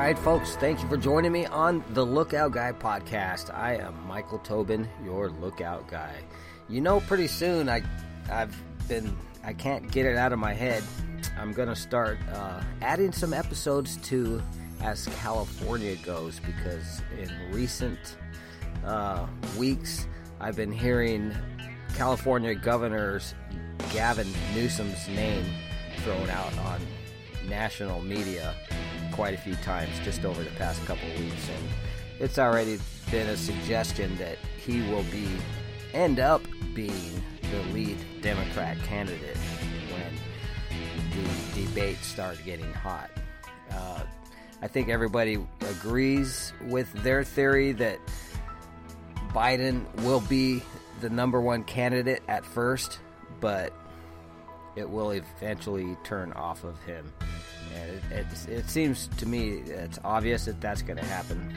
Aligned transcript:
right, 0.00 0.18
folks, 0.18 0.56
thank 0.56 0.82
you 0.82 0.88
for 0.88 0.96
joining 0.96 1.30
me 1.30 1.46
on 1.46 1.84
the 1.90 2.04
Lookout 2.04 2.50
Guy 2.50 2.72
podcast. 2.72 3.54
I 3.54 3.76
am 3.76 3.94
Michael 4.08 4.40
Tobin, 4.40 4.88
your 5.04 5.30
Lookout 5.30 5.86
Guy. 5.86 6.16
You 6.68 6.80
know, 6.80 6.98
pretty 6.98 7.28
soon 7.28 7.68
I, 7.68 7.82
I've 8.28 8.60
been, 8.88 9.16
I 9.44 9.52
can't 9.52 9.88
get 9.92 10.04
it 10.04 10.16
out 10.16 10.32
of 10.32 10.40
my 10.40 10.52
head. 10.52 10.82
I'm 11.38 11.52
gonna 11.52 11.76
start 11.76 12.18
uh, 12.32 12.60
adding 12.82 13.12
some 13.12 13.32
episodes 13.32 13.96
to 14.08 14.42
as 14.80 15.06
California 15.20 15.94
goes 15.96 16.40
because 16.40 17.00
in 17.18 17.30
recent 17.52 18.16
uh, 18.84 19.26
weeks 19.56 20.08
I've 20.40 20.56
been 20.56 20.72
hearing 20.72 21.32
California 21.94 22.54
Governor's 22.54 23.34
Gavin 23.92 24.28
Newsom's 24.54 25.06
name 25.08 25.44
thrown 25.98 26.28
out 26.30 26.58
on 26.58 26.80
national 27.48 28.02
media 28.02 28.54
quite 29.12 29.34
a 29.34 29.38
few 29.38 29.54
times 29.56 29.90
just 30.02 30.24
over 30.24 30.42
the 30.42 30.50
past 30.50 30.84
couple 30.86 31.08
weeks, 31.18 31.48
and 31.48 31.68
it's 32.20 32.38
already 32.38 32.78
been 33.10 33.28
a 33.28 33.36
suggestion 33.36 34.16
that 34.16 34.38
he 34.64 34.80
will 34.90 35.04
be 35.04 35.28
end 35.92 36.18
up 36.18 36.42
being 36.74 37.22
the 37.50 37.62
lead 37.72 37.96
Democrat 38.20 38.76
candidate 38.84 39.36
when 39.92 41.14
the 41.54 41.64
debates 41.66 42.06
start 42.06 42.38
getting 42.44 42.72
hot. 42.72 43.10
Uh, 43.70 44.00
I 44.62 44.68
think 44.68 44.88
everybody 44.88 45.38
agrees 45.68 46.52
with 46.62 46.92
their 47.02 47.22
theory 47.22 47.72
that 47.72 47.98
Biden 49.28 49.84
will 50.02 50.20
be 50.20 50.62
the 51.00 51.10
number 51.10 51.40
one 51.40 51.64
candidate 51.64 52.22
at 52.28 52.44
first, 52.44 52.98
but 53.40 53.72
it 54.76 54.88
will 54.88 55.10
eventually 55.10 55.96
turn 56.04 56.32
off 56.32 56.64
of 56.64 56.80
him. 56.82 57.12
It, 57.74 58.02
it, 58.10 58.48
it 58.48 58.70
seems 58.70 59.08
to 59.18 59.26
me 59.26 59.62
it's 59.66 59.98
obvious 60.04 60.44
that 60.46 60.60
that's 60.60 60.82
going 60.82 60.98
to 60.98 61.04
happen. 61.04 61.54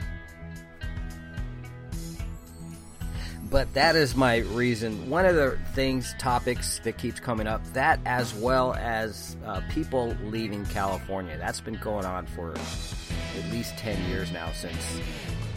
But 3.50 3.72
that 3.74 3.96
is 3.96 4.14
my 4.14 4.38
reason. 4.38 5.08
One 5.08 5.24
of 5.24 5.34
the 5.34 5.58
things, 5.72 6.14
topics 6.18 6.80
that 6.80 6.98
keeps 6.98 7.18
coming 7.18 7.46
up, 7.46 7.64
that 7.72 7.98
as 8.04 8.34
well 8.34 8.74
as 8.74 9.36
uh, 9.46 9.62
people 9.70 10.14
leaving 10.24 10.66
California. 10.66 11.38
That's 11.38 11.60
been 11.60 11.78
going 11.78 12.04
on 12.04 12.26
for 12.26 12.52
at 12.52 13.50
least 13.50 13.78
10 13.78 14.10
years 14.10 14.30
now 14.32 14.52
since 14.52 15.00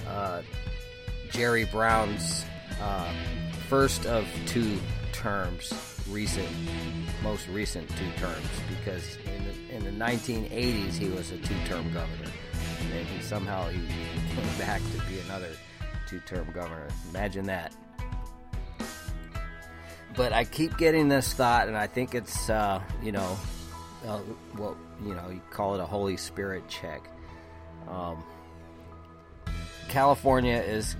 uh, 0.07 0.41
Jerry 1.31 1.65
Brown's 1.65 2.45
uh, 2.81 3.11
first 3.67 4.05
of 4.05 4.25
two 4.45 4.79
terms, 5.11 5.73
recent, 6.09 6.47
most 7.23 7.47
recent 7.49 7.89
two 7.97 8.11
terms, 8.17 8.45
because 8.69 9.17
in 9.25 9.45
the, 9.45 9.75
in 9.75 9.83
the 9.83 10.03
1980s 10.03 10.93
he 10.93 11.09
was 11.09 11.31
a 11.31 11.37
two-term 11.37 11.91
governor, 11.93 12.31
and 12.93 13.07
he 13.07 13.21
somehow 13.21 13.67
he 13.69 13.79
came 14.35 14.57
back 14.57 14.81
to 14.93 15.01
be 15.09 15.19
another 15.21 15.49
two-term 16.07 16.47
governor. 16.53 16.87
Imagine 17.09 17.45
that. 17.45 17.73
But 20.15 20.33
I 20.33 20.43
keep 20.43 20.77
getting 20.77 21.07
this 21.07 21.33
thought, 21.33 21.67
and 21.67 21.77
I 21.77 21.87
think 21.87 22.15
it's 22.15 22.49
uh, 22.49 22.81
you 23.01 23.11
know, 23.11 23.37
uh, 24.05 24.19
well, 24.57 24.77
you 25.03 25.15
know, 25.15 25.29
you 25.29 25.41
call 25.51 25.75
it 25.75 25.79
a 25.79 25.85
Holy 25.85 26.17
Spirit 26.17 26.67
check. 26.67 27.01
Um, 27.87 28.23
California 29.87 30.57
is 30.57 30.95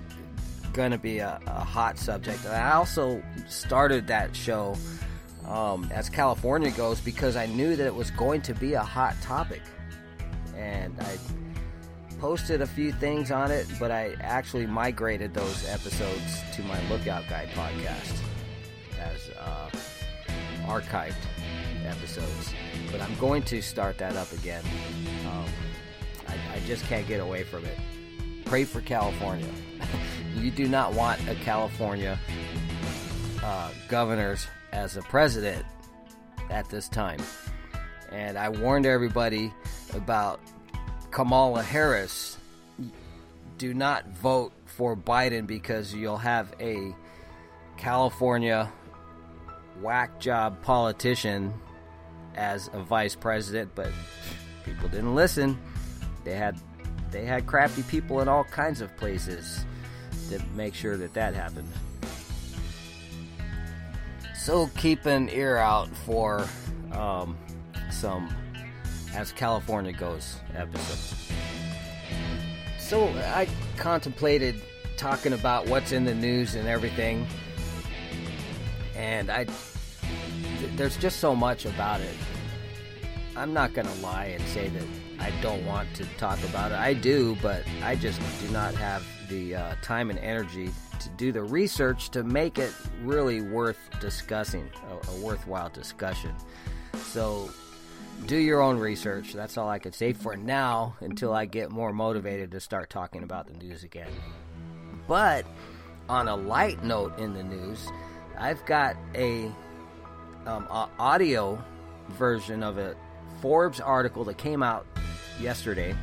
to 0.71 0.97
be 0.97 1.19
a, 1.19 1.39
a, 1.47 1.63
hot 1.63 1.97
subject. 1.97 2.45
I 2.45 2.73
also 2.73 3.21
started 3.47 4.07
that 4.07 4.35
show 4.35 4.75
um, 5.47 5.89
as 5.91 6.09
California 6.09 6.71
goes 6.71 6.99
because 6.99 7.35
I 7.35 7.45
knew 7.45 7.75
that 7.75 7.85
it 7.85 7.93
was 7.93 8.11
going 8.11 8.41
to 8.43 8.53
be 8.53 8.73
a 8.73 8.83
hot 8.83 9.15
topic. 9.21 9.61
And 10.55 10.95
I 10.99 11.17
posted 12.19 12.61
a 12.61 12.67
few 12.67 12.91
things 12.91 13.31
on 13.31 13.51
it, 13.51 13.67
but 13.79 13.91
I 13.91 14.15
actually 14.21 14.67
migrated 14.67 15.33
those 15.33 15.67
episodes 15.67 16.41
to 16.53 16.61
my 16.63 16.79
Lookout 16.89 17.27
Guy 17.27 17.47
podcast 17.53 18.21
as 18.99 19.29
uh, 19.39 19.69
archived 20.65 21.15
episodes. 21.85 22.53
But 22.91 23.01
I'm 23.01 23.15
going 23.15 23.43
to 23.43 23.61
start 23.61 23.97
that 23.97 24.15
up 24.15 24.31
again. 24.31 24.63
Um, 25.27 25.45
I, 26.27 26.35
I 26.55 26.59
just 26.65 26.85
can't 26.85 27.07
get 27.07 27.19
away 27.19 27.43
from 27.43 27.65
it. 27.65 27.77
Pray 28.45 28.65
for 28.65 28.81
California. 28.81 29.49
You 30.35 30.51
do 30.51 30.67
not 30.67 30.93
want 30.93 31.27
a 31.27 31.35
California 31.35 32.17
uh, 33.43 33.71
governors 33.87 34.47
as 34.71 34.97
a 34.97 35.01
president 35.03 35.65
at 36.49 36.69
this 36.69 36.87
time. 36.87 37.19
And 38.11 38.37
I 38.37 38.49
warned 38.49 38.85
everybody 38.85 39.53
about 39.93 40.39
Kamala 41.11 41.63
Harris. 41.63 42.37
Do 43.57 43.73
not 43.73 44.07
vote 44.09 44.53
for 44.65 44.95
Biden 44.95 45.47
because 45.47 45.93
you'll 45.93 46.17
have 46.17 46.53
a 46.59 46.93
California 47.77 48.71
whack 49.81 50.19
job 50.19 50.61
politician 50.61 51.53
as 52.35 52.69
a 52.73 52.79
vice 52.81 53.15
president, 53.15 53.71
but 53.75 53.91
people 54.63 54.87
didn't 54.89 55.15
listen. 55.15 55.59
They 56.23 56.35
had 56.35 56.59
they 57.11 57.25
had 57.25 57.45
crafty 57.45 57.83
people 57.83 58.21
in 58.21 58.27
all 58.27 58.45
kinds 58.45 58.79
of 58.79 58.95
places 58.95 59.65
to 60.31 60.41
make 60.55 60.73
sure 60.73 60.97
that 60.97 61.13
that 61.13 61.33
happened. 61.33 61.67
So 64.35 64.69
keep 64.75 65.05
an 65.05 65.29
ear 65.29 65.57
out 65.57 65.87
for 65.89 66.47
um, 66.91 67.37
some 67.91 68.33
as 69.13 69.31
California 69.31 69.93
goes 69.93 70.37
episodes. 70.55 71.31
So 72.79 73.07
I 73.07 73.47
contemplated 73.77 74.55
talking 74.97 75.33
about 75.33 75.67
what's 75.67 75.91
in 75.91 76.05
the 76.05 76.15
news 76.15 76.55
and 76.55 76.67
everything, 76.67 77.27
and 78.95 79.29
I 79.29 79.45
there's 80.75 80.97
just 80.97 81.19
so 81.19 81.35
much 81.35 81.65
about 81.65 82.01
it. 82.01 82.15
I'm 83.35 83.53
not 83.53 83.73
gonna 83.73 83.93
lie 83.95 84.25
and 84.25 84.43
say 84.47 84.69
that 84.69 84.83
I 85.21 85.29
don't 85.41 85.63
want 85.67 85.93
to 85.95 86.05
talk 86.17 86.43
about 86.45 86.71
it. 86.71 86.79
I 86.79 86.95
do, 86.95 87.37
but 87.43 87.63
I 87.83 87.95
just 87.95 88.19
do 88.41 88.49
not 88.49 88.73
have 88.73 89.05
the 89.29 89.55
uh, 89.55 89.75
time 89.83 90.09
and 90.09 90.17
energy 90.17 90.71
to 90.99 91.09
do 91.09 91.31
the 91.31 91.43
research 91.43 92.09
to 92.09 92.23
make 92.23 92.57
it 92.57 92.73
really 93.03 93.41
worth 93.41 93.77
discussing, 93.99 94.67
a, 94.89 95.11
a 95.11 95.15
worthwhile 95.21 95.69
discussion. 95.69 96.33
So 97.03 97.51
do 98.25 98.35
your 98.35 98.61
own 98.61 98.79
research. 98.79 99.33
That's 99.33 99.59
all 99.59 99.69
I 99.69 99.77
could 99.77 99.93
say 99.93 100.13
for 100.13 100.35
now 100.35 100.95
until 101.01 101.33
I 101.33 101.45
get 101.45 101.69
more 101.69 101.93
motivated 101.93 102.49
to 102.51 102.59
start 102.59 102.89
talking 102.89 103.21
about 103.21 103.47
the 103.47 103.53
news 103.53 103.83
again. 103.83 104.09
But 105.07 105.45
on 106.09 106.29
a 106.29 106.35
light 106.35 106.83
note 106.83 107.19
in 107.19 107.33
the 107.33 107.43
news, 107.43 107.87
I've 108.39 108.65
got 108.65 108.97
a, 109.13 109.45
um, 110.47 110.65
a 110.65 110.89
audio 110.97 111.63
version 112.09 112.63
of 112.63 112.79
a 112.79 112.95
Forbes 113.39 113.79
article 113.79 114.23
that 114.25 114.37
came 114.37 114.63
out 114.63 114.85
yesterday. 115.41 115.95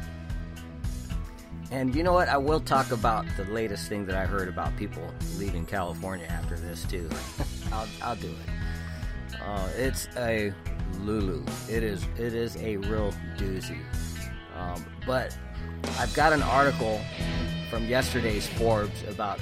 And 1.71 1.95
you 1.95 2.03
know 2.03 2.13
what? 2.13 2.29
I 2.29 2.39
will 2.39 2.61
talk 2.61 2.93
about 2.93 3.27
the 3.37 3.45
latest 3.45 3.89
thing 3.89 4.07
that 4.07 4.17
I 4.17 4.25
heard 4.25 4.49
about 4.49 4.75
people 4.77 5.03
leaving 5.37 5.67
California 5.67 6.27
after 6.27 6.57
this 6.57 6.85
too. 6.85 7.09
I'll, 7.73 7.87
I'll 8.03 8.17
do 8.17 8.29
it. 8.29 9.39
Uh, 9.43 9.69
it's 9.77 10.09
a 10.17 10.53
Lulu. 11.01 11.45
It 11.69 11.83
is 11.83 12.07
it 12.19 12.35
is 12.35 12.57
a 12.57 12.79
real 12.79 13.13
doozy. 13.37 13.79
Um, 14.57 14.85
but 15.07 15.37
I've 15.99 16.13
got 16.15 16.33
an 16.33 16.43
article 16.43 17.01
from 17.71 17.87
yesterday's 17.87 18.47
Forbes 18.47 19.03
about 19.09 19.39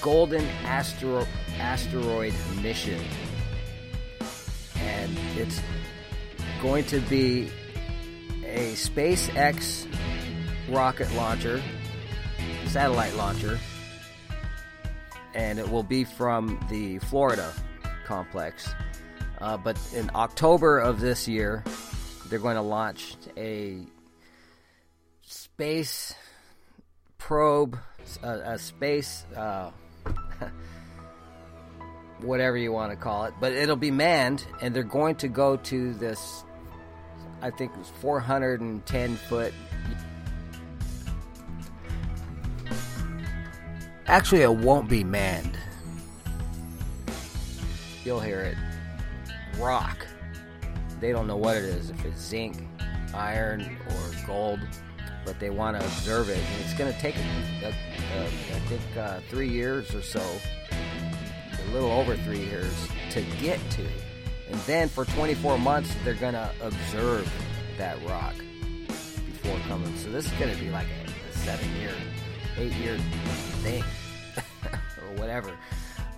Golden 0.00 0.46
Astero- 0.64 1.26
Asteroid 1.58 2.34
Mission, 2.60 3.00
and 4.76 5.16
it's 5.36 5.60
going 6.60 6.84
to 6.84 7.00
be 7.00 7.50
a 8.52 8.72
SpaceX 8.74 9.86
rocket 10.68 11.12
launcher, 11.14 11.60
satellite 12.66 13.14
launcher, 13.16 13.58
and 15.34 15.58
it 15.58 15.68
will 15.68 15.82
be 15.82 16.04
from 16.04 16.64
the 16.70 16.98
Florida 17.00 17.52
complex. 18.04 18.68
Uh, 19.40 19.56
but 19.56 19.78
in 19.94 20.10
October 20.14 20.78
of 20.78 21.00
this 21.00 21.26
year, 21.26 21.64
they're 22.28 22.38
going 22.38 22.56
to 22.56 22.62
launch 22.62 23.16
a 23.36 23.78
space 25.22 26.14
probe, 27.18 27.78
a, 28.22 28.32
a 28.52 28.58
space, 28.58 29.24
uh, 29.36 29.70
whatever 32.20 32.56
you 32.56 32.70
want 32.70 32.90
to 32.90 32.96
call 32.96 33.24
it, 33.24 33.34
but 33.40 33.52
it'll 33.52 33.76
be 33.76 33.90
manned, 33.90 34.44
and 34.60 34.74
they're 34.74 34.82
going 34.82 35.16
to 35.16 35.28
go 35.28 35.56
to 35.56 35.94
this, 35.94 36.44
I 37.42 37.50
think 37.50 37.72
it 37.72 37.78
was 37.78 37.90
410 38.00 39.16
foot. 39.16 39.52
Actually, 44.06 44.42
it 44.42 44.54
won't 44.54 44.88
be 44.88 45.02
manned. 45.02 45.58
You'll 48.04 48.20
hear 48.20 48.40
it. 48.40 48.56
Rock. 49.58 50.06
They 51.00 51.10
don't 51.10 51.26
know 51.26 51.36
what 51.36 51.56
it 51.56 51.64
is, 51.64 51.90
if 51.90 52.04
it's 52.04 52.20
zinc, 52.20 52.64
iron, 53.12 53.76
or 53.88 54.26
gold. 54.26 54.60
but 55.24 55.38
they 55.38 55.50
want 55.50 55.78
to 55.78 55.84
observe 55.84 56.28
it. 56.28 56.38
And 56.38 56.64
it's 56.64 56.74
going 56.74 56.92
to 56.92 56.98
take, 57.00 57.16
I 57.16 57.72
think, 58.68 58.96
uh, 58.96 59.20
three 59.28 59.48
years 59.48 59.94
or 59.94 60.02
so, 60.02 60.22
a 60.70 61.70
little 61.72 61.90
over 61.90 62.16
three 62.16 62.44
years 62.44 62.88
to 63.10 63.22
get 63.40 63.58
to. 63.72 63.86
And 64.52 64.60
then 64.62 64.88
for 64.90 65.06
24 65.06 65.58
months, 65.58 65.94
they're 66.04 66.12
going 66.12 66.34
to 66.34 66.50
observe 66.60 67.30
that 67.78 67.96
rock 68.06 68.34
before 68.86 69.58
coming. 69.66 69.96
So 69.96 70.10
this 70.10 70.26
is 70.26 70.32
going 70.32 70.54
to 70.54 70.60
be 70.60 70.68
like 70.68 70.86
a, 70.86 71.30
a 71.30 71.32
seven 71.38 71.74
year, 71.76 71.94
eight 72.58 72.72
year 72.72 72.98
thing 73.62 73.82
or 74.66 75.16
whatever. 75.16 75.56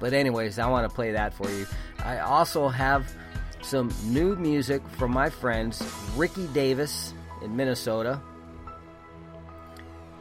But, 0.01 0.15
anyways, 0.15 0.59
I 0.59 0.67
want 0.67 0.91
to 0.91 0.93
play 0.93 1.13
that 1.13 1.33
for 1.33 1.49
you. 1.49 1.65
I 2.05 2.19
also 2.19 2.67
have 2.67 3.15
some 3.63 3.95
new 4.03 4.35
music 4.35 4.83
from 4.99 5.13
my 5.13 5.31
friends 5.31 5.81
Ricky 6.17 6.49
Davis 6.49 7.15
in 7.41 7.55
Minnesota. 7.55 8.21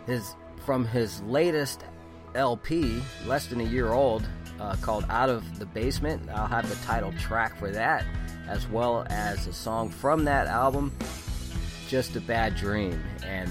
His 0.06 0.36
from 0.66 0.86
his 0.86 1.20
latest 1.24 1.84
LP, 2.36 3.02
less 3.26 3.48
than 3.48 3.60
a 3.60 3.66
year 3.66 3.92
old, 3.92 4.28
uh, 4.64 4.76
called 4.82 5.06
Out 5.10 5.30
of 5.30 5.60
the 5.60 5.66
Basement. 5.66 6.30
I'll 6.34 6.48
have 6.48 6.70
the 6.70 6.86
title 6.86 7.12
track 7.20 7.58
for 7.58 7.70
that, 7.72 8.06
as 8.48 8.68
well 8.70 9.06
as 9.10 9.46
a 9.46 9.54
song 9.54 9.90
from 9.90 10.24
that 10.26 10.48
album, 10.48 10.96
Just 11.88 12.16
a 12.16 12.22
Bad 12.22 12.56
Dream. 12.56 13.04
And 13.26 13.50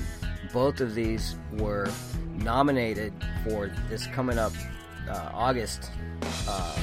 both 0.53 0.81
of 0.81 0.95
these 0.95 1.37
were 1.53 1.89
nominated 2.37 3.13
for 3.45 3.71
this 3.89 4.07
coming 4.07 4.39
up 4.39 4.53
uh, 5.09 5.31
August 5.35 5.91
uh, 6.49 6.79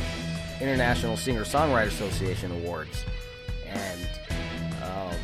International 0.61 1.17
Singer 1.17 1.43
Songwriter 1.43 1.87
Association 1.87 2.51
Awards. 2.51 3.05
And 3.65 4.09
um, 4.83 5.15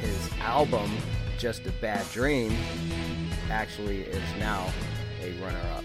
his 0.00 0.30
album, 0.40 0.90
Just 1.38 1.66
a 1.66 1.72
Bad 1.72 2.04
Dream, 2.12 2.54
actually 3.50 4.02
is 4.02 4.22
now 4.38 4.70
a 5.22 5.32
runner 5.42 5.60
up. 5.76 5.84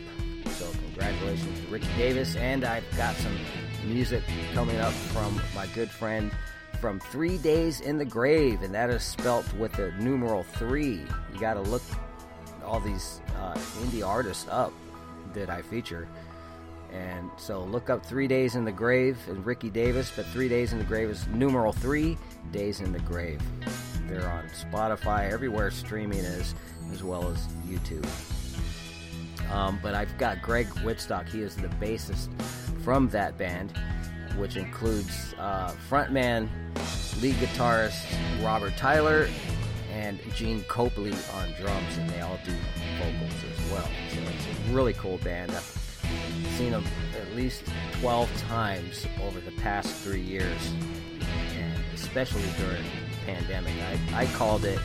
Congratulations 0.98 1.60
to 1.60 1.68
Ricky 1.68 1.88
Davis. 1.96 2.36
And 2.38 2.64
I've 2.64 2.84
got 2.98 3.16
some 3.18 3.38
music 3.86 4.24
coming 4.54 4.78
up 4.78 4.94
from 4.94 5.40
my 5.54 5.68
good 5.68 5.92
friend 5.92 6.32
from 6.82 7.00
Three 7.00 7.38
Days 7.38 7.82
in 7.82 8.00
the 8.00 8.06
Grave, 8.06 8.64
and 8.64 8.74
that 8.74 8.90
is 8.90 9.04
spelt 9.04 9.52
with 9.54 9.72
the 9.74 9.92
numeral 10.00 10.42
three. 10.42 11.04
You 11.34 11.40
got 11.40 11.54
to 11.54 11.62
look 11.62 11.84
all 12.66 12.80
these 12.80 13.22
uh, 13.38 13.54
indie 13.82 14.06
artists 14.06 14.48
up 14.50 14.74
that 15.34 15.52
I 15.52 15.62
feature. 15.62 16.08
And 16.92 17.30
so 17.38 17.64
look 17.64 17.92
up 17.92 18.04
Three 18.04 18.28
Days 18.28 18.56
in 18.56 18.66
the 18.66 18.72
Grave 18.72 19.20
and 19.28 19.46
Ricky 19.46 19.70
Davis, 19.70 20.12
but 20.16 20.26
Three 20.28 20.50
Days 20.50 20.74
in 20.74 20.80
the 20.80 20.86
Grave 20.86 21.12
is 21.12 21.28
numeral 21.28 21.74
three 21.74 22.18
Days 22.52 22.80
in 22.82 22.92
the 22.92 23.00
Grave. 23.00 23.42
They're 24.08 24.28
on 24.28 24.46
Spotify, 24.50 25.32
everywhere 25.32 25.70
streaming 25.70 26.20
is, 26.20 26.56
as 26.92 27.04
well 27.04 27.30
as 27.30 27.38
YouTube. 27.68 28.08
Um, 29.52 29.80
but 29.82 29.94
I've 29.94 30.18
got 30.18 30.42
Gregg 30.42 30.68
Wietstock. 30.68 31.30
He 31.30 31.42
is 31.42 31.56
the 31.56 31.68
bassist 31.68 32.30
from 32.84 33.10
that 33.10 33.38
band, 33.38 33.74
which 34.38 34.56
includes 34.58 35.34
uh, 35.40 35.74
frontman, 35.90 36.50
lead 37.22 37.36
guitarist 37.36 38.06
Robert 38.44 38.76
Tyler, 38.78 39.28
and 39.92 40.20
Gene 40.36 40.64
Copley 40.68 41.14
on 41.34 41.52
drums, 41.60 41.98
and 41.98 42.10
they 42.10 42.22
all 42.22 42.40
do 42.46 42.54
vocals 43.00 43.34
as 43.52 43.72
well. 43.72 43.90
So 44.14 44.20
it's 44.22 44.70
a 44.70 44.74
really 44.74 44.94
cool 44.94 45.18
band. 45.20 45.52
I've 45.52 45.64
seen 46.58 46.72
them 46.72 46.86
at 47.20 47.36
least 47.36 47.64
12 48.00 48.30
times 48.48 49.08
over 49.24 49.40
the 49.40 49.52
past 49.52 49.94
three 49.96 50.22
years, 50.22 50.74
and 51.56 51.80
especially 51.94 52.44
during 52.58 52.84
the 52.84 53.26
pandemic. 53.26 53.74
I, 54.14 54.24
I 54.24 54.26
called 54.28 54.66
it 54.66 54.80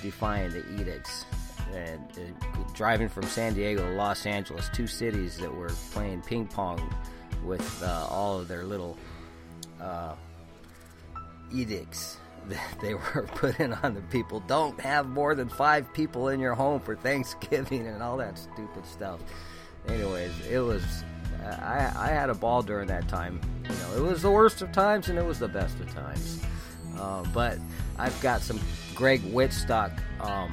Defying 0.00 0.50
the 0.50 0.64
Edicts. 0.80 1.24
And 1.72 2.04
uh, 2.18 2.58
driving 2.74 3.08
from 3.08 3.24
San 3.24 3.54
Diego 3.54 3.88
to 3.88 3.94
Los 3.94 4.26
Angeles, 4.26 4.68
two 4.74 4.86
cities 4.86 5.38
that 5.38 5.54
were 5.54 5.70
playing 5.92 6.22
ping 6.22 6.46
pong 6.46 6.94
with 7.44 7.82
uh, 7.82 8.06
all 8.10 8.38
of 8.38 8.48
their 8.48 8.64
little 8.64 8.96
uh, 9.80 10.14
edicts 11.52 12.18
that 12.48 12.76
they 12.80 12.94
were 12.94 13.28
putting 13.34 13.72
on 13.72 13.94
the 13.94 14.02
people. 14.02 14.40
Don't 14.40 14.78
have 14.80 15.06
more 15.06 15.34
than 15.34 15.48
five 15.48 15.92
people 15.92 16.28
in 16.28 16.40
your 16.40 16.54
home 16.54 16.80
for 16.80 16.96
Thanksgiving 17.02 17.86
and 17.86 18.02
all 18.02 18.16
that 18.18 18.38
stupid 18.38 18.86
stuff. 18.86 19.20
Anyways, 19.88 20.32
it 20.46 20.60
was. 20.60 20.84
I, 21.44 21.92
I 21.96 22.08
had 22.08 22.30
a 22.30 22.34
ball 22.34 22.62
during 22.62 22.86
that 22.86 23.08
time. 23.08 23.40
You 23.64 23.70
know, 23.70 23.96
it 23.96 24.08
was 24.08 24.22
the 24.22 24.30
worst 24.30 24.62
of 24.62 24.70
times 24.70 25.08
and 25.08 25.18
it 25.18 25.24
was 25.24 25.40
the 25.40 25.48
best 25.48 25.80
of 25.80 25.92
times. 25.92 26.40
Uh, 26.96 27.24
but 27.34 27.58
I've 27.98 28.18
got 28.20 28.42
some 28.42 28.60
Gregg 28.94 29.22
Wietstock 29.22 29.98
um, 30.20 30.52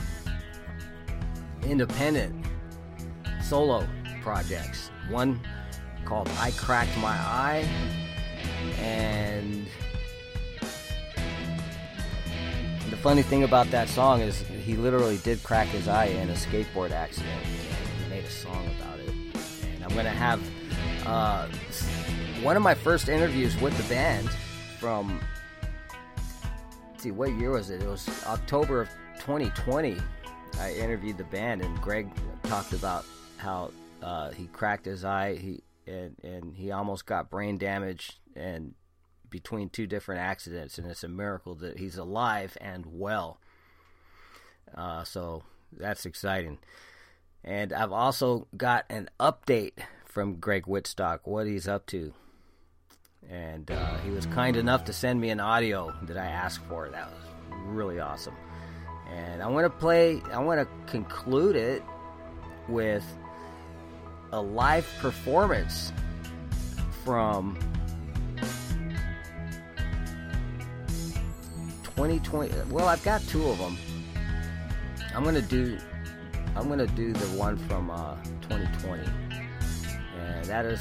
independent 1.63 2.45
solo 3.43 3.87
projects. 4.21 4.91
One 5.09 5.39
called 6.05 6.29
I 6.39 6.51
Cracked 6.51 6.97
My 6.97 7.15
Eye, 7.17 7.67
and 8.79 9.67
the 12.89 12.97
funny 12.97 13.21
thing 13.21 13.43
about 13.43 13.69
that 13.71 13.89
song 13.89 14.21
is 14.21 14.39
he 14.41 14.75
literally 14.75 15.17
did 15.17 15.43
crack 15.43 15.67
his 15.67 15.87
eye 15.87 16.05
in 16.05 16.29
a 16.29 16.33
skateboard 16.33 16.91
accident. 16.91 17.41
He 18.03 18.09
made 18.09 18.23
a 18.23 18.29
song 18.29 18.69
about 18.77 18.99
it. 18.99 19.09
And 19.09 19.83
I'm 19.83 19.89
to 20.05 20.09
have 20.09 20.41
uh, 21.05 21.47
one 22.41 22.55
of 22.55 22.63
my 22.63 22.73
first 22.73 23.09
interviews 23.09 23.59
with 23.59 23.75
the 23.77 23.83
band 23.93 24.29
from, 24.79 25.19
see, 26.97 27.11
what 27.11 27.31
year 27.33 27.51
was 27.51 27.69
it? 27.69 27.81
It 27.81 27.87
was 27.87 28.07
October 28.25 28.81
of 28.81 28.89
2020. 29.19 29.97
I 30.59 30.73
interviewed 30.73 31.17
the 31.17 31.23
band, 31.25 31.61
and 31.61 31.81
Gregg 31.81 32.09
talked 32.43 32.73
about 32.73 33.05
how 33.37 33.71
uh, 34.01 34.31
he 34.31 34.47
cracked 34.47 34.85
his 34.85 35.05
eye. 35.05 35.35
He 35.35 35.63
and 35.87 36.15
and 36.23 36.55
he 36.55 36.71
almost 36.71 37.05
got 37.05 37.29
brain 37.29 37.57
damage 37.57 38.19
and 38.35 38.73
between 39.29 39.69
two 39.69 39.87
different 39.87 40.21
accidents, 40.21 40.77
and 40.77 40.89
it's 40.89 41.03
a 41.03 41.07
miracle 41.07 41.55
that 41.55 41.79
he's 41.79 41.97
alive 41.97 42.57
and 42.59 42.85
well. 42.87 43.39
Uh, 44.75 45.03
so 45.03 45.43
that's 45.71 46.05
exciting. 46.05 46.59
And 47.43 47.71
I've 47.71 47.91
also 47.91 48.47
got 48.55 48.85
an 48.89 49.09
update 49.19 49.73
from 50.05 50.35
Gregg 50.35 50.65
Wietstock, 50.65 51.19
what 51.23 51.47
he's 51.47 51.67
up 51.67 51.85
to. 51.87 52.13
And 53.29 53.69
uh, 53.69 53.97
he 53.99 54.11
was 54.11 54.25
kind 54.25 54.57
enough 54.57 54.85
to 54.85 54.93
send 54.93 55.21
me 55.21 55.29
an 55.29 55.39
audio 55.39 55.93
that 56.03 56.17
I 56.17 56.25
asked 56.25 56.65
for. 56.67 56.89
That 56.89 57.09
was 57.09 57.23
really 57.65 57.99
awesome. 57.99 58.35
And 59.15 59.41
I 59.41 59.47
want 59.47 59.65
to 59.65 59.69
play, 59.69 60.21
I 60.31 60.39
want 60.39 60.59
to 60.59 60.91
conclude 60.91 61.55
it 61.55 61.83
with 62.67 63.05
a 64.31 64.41
live 64.41 64.87
performance 64.99 65.91
from 67.03 67.57
2020. 71.83 72.53
Well, 72.69 72.87
I've 72.87 73.03
got 73.03 73.21
two 73.23 73.45
of 73.47 73.57
them. 73.57 73.77
I'm 75.15 75.23
gonna 75.23 75.41
do. 75.41 75.77
I'm 76.55 76.69
gonna 76.69 76.87
do 76.87 77.11
the 77.13 77.37
one 77.37 77.57
from 77.67 77.89
uh, 77.89 78.15
2020, 78.41 79.03
and 80.17 80.45
that 80.45 80.65
is 80.65 80.79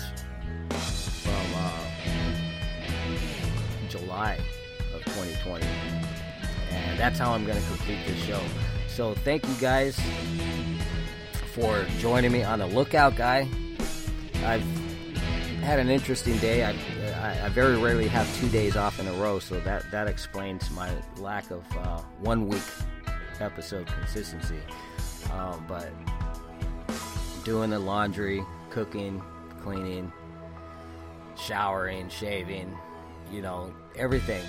from 1.23 1.55
uh, 1.57 1.89
July 3.89 4.39
of 4.95 5.05
2020, 5.07 5.67
and 6.71 6.99
that's 6.99 7.19
how 7.19 7.33
I'm 7.33 7.47
gonna 7.47 7.61
complete 7.63 7.99
this 8.07 8.19
show. 8.25 8.41
So 8.89 9.15
thank 9.15 9.47
you 9.47 9.55
guys 9.61 9.99
for 11.53 11.85
joining 11.99 12.33
me 12.33 12.43
on 12.43 12.59
the 12.59 12.67
lookout, 12.67 13.17
guy. 13.17 13.49
I've 14.45 14.65
had 15.63 15.79
an 15.79 15.91
interesting 15.91 16.37
day. 16.39 16.65
I, 16.65 16.71
I, 17.21 17.47
I, 17.47 17.49
very 17.51 17.77
rarely 17.77 18.09
have 18.09 18.33
two 18.37 18.49
days 18.49 18.77
off 18.77 18.99
in 19.01 19.07
a 19.07 19.13
row, 19.13 19.39
so 19.39 19.61
that, 19.61 19.91
that 19.91 20.07
explains 20.07 20.71
my 20.71 20.91
lack 21.19 21.51
of 21.51 21.65
uh, 21.77 22.01
one 22.21 22.49
week 22.49 22.63
episode 23.41 23.87
consistency. 23.87 24.61
Um, 25.33 25.65
but 25.69 25.91
doing 27.45 27.71
the 27.71 27.79
laundry, 27.79 28.43
cooking, 28.71 29.23
cleaning, 29.61 30.13
showering, 31.37 32.09
shaving, 32.09 32.77
you 33.31 33.43
know, 33.43 33.75
everything. 33.97 34.45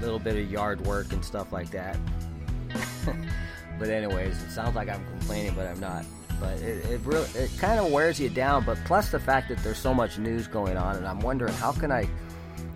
Little 0.00 0.18
bit 0.18 0.36
of 0.36 0.50
yard 0.50 0.80
work 0.82 1.12
and 1.12 1.24
stuff 1.24 1.52
like 1.52 1.70
that. 1.70 1.96
but 3.78 3.88
anyways, 3.88 4.42
it 4.42 4.50
sounds 4.50 4.74
like 4.74 4.88
I'm 4.88 5.04
complaining, 5.06 5.54
but 5.54 5.66
I'm 5.66 5.80
not 5.80 6.04
but 6.40 6.58
it, 6.60 6.84
it 6.86 7.00
really 7.04 7.28
it 7.34 7.50
kind 7.58 7.78
of 7.78 7.92
wears 7.92 8.18
you 8.18 8.30
down. 8.30 8.64
But 8.64 8.78
plus 8.86 9.10
the 9.10 9.20
fact 9.20 9.50
that 9.50 9.58
there's 9.58 9.78
so 9.78 9.92
much 9.92 10.18
news 10.18 10.48
going 10.48 10.76
on, 10.76 10.96
and 10.96 11.06
I'm 11.06 11.20
wondering 11.20 11.52
how 11.54 11.72
can 11.72 11.92
I. 11.92 12.08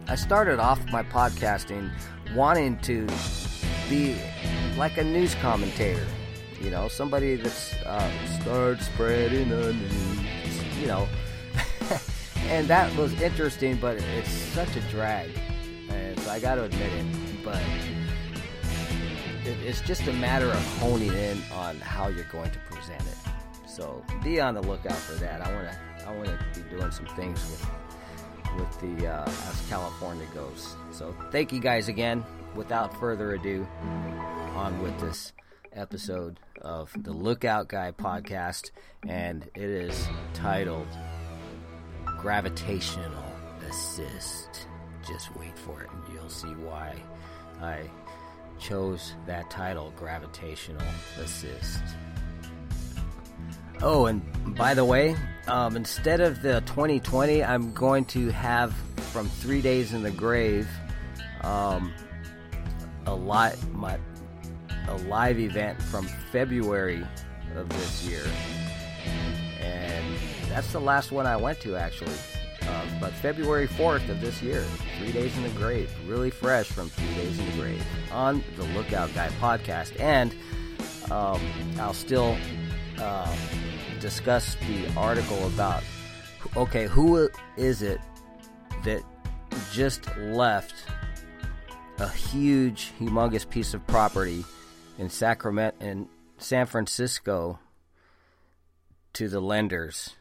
I 0.07 0.17
started 0.17 0.61
off 0.61 0.85
my 0.93 1.03
podcasting 1.03 1.91
wanting 2.35 2.77
to 2.81 3.07
be 3.89 4.15
like 4.77 4.99
a 4.99 5.05
news 5.05 5.35
commentator, 5.37 6.07
you 6.61 6.69
know, 6.69 6.89
somebody 6.89 7.37
that's 7.37 7.73
uh, 7.87 8.11
start 8.43 8.83
spreading 8.83 9.49
the 9.49 9.73
news, 9.73 10.79
you 10.79 10.87
know. 10.87 11.09
and 12.49 12.69
that 12.69 12.95
was 12.97 13.19
interesting, 13.23 13.77
but 13.77 13.97
it's 13.97 14.29
such 14.29 14.77
a 14.77 14.81
drag. 14.91 15.31
I 16.35 16.41
got 16.41 16.57
to 16.57 16.65
admit 16.65 16.93
it. 16.93 17.45
But 17.45 17.63
it, 19.45 19.57
it's 19.65 19.81
just 19.83 20.03
a 20.09 20.13
matter 20.15 20.51
of 20.51 20.79
honing 20.79 21.13
in 21.13 21.41
on 21.53 21.77
how 21.77 22.09
you're 22.09 22.25
going 22.25 22.51
to 22.51 22.59
present 22.71 23.01
it. 23.03 23.17
So 23.69 24.05
be 24.25 24.41
on 24.41 24.55
the 24.55 24.63
lookout 24.63 24.97
for 24.97 25.15
that. 25.15 25.41
I 25.41 25.55
want 25.55 25.69
to 25.69 26.09
I 26.09 26.17
want 26.17 26.27
to 26.27 26.61
be 26.61 26.69
doing 26.77 26.91
some 26.91 27.07
things 27.15 27.41
with 27.51 27.67
with 28.59 28.81
the 28.81 29.07
uh, 29.07 29.25
as 29.29 29.67
California 29.69 30.27
goes. 30.35 30.75
So 30.91 31.15
thank 31.31 31.53
you 31.53 31.61
guys 31.61 31.89
again. 31.89 32.25
Without 32.57 32.99
further 32.99 33.35
ado, 33.35 33.67
on 34.55 34.81
with 34.83 34.99
this 35.01 35.33
episode 35.73 36.39
of 36.61 36.93
the 36.97 37.13
Lookout 37.13 37.69
Guy 37.69 37.93
podcast, 37.93 38.71
and 39.07 39.49
it 39.55 39.71
is 39.71 40.09
titled 40.35 40.87
Gravitational 42.05 43.25
Assist. 43.69 44.69
Just 45.07 45.35
wait 45.37 45.59
for 45.59 45.83
it, 45.83 45.91
you'll 46.25 46.31
see 46.31 46.55
why 46.65 46.95
I 47.61 47.83
chose 48.59 49.13
that 49.27 49.51
title, 49.51 49.93
Gravitational 49.95 50.87
Assist. 51.21 51.83
Oh, 53.83 54.07
and 54.07 54.23
by 54.57 54.73
the 54.73 54.87
way, 54.87 55.17
um, 55.49 55.77
instead 55.77 56.23
of 56.23 56.41
the 56.41 56.63
2020, 56.63 57.45
I'm 57.45 57.75
going 57.75 58.07
to 58.07 58.31
have 58.31 58.73
from 59.13 59.29
Three 59.29 59.61
Days 59.61 59.93
in 59.93 60.03
the 60.03 60.11
Grave 60.11 60.67
um, 61.43 61.93
a 63.07 63.17
my 63.73 63.99
a 64.89 64.97
live 65.09 65.39
event 65.39 65.83
from 65.83 66.07
February 66.33 67.07
of 67.55 67.69
this 67.69 68.05
year, 68.05 68.25
and 69.61 70.17
that's 70.49 70.73
the 70.73 70.81
last 70.81 71.13
one 71.13 71.27
I 71.27 71.37
went 71.37 71.61
to 71.61 71.77
actually. 71.77 72.15
Um, 72.69 72.89
but 73.01 73.13
February 73.13 73.69
4th 73.69 74.09
of 74.09 74.21
this 74.21 74.43
year, 74.43 74.65
Three 74.99 75.13
Days 75.13 75.37
in 75.37 75.43
the 75.43 75.51
Grave, 75.51 75.91
really 76.07 76.31
fresh 76.31 76.67
from 76.67 76.89
Three 76.89 77.15
Days 77.15 77.39
in 77.39 77.47
the 77.47 77.57
Grave 77.59 77.85
on 78.11 78.43
the 78.57 78.65
Lookout 78.65 79.15
Guy 79.15 79.29
podcast, 79.41 79.99
and 80.01 80.35
um, 81.11 81.41
I'll 81.79 81.93
still 81.93 82.37
uh, 82.99 83.37
discuss 84.01 84.57
the 84.67 84.91
article 84.97 85.47
about 85.47 85.83
okay, 86.57 86.87
who 86.87 87.29
is 87.57 87.83
it 87.83 88.01
that 88.85 89.03
just 89.73 90.05
left 90.19 90.75
a 91.99 92.09
huge, 92.09 92.93
humongous 92.99 93.49
piece 93.49 93.75
of 93.75 93.87
property 93.87 94.45
in 94.99 95.09
Sacramento 95.09 95.77
in 95.85 96.09
San 96.39 96.67
Francisco 96.67 97.59
to 99.13 99.29
the 99.29 99.41
lenders 99.41 100.15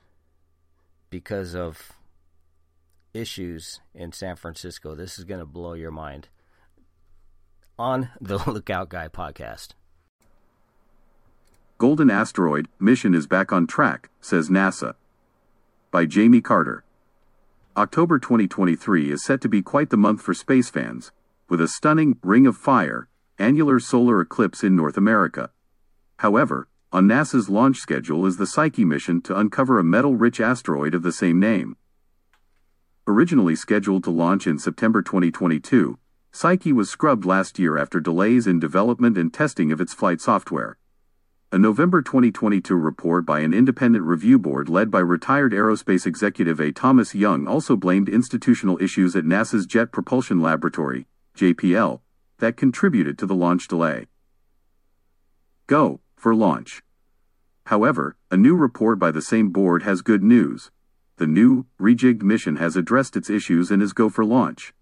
because 1.09 1.55
of 1.55 1.93
issues 3.13 3.79
in 3.93 4.11
San 4.11 4.35
Francisco. 4.35 4.95
This 4.95 5.17
is 5.17 5.25
going 5.25 5.39
to 5.39 5.45
blow 5.45 5.73
your 5.73 5.91
mind 5.91 6.29
on 7.77 8.09
the 8.19 8.37
Lookout 8.51 8.89
Guy 8.89 9.07
podcast. 9.07 9.69
Golden 11.77 12.09
Asteroid 12.09 12.67
mission 12.79 13.13
is 13.13 13.27
back 13.27 13.51
on 13.51 13.67
track, 13.67 14.09
says 14.21 14.49
NASA. 14.49 14.95
By 15.91 16.05
Jamie 16.05 16.41
Carter. 16.41 16.83
October 17.75 18.19
2023 18.19 19.11
is 19.11 19.23
set 19.23 19.41
to 19.41 19.49
be 19.49 19.61
quite 19.61 19.89
the 19.89 19.97
month 19.97 20.21
for 20.21 20.33
space 20.33 20.69
fans, 20.69 21.11
with 21.49 21.59
a 21.59 21.67
stunning 21.67 22.17
ring 22.21 22.45
of 22.47 22.55
fire 22.55 23.07
annular 23.39 23.79
solar 23.79 24.21
eclipse 24.21 24.63
in 24.63 24.75
North 24.75 24.95
America. 24.95 25.49
However, 26.17 26.67
on 26.91 27.07
NASA's 27.07 27.49
launch 27.49 27.77
schedule 27.77 28.25
is 28.25 28.37
the 28.37 28.45
Psyche 28.45 28.85
mission 28.85 29.21
to 29.21 29.37
uncover 29.37 29.79
a 29.79 29.83
metal 29.83 30.15
rich 30.15 30.39
asteroid 30.39 30.93
of 30.93 31.01
the 31.01 31.11
same 31.11 31.39
name. 31.39 31.75
Originally 33.05 33.53
scheduled 33.53 34.01
to 34.05 34.09
launch 34.09 34.47
in 34.47 34.57
September 34.57 35.01
2022, 35.01 35.99
Psyche 36.31 36.71
was 36.71 36.89
scrubbed 36.89 37.25
last 37.25 37.59
year 37.59 37.77
after 37.77 37.99
delays 37.99 38.47
in 38.47 38.61
development 38.61 39.17
and 39.17 39.33
testing 39.33 39.73
of 39.73 39.81
its 39.81 39.93
flight 39.93 40.21
software. 40.21 40.77
A 41.51 41.57
November 41.59 42.01
2022 42.01 42.73
report 42.73 43.25
by 43.25 43.41
an 43.41 43.53
independent 43.53 44.05
review 44.05 44.39
board 44.39 44.69
led 44.69 44.89
by 44.89 44.99
retired 44.99 45.51
aerospace 45.51 46.05
executive 46.05 46.61
A. 46.61 46.71
Thomas 46.71 47.13
Young 47.13 47.45
also 47.45 47.75
blamed 47.75 48.07
institutional 48.07 48.81
issues 48.81 49.17
at 49.17 49.25
NASA's 49.25 49.65
Jet 49.65 49.91
Propulsion 49.91 50.39
Laboratory, 50.39 51.05
JPL, 51.35 51.99
that 52.39 52.55
contributed 52.55 53.17
to 53.17 53.25
the 53.25 53.35
launch 53.35 53.67
delay. 53.67 54.07
Go 55.67 55.99
for 56.15 56.33
launch. 56.33 56.83
However, 57.65 58.15
a 58.31 58.37
new 58.37 58.55
report 58.55 58.97
by 58.97 59.11
the 59.11 59.21
same 59.21 59.49
board 59.49 59.83
has 59.83 60.01
good 60.01 60.23
news. 60.23 60.71
The 61.17 61.27
new, 61.27 61.67
rejigged 61.79 62.23
mission 62.23 62.55
has 62.55 62.75
addressed 62.75 63.15
its 63.15 63.29
issues 63.29 63.69
and 63.69 63.83
is 63.83 63.93
go 63.93 64.09
for 64.09 64.25
launch. 64.25 64.73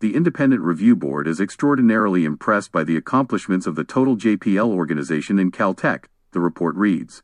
The 0.00 0.14
Independent 0.14 0.62
Review 0.62 0.94
Board 0.94 1.26
is 1.26 1.40
extraordinarily 1.40 2.26
impressed 2.26 2.72
by 2.72 2.84
the 2.84 2.96
accomplishments 2.96 3.66
of 3.66 3.74
the 3.74 3.84
total 3.84 4.16
JPL 4.16 4.68
organization 4.68 5.38
in 5.38 5.50
Caltech, 5.50 6.04
the 6.32 6.40
report 6.40 6.76
reads. 6.76 7.22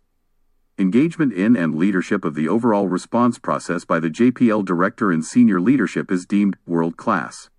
Engagement 0.78 1.32
in 1.34 1.56
and 1.56 1.74
leadership 1.74 2.24
of 2.24 2.34
the 2.34 2.48
overall 2.48 2.88
response 2.88 3.38
process 3.38 3.84
by 3.84 4.00
the 4.00 4.10
JPL 4.10 4.64
director 4.64 5.12
and 5.12 5.24
senior 5.24 5.60
leadership 5.60 6.10
is 6.10 6.24
deemed 6.24 6.56
world 6.66 6.96
class. 6.96 7.50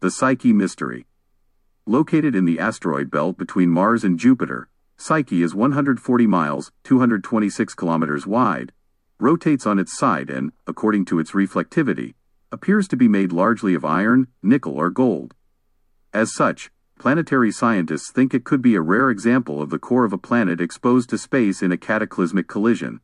The 0.00 0.10
Psyche 0.10 0.52
Mystery. 0.52 1.06
Located 1.84 2.36
in 2.36 2.44
the 2.44 2.60
asteroid 2.60 3.10
belt 3.10 3.36
between 3.36 3.70
Mars 3.70 4.04
and 4.04 4.18
Jupiter, 4.18 4.68
Psyche 5.00 5.42
is 5.42 5.54
140 5.54 6.26
miles, 6.26 6.72
226 6.82 7.72
kilometers 7.74 8.26
wide, 8.26 8.72
rotates 9.20 9.64
on 9.64 9.78
its 9.78 9.96
side 9.96 10.28
and, 10.28 10.50
according 10.66 11.04
to 11.04 11.20
its 11.20 11.30
reflectivity, 11.30 12.14
appears 12.50 12.88
to 12.88 12.96
be 12.96 13.06
made 13.06 13.30
largely 13.30 13.74
of 13.74 13.84
iron, 13.84 14.26
nickel, 14.42 14.74
or 14.74 14.90
gold. 14.90 15.34
As 16.12 16.34
such, 16.34 16.72
planetary 16.98 17.52
scientists 17.52 18.10
think 18.10 18.34
it 18.34 18.42
could 18.42 18.60
be 18.60 18.74
a 18.74 18.80
rare 18.80 19.08
example 19.08 19.62
of 19.62 19.70
the 19.70 19.78
core 19.78 20.04
of 20.04 20.12
a 20.12 20.18
planet 20.18 20.60
exposed 20.60 21.10
to 21.10 21.18
space 21.18 21.62
in 21.62 21.70
a 21.70 21.76
cataclysmic 21.76 22.48
collision. 22.48 23.00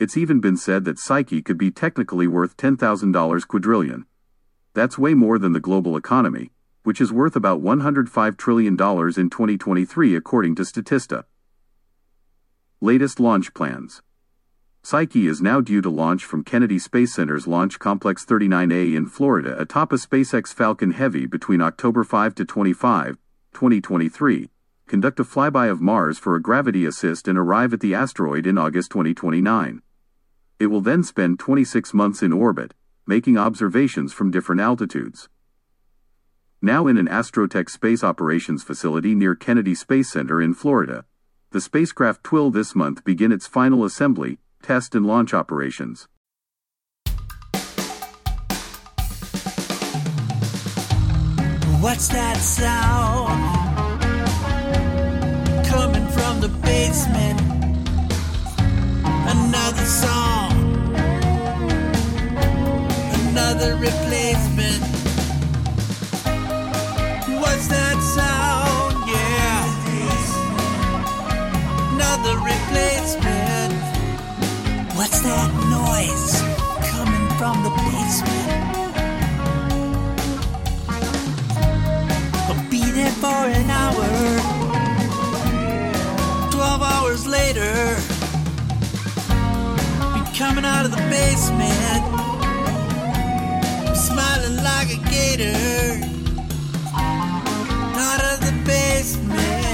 It's 0.00 0.16
even 0.16 0.40
been 0.40 0.56
said 0.56 0.84
that 0.84 0.98
Psyche 0.98 1.42
could 1.42 1.58
be 1.58 1.70
technically 1.70 2.26
worth 2.26 2.56
$10,000 2.56 3.46
quadrillion. 3.46 4.04
That's 4.74 4.98
way 4.98 5.14
more 5.14 5.38
than 5.38 5.52
the 5.52 5.60
global 5.60 5.96
economy, 5.96 6.50
which 6.86 7.00
is 7.00 7.12
worth 7.12 7.34
about 7.34 7.60
$105 7.60 8.36
trillion 8.36 8.74
in 8.74 8.76
2023 8.78 10.14
according 10.14 10.54
to 10.54 10.62
Statista. 10.62 11.24
Latest 12.80 13.18
launch 13.18 13.52
plans. 13.54 14.02
Psyche 14.84 15.26
is 15.26 15.42
now 15.42 15.60
due 15.60 15.82
to 15.82 15.90
launch 15.90 16.24
from 16.24 16.44
Kennedy 16.44 16.78
Space 16.78 17.12
Center's 17.12 17.48
Launch 17.48 17.80
Complex 17.80 18.24
39A 18.24 18.94
in 18.94 19.06
Florida 19.06 19.60
atop 19.60 19.92
a 19.92 19.96
SpaceX 19.96 20.54
Falcon 20.54 20.92
Heavy 20.92 21.26
between 21.26 21.60
October 21.60 22.04
5 22.04 22.36
to 22.36 22.44
25, 22.44 23.18
2023, 23.52 24.48
conduct 24.86 25.18
a 25.18 25.24
flyby 25.24 25.68
of 25.68 25.80
Mars 25.80 26.20
for 26.20 26.36
a 26.36 26.40
gravity 26.40 26.84
assist 26.84 27.26
and 27.26 27.36
arrive 27.36 27.72
at 27.72 27.80
the 27.80 27.96
asteroid 27.96 28.46
in 28.46 28.56
August 28.56 28.92
2029. 28.92 29.82
It 30.60 30.66
will 30.68 30.82
then 30.82 31.02
spend 31.02 31.40
26 31.40 31.92
months 31.92 32.22
in 32.22 32.32
orbit, 32.32 32.74
making 33.08 33.36
observations 33.36 34.12
from 34.12 34.30
different 34.30 34.60
altitudes. 34.60 35.28
Now 36.62 36.86
in 36.86 36.96
an 36.96 37.06
Astrotech 37.06 37.68
space 37.68 38.02
operations 38.02 38.62
facility 38.62 39.14
near 39.14 39.34
Kennedy 39.34 39.74
Space 39.74 40.10
Center 40.10 40.40
in 40.40 40.54
Florida, 40.54 41.04
the 41.50 41.60
spacecraft 41.60 42.32
will 42.32 42.50
this 42.50 42.74
month 42.74 43.04
begin 43.04 43.30
its 43.30 43.46
final 43.46 43.84
assembly, 43.84 44.38
test 44.62 44.94
and 44.94 45.06
launch 45.06 45.34
operations. 45.34 46.08
What's 51.80 52.08
that 52.08 52.38
sound 52.38 53.30
coming 55.66 56.06
from 56.08 56.40
the 56.40 56.48
basement? 56.48 57.40
Another 59.04 59.84
song 59.84 60.66
another 63.36 63.76
replacement. 63.76 64.55
What's 67.56 67.68
that 67.68 67.96
sound? 68.02 69.08
Yeah. 69.08 69.64
Another 71.94 72.36
replacement. 72.36 73.72
What's 74.94 75.20
that 75.22 75.50
noise 75.72 76.42
coming 76.92 77.26
from 77.38 77.62
the 77.64 77.72
basement? 77.80 78.50
I'll 82.44 82.60
be 82.70 82.84
there 82.92 83.16
for 83.24 83.48
an 83.48 83.70
hour. 83.70 84.08
Twelve 86.50 86.82
hours 86.82 87.26
later, 87.26 87.96
be 90.12 90.20
coming 90.36 90.66
out 90.66 90.84
of 90.84 90.90
the 90.90 91.02
basement 91.08 92.04
smiling 93.96 94.62
like 94.62 94.90
a 94.90 94.98
gator. 95.08 96.15
Out 98.08 98.22
of 98.22 98.40
the 98.40 98.52
basement, 98.64 99.65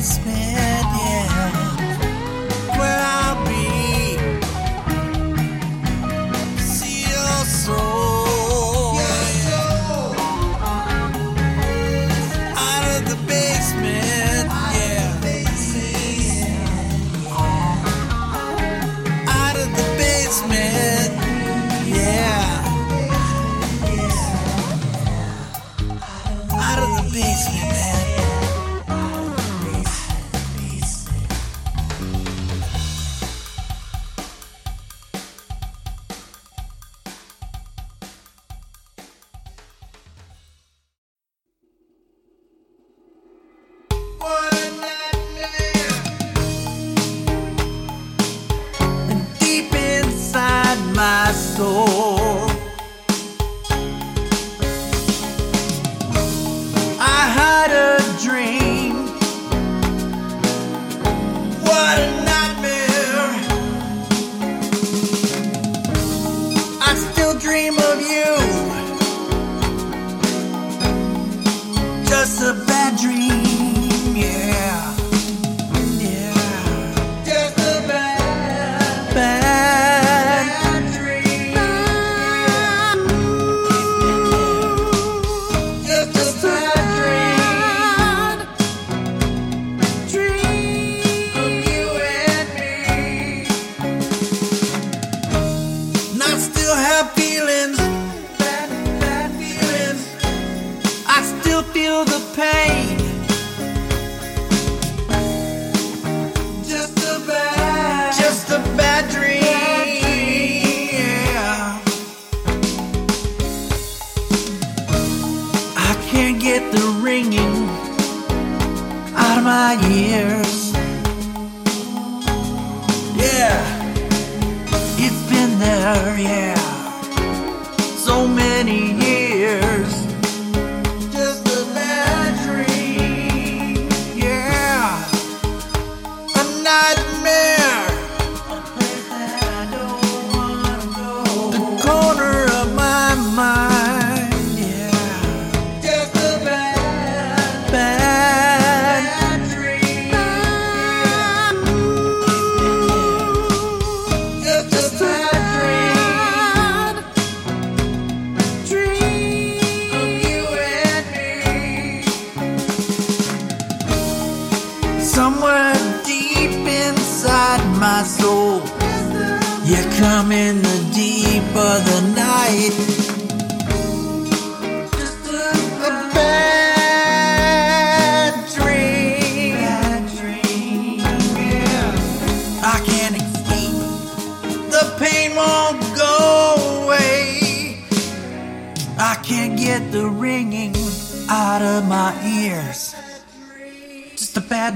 whisper 0.00 0.29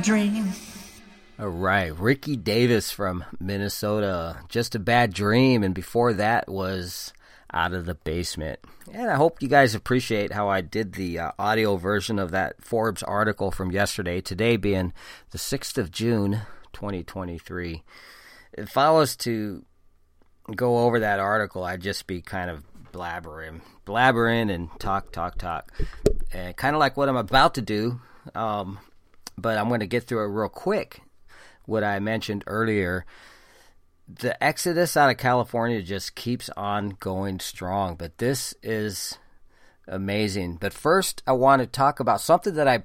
Dream. 0.02 0.52
All 1.38 1.48
right, 1.48 1.96
Ricky 1.98 2.37
Davis 2.37 2.90
from 2.90 3.24
Minnesota. 3.40 4.38
Just 4.48 4.74
a 4.74 4.78
bad 4.78 5.12
dream, 5.12 5.62
and 5.62 5.74
before 5.74 6.12
that 6.14 6.48
was 6.48 7.12
out 7.52 7.72
of 7.72 7.87
the 7.87 7.94
basement. 7.94 8.61
And 8.92 9.11
I 9.11 9.14
hope 9.14 9.42
you 9.42 9.48
guys 9.48 9.74
appreciate 9.74 10.33
how 10.33 10.48
I 10.48 10.61
did 10.61 10.94
the 10.94 11.18
uh, 11.18 11.33
audio 11.38 11.76
version 11.76 12.18
of 12.18 12.33
that 12.33 12.62
Forbes 12.62 13.02
article 13.02 13.50
from 13.50 13.70
yesterday. 13.70 14.20
Today 14.20 14.57
being 14.57 14.92
the 15.30 15.38
sixth 15.38 15.78
of 15.78 15.90
June, 15.90 16.42
2023. 16.72 17.83
If 18.52 18.76
I 18.76 18.90
was 18.90 19.16
to 19.18 19.64
go 20.54 20.78
over 20.78 21.00
that 21.00 21.20
article, 21.20 21.64
I'd 21.64 21.80
just 21.80 22.07
be 22.07 22.20
kind 22.20 22.50
of 22.50 22.64
blabbering, 22.92 23.61
blabbering, 23.87 24.52
and 24.52 24.68
talk, 24.78 25.12
talk, 25.12 25.38
talk, 25.38 25.72
and 26.33 26.57
kind 26.57 26.76
of 26.76 26.80
like 26.80 26.96
what 26.96 27.09
I'm 27.09 27.16
about 27.16 27.54
to 27.54 27.62
do. 27.62 28.00
Um, 28.35 28.78
but 29.37 29.59
I'm 29.59 29.68
going 29.68 29.81
to 29.81 29.87
get 29.87 30.05
through 30.05 30.25
it 30.25 30.29
real 30.29 30.49
quick. 30.49 31.01
What 31.66 31.85
I 31.85 31.99
mentioned 31.99 32.44
earlier, 32.47 33.07
the 34.07 34.42
exodus 34.42 34.97
out 34.97 35.11
of 35.11 35.16
California 35.16 35.83
just 35.83 36.14
keeps 36.14 36.51
on 36.51 36.97
going 37.01 37.40
strong. 37.40 37.97
But 37.97 38.18
this 38.18 38.55
is 38.62 39.18
amazing. 39.88 40.57
But 40.61 40.73
first, 40.73 41.23
I 41.27 41.33
want 41.33 41.61
to 41.61 41.66
talk 41.66 42.01
about 42.01 42.20
something 42.20 42.55
that 42.55 42.68
I 42.68 42.85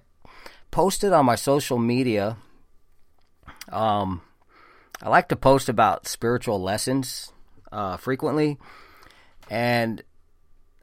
posted 0.72 1.14
on 1.14 1.26
my 1.26 1.36
social 1.36 1.78
media. 1.78 2.38
Um, 3.72 4.22
I 5.02 5.10
like 5.10 5.30
to 5.30 5.36
post 5.36 5.70
about 5.70 6.08
spiritual 6.08 6.62
lessons 6.62 7.32
uh, 7.72 7.98
frequently, 7.98 8.58
and 9.50 10.04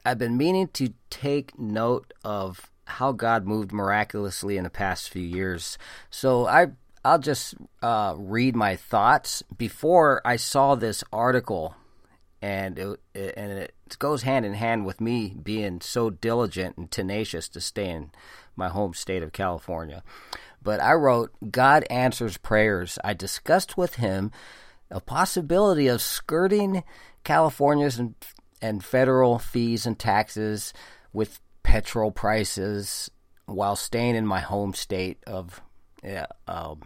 I've 0.05 0.17
been 0.17 0.37
meaning 0.37 0.69
to 0.69 0.93
take 1.09 1.57
note 1.59 2.13
of 2.23 2.71
how 2.87 3.11
God 3.11 3.45
moved 3.45 3.71
miraculously 3.71 4.57
in 4.57 4.63
the 4.63 4.69
past 4.69 5.09
few 5.09 5.21
years. 5.21 5.77
So 6.09 6.47
I 6.47 6.67
I'll 7.05 7.19
just 7.19 7.55
uh, 7.81 8.15
read 8.17 8.55
my 8.55 8.75
thoughts 8.75 9.43
before 9.57 10.21
I 10.25 10.35
saw 10.35 10.75
this 10.75 11.03
article, 11.13 11.75
and 12.41 12.77
it, 12.77 12.99
and 13.15 13.51
it 13.51 13.73
goes 13.97 14.23
hand 14.23 14.45
in 14.45 14.53
hand 14.53 14.85
with 14.85 14.99
me 14.99 15.33
being 15.41 15.79
so 15.79 16.09
diligent 16.09 16.75
and 16.75 16.91
tenacious 16.91 17.47
to 17.49 17.61
stay 17.61 17.89
in 17.89 18.11
my 18.57 18.67
home 18.67 18.93
state 18.93 19.23
of 19.23 19.31
California. 19.31 20.03
But 20.61 20.81
I 20.81 20.93
wrote, 20.93 21.31
God 21.49 21.85
answers 21.89 22.35
prayers. 22.35 22.99
I 23.03 23.13
discussed 23.13 23.77
with 23.77 23.95
him 23.95 24.31
a 24.91 24.99
possibility 24.99 25.87
of 25.87 26.01
skirting 26.01 26.83
California's 27.23 27.99
and, 27.99 28.15
and 28.61 28.83
federal 28.83 29.39
fees 29.39 29.85
and 29.85 29.97
taxes 29.97 30.73
with 31.13 31.39
petrol 31.67 32.11
prices 32.11 33.11
while 33.45 33.75
staying 33.75 34.15
in 34.15 34.25
my 34.25 34.39
home 34.39 34.73
state 34.73 35.17
of 35.27 35.61
yeah, 36.01 36.27
um, 36.47 36.79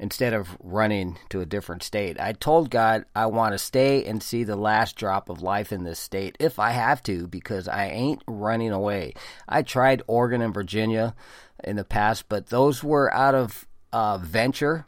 instead 0.00 0.34
of 0.34 0.56
running 0.58 1.16
to 1.28 1.40
a 1.40 1.46
different 1.46 1.84
state. 1.84 2.18
I 2.18 2.32
told 2.32 2.70
God 2.70 3.04
I 3.14 3.26
want 3.26 3.54
to 3.54 3.58
stay 3.58 4.04
and 4.04 4.20
see 4.20 4.42
the 4.42 4.56
last 4.56 4.96
drop 4.96 5.28
of 5.28 5.42
life 5.42 5.72
in 5.72 5.84
this 5.84 6.00
state 6.00 6.36
if 6.40 6.58
I 6.58 6.72
have 6.72 7.04
to 7.04 7.28
because 7.28 7.68
I 7.68 7.86
ain't 7.86 8.20
running 8.26 8.72
away. 8.72 9.14
I 9.48 9.62
tried 9.62 10.02
Oregon 10.08 10.42
and 10.42 10.52
Virginia 10.52 11.14
in 11.62 11.76
the 11.76 11.84
past, 11.84 12.28
but 12.28 12.48
those 12.48 12.82
were 12.82 13.14
out 13.14 13.36
of 13.36 13.68
uh, 13.92 14.18
venture 14.18 14.86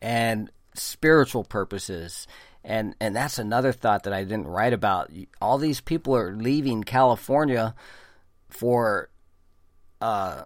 and 0.00 0.52
spiritual 0.74 1.42
purposes. 1.42 2.28
And 2.66 2.96
and 3.00 3.14
that's 3.14 3.38
another 3.38 3.70
thought 3.70 4.02
that 4.02 4.12
I 4.12 4.24
didn't 4.24 4.48
write 4.48 4.72
about. 4.72 5.12
All 5.40 5.56
these 5.56 5.80
people 5.80 6.16
are 6.16 6.34
leaving 6.34 6.82
California 6.82 7.76
for 8.48 9.08
uh, 10.00 10.42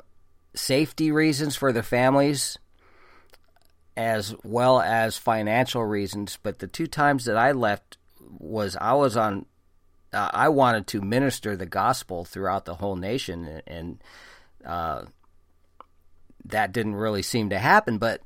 safety 0.55 1.11
reasons 1.11 1.57
for 1.57 1.73
their 1.73 1.83
families, 1.83 2.59
as 3.97 4.35
well 4.45 4.83
as 4.83 5.17
financial 5.17 5.83
reasons. 5.83 6.39
But 6.43 6.59
the 6.59 6.67
two 6.67 6.87
times 6.87 7.25
that 7.25 7.39
I 7.39 7.53
left 7.53 7.97
was 8.39 8.77
I 8.77 8.93
was 8.93 9.17
on. 9.17 9.47
Uh, 10.13 10.29
I 10.31 10.51
wanted 10.51 10.89
to 10.89 11.01
minister 11.01 11.57
the 11.57 11.65
gospel 11.65 12.27
throughout 12.27 12.67
the 12.67 12.75
whole 12.75 12.97
nation, 12.97 13.63
and 13.67 14.05
uh, 14.63 15.05
that 16.45 16.73
didn't 16.73 16.97
really 16.97 17.23
seem 17.23 17.49
to 17.49 17.59
happen. 17.59 17.97
But 17.97 18.21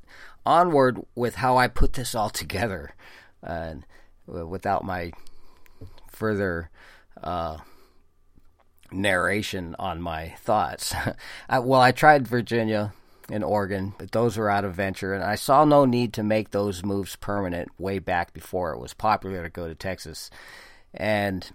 onward 0.45 0.99
with 1.15 1.35
how 1.35 1.55
I 1.55 1.69
put 1.69 1.93
this 1.93 2.13
all 2.13 2.29
together, 2.41 2.93
uh, 3.45 3.75
without 4.25 4.83
my 4.83 5.11
further 6.09 6.69
uh, 7.23 7.57
narration 8.91 9.75
on 9.77 10.01
my 10.01 10.29
thoughts. 10.39 10.93
I, 11.49 11.59
well, 11.59 11.81
I 11.81 11.91
tried 11.91 12.27
Virginia 12.27 12.93
and 13.29 13.43
Oregon, 13.43 13.93
but 13.97 14.11
those 14.11 14.37
were 14.37 14.49
out 14.49 14.65
of 14.65 14.75
venture, 14.75 15.13
and 15.13 15.23
I 15.23 15.35
saw 15.35 15.65
no 15.65 15.85
need 15.85 16.13
to 16.13 16.23
make 16.23 16.51
those 16.51 16.83
moves 16.83 17.15
permanent 17.15 17.69
way 17.79 17.99
back 17.99 18.33
before 18.33 18.73
it 18.73 18.79
was 18.79 18.93
popular 18.93 19.43
to 19.43 19.49
go 19.49 19.67
to 19.67 19.75
Texas. 19.75 20.29
And 20.93 21.51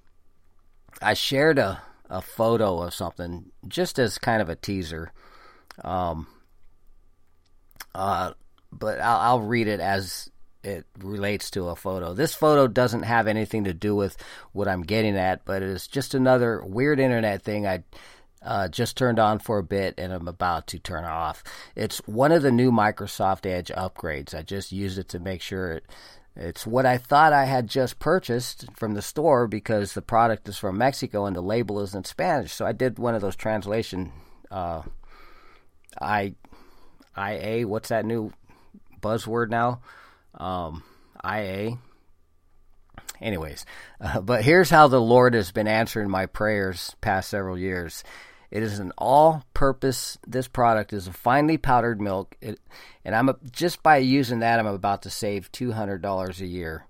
I 1.00 1.14
shared 1.14 1.58
a, 1.58 1.82
a 2.08 2.20
photo 2.20 2.82
of 2.82 2.94
something 2.94 3.52
just 3.68 3.98
as 3.98 4.18
kind 4.18 4.42
of 4.42 4.48
a 4.48 4.56
teaser. 4.56 5.12
Um, 5.84 6.26
uh, 7.94 8.32
but 8.72 9.00
I'll, 9.00 9.18
I'll 9.18 9.40
read 9.40 9.68
it 9.68 9.80
as 9.80 10.30
it 10.62 10.86
relates 10.98 11.50
to 11.52 11.68
a 11.68 11.76
photo. 11.76 12.14
This 12.14 12.34
photo 12.34 12.66
doesn't 12.66 13.02
have 13.02 13.26
anything 13.26 13.64
to 13.64 13.74
do 13.74 13.94
with 13.94 14.16
what 14.52 14.68
I'm 14.68 14.82
getting 14.82 15.16
at, 15.16 15.44
but 15.44 15.62
it 15.62 15.68
is 15.68 15.86
just 15.86 16.14
another 16.14 16.62
weird 16.64 17.00
internet 17.00 17.42
thing 17.42 17.66
I 17.66 17.84
uh, 18.42 18.68
just 18.68 18.96
turned 18.96 19.18
on 19.18 19.38
for 19.38 19.58
a 19.58 19.62
bit 19.62 19.94
and 19.98 20.12
I'm 20.12 20.28
about 20.28 20.66
to 20.68 20.78
turn 20.78 21.04
off. 21.04 21.42
It's 21.76 21.98
one 22.06 22.32
of 22.32 22.42
the 22.42 22.52
new 22.52 22.70
Microsoft 22.70 23.46
Edge 23.46 23.68
upgrades. 23.68 24.34
I 24.34 24.42
just 24.42 24.72
used 24.72 24.98
it 24.98 25.08
to 25.10 25.18
make 25.18 25.42
sure 25.42 25.72
it. 25.72 25.84
It's 26.36 26.66
what 26.66 26.86
I 26.86 26.96
thought 26.96 27.32
I 27.32 27.44
had 27.44 27.66
just 27.66 27.98
purchased 27.98 28.66
from 28.76 28.94
the 28.94 29.02
store 29.02 29.48
because 29.48 29.92
the 29.92 30.00
product 30.00 30.48
is 30.48 30.56
from 30.56 30.78
Mexico 30.78 31.26
and 31.26 31.34
the 31.34 31.42
label 31.42 31.80
is 31.80 31.94
in 31.94 32.04
Spanish. 32.04 32.52
So 32.52 32.64
I 32.64 32.72
did 32.72 32.98
one 32.98 33.14
of 33.14 33.20
those 33.20 33.36
translation. 33.36 34.12
Uh, 34.50 34.82
I, 36.00 36.34
IA. 37.18 37.66
What's 37.66 37.88
that 37.88 38.06
new 38.06 38.32
buzzword 39.02 39.50
now? 39.50 39.80
Um, 40.34 40.82
IA. 41.24 41.78
Anyways, 43.20 43.66
uh, 44.00 44.20
but 44.20 44.42
here's 44.42 44.70
how 44.70 44.88
the 44.88 45.00
Lord 45.00 45.34
has 45.34 45.52
been 45.52 45.68
answering 45.68 46.08
my 46.08 46.26
prayers 46.26 46.96
past 47.00 47.28
several 47.28 47.58
years. 47.58 48.02
It 48.50 48.62
is 48.62 48.78
an 48.78 48.92
all-purpose. 48.96 50.18
This 50.26 50.48
product 50.48 50.92
is 50.92 51.06
a 51.06 51.12
finely 51.12 51.58
powdered 51.58 52.00
milk, 52.00 52.34
it, 52.40 52.58
and 53.04 53.14
I'm 53.14 53.28
a, 53.28 53.36
just 53.52 53.82
by 53.82 53.98
using 53.98 54.40
that, 54.40 54.58
I'm 54.58 54.66
about 54.66 55.02
to 55.02 55.10
save 55.10 55.52
two 55.52 55.72
hundred 55.72 56.02
dollars 56.02 56.40
a 56.40 56.46
year. 56.46 56.86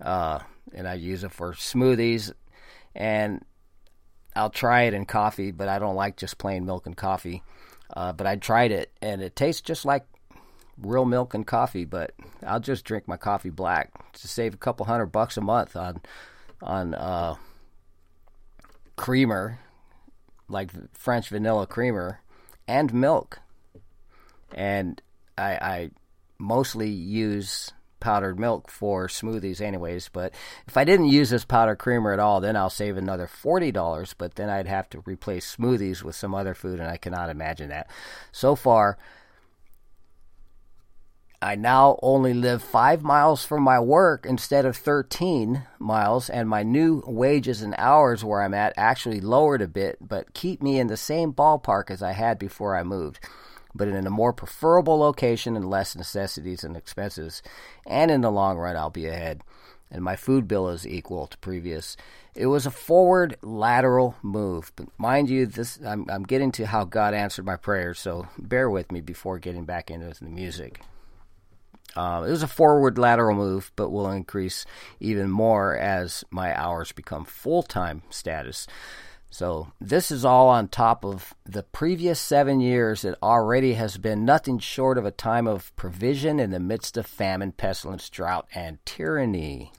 Uh, 0.00 0.40
and 0.74 0.88
I 0.88 0.94
use 0.94 1.22
it 1.22 1.32
for 1.32 1.52
smoothies, 1.52 2.32
and 2.94 3.44
I'll 4.34 4.50
try 4.50 4.82
it 4.82 4.94
in 4.94 5.06
coffee, 5.06 5.52
but 5.52 5.68
I 5.68 5.78
don't 5.78 5.96
like 5.96 6.16
just 6.16 6.38
plain 6.38 6.66
milk 6.66 6.86
and 6.86 6.96
coffee. 6.96 7.42
Uh, 7.94 8.12
but 8.12 8.26
I 8.26 8.36
tried 8.36 8.72
it, 8.72 8.90
and 9.00 9.22
it 9.22 9.36
tastes 9.36 9.62
just 9.62 9.84
like 9.84 10.04
real 10.78 11.04
milk 11.04 11.34
and 11.34 11.46
coffee, 11.46 11.84
but 11.84 12.12
I'll 12.46 12.60
just 12.60 12.84
drink 12.84 13.06
my 13.06 13.16
coffee 13.16 13.50
black 13.50 14.12
to 14.14 14.28
save 14.28 14.54
a 14.54 14.58
couple 14.58 14.86
hundred 14.86 15.06
bucks 15.06 15.36
a 15.36 15.40
month 15.40 15.76
on 15.76 16.00
on 16.62 16.94
uh, 16.94 17.34
creamer, 18.96 19.58
like 20.48 20.70
French 20.94 21.28
vanilla 21.28 21.66
creamer, 21.66 22.20
and 22.68 22.94
milk. 22.94 23.40
And 24.54 25.00
I, 25.36 25.50
I 25.54 25.90
mostly 26.38 26.90
use 26.90 27.72
powdered 28.00 28.38
milk 28.38 28.68
for 28.68 29.06
smoothies 29.06 29.60
anyways 29.60 30.08
but 30.12 30.34
if 30.66 30.76
i 30.76 30.82
didn't 30.82 31.06
use 31.06 31.30
this 31.30 31.44
powdered 31.44 31.76
creamer 31.76 32.12
at 32.12 32.18
all 32.18 32.40
then 32.40 32.56
i'll 32.56 32.68
save 32.68 32.96
another 32.96 33.28
$40 33.28 34.14
but 34.18 34.34
then 34.34 34.50
i'd 34.50 34.66
have 34.66 34.90
to 34.90 35.04
replace 35.06 35.54
smoothies 35.54 36.02
with 36.02 36.16
some 36.16 36.34
other 36.34 36.52
food 36.52 36.80
and 36.80 36.90
i 36.90 36.96
cannot 36.96 37.30
imagine 37.30 37.68
that 37.68 37.88
so 38.32 38.56
far 38.56 38.98
I 41.42 41.56
now 41.56 41.98
only 42.02 42.34
live 42.34 42.62
five 42.62 43.02
miles 43.02 43.44
from 43.44 43.64
my 43.64 43.80
work 43.80 44.24
instead 44.24 44.64
of 44.64 44.76
13 44.76 45.64
miles, 45.80 46.30
and 46.30 46.48
my 46.48 46.62
new 46.62 47.02
wages 47.04 47.62
and 47.62 47.74
hours 47.78 48.24
where 48.24 48.42
I'm 48.42 48.54
at 48.54 48.74
actually 48.76 49.20
lowered 49.20 49.60
a 49.60 49.66
bit, 49.66 49.98
but 50.00 50.34
keep 50.34 50.62
me 50.62 50.78
in 50.78 50.86
the 50.86 50.96
same 50.96 51.32
ballpark 51.32 51.90
as 51.90 52.00
I 52.00 52.12
had 52.12 52.38
before 52.38 52.76
I 52.76 52.84
moved, 52.84 53.18
but 53.74 53.88
in 53.88 54.06
a 54.06 54.10
more 54.10 54.32
preferable 54.32 54.96
location 54.98 55.56
and 55.56 55.68
less 55.68 55.96
necessities 55.96 56.62
and 56.62 56.76
expenses. 56.76 57.42
And 57.84 58.12
in 58.12 58.20
the 58.20 58.30
long 58.30 58.56
run, 58.56 58.76
I'll 58.76 58.90
be 58.90 59.06
ahead, 59.06 59.42
and 59.90 60.04
my 60.04 60.14
food 60.14 60.46
bill 60.46 60.68
is 60.68 60.86
equal 60.86 61.26
to 61.26 61.38
previous. 61.38 61.96
It 62.36 62.46
was 62.46 62.66
a 62.66 62.70
forward 62.70 63.36
lateral 63.42 64.14
move, 64.22 64.70
but 64.76 64.86
mind 64.96 65.28
you, 65.28 65.46
this 65.46 65.80
I'm, 65.84 66.06
I'm 66.08 66.22
getting 66.22 66.52
to 66.52 66.66
how 66.66 66.84
God 66.84 67.14
answered 67.14 67.46
my 67.46 67.56
prayers, 67.56 67.98
so 67.98 68.28
bear 68.38 68.70
with 68.70 68.92
me 68.92 69.00
before 69.00 69.40
getting 69.40 69.64
back 69.64 69.90
into 69.90 70.14
the 70.22 70.30
music. 70.30 70.80
Uh, 71.96 72.24
it 72.26 72.30
was 72.30 72.42
a 72.42 72.48
forward 72.48 72.98
lateral 72.98 73.36
move, 73.36 73.70
but 73.76 73.90
will 73.90 74.10
increase 74.10 74.64
even 75.00 75.30
more 75.30 75.76
as 75.76 76.24
my 76.30 76.58
hours 76.58 76.92
become 76.92 77.24
full 77.24 77.62
time 77.62 78.02
status. 78.10 78.66
So, 79.30 79.72
this 79.80 80.10
is 80.10 80.26
all 80.26 80.50
on 80.50 80.68
top 80.68 81.06
of 81.06 81.32
the 81.44 81.62
previous 81.62 82.20
seven 82.20 82.60
years 82.60 83.00
that 83.00 83.16
already 83.22 83.74
has 83.74 83.96
been 83.96 84.26
nothing 84.26 84.58
short 84.58 84.98
of 84.98 85.06
a 85.06 85.10
time 85.10 85.46
of 85.46 85.74
provision 85.74 86.38
in 86.38 86.50
the 86.50 86.60
midst 86.60 86.98
of 86.98 87.06
famine, 87.06 87.52
pestilence, 87.52 88.10
drought, 88.10 88.46
and 88.54 88.78
tyranny. 88.84 89.72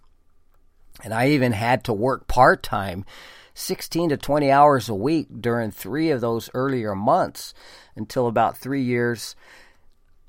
And 1.04 1.14
I 1.14 1.30
even 1.30 1.52
had 1.52 1.84
to 1.84 1.94
work 1.94 2.28
part 2.28 2.64
time, 2.64 3.06
16 3.54 4.10
to 4.10 4.18
20 4.18 4.50
hours 4.50 4.90
a 4.90 4.96
week 4.96 5.28
during 5.40 5.70
three 5.70 6.10
of 6.10 6.20
those 6.20 6.50
earlier 6.56 6.96
months 6.96 7.54
until 7.96 8.26
about 8.26 8.58
three 8.58 8.82
years 8.82 9.36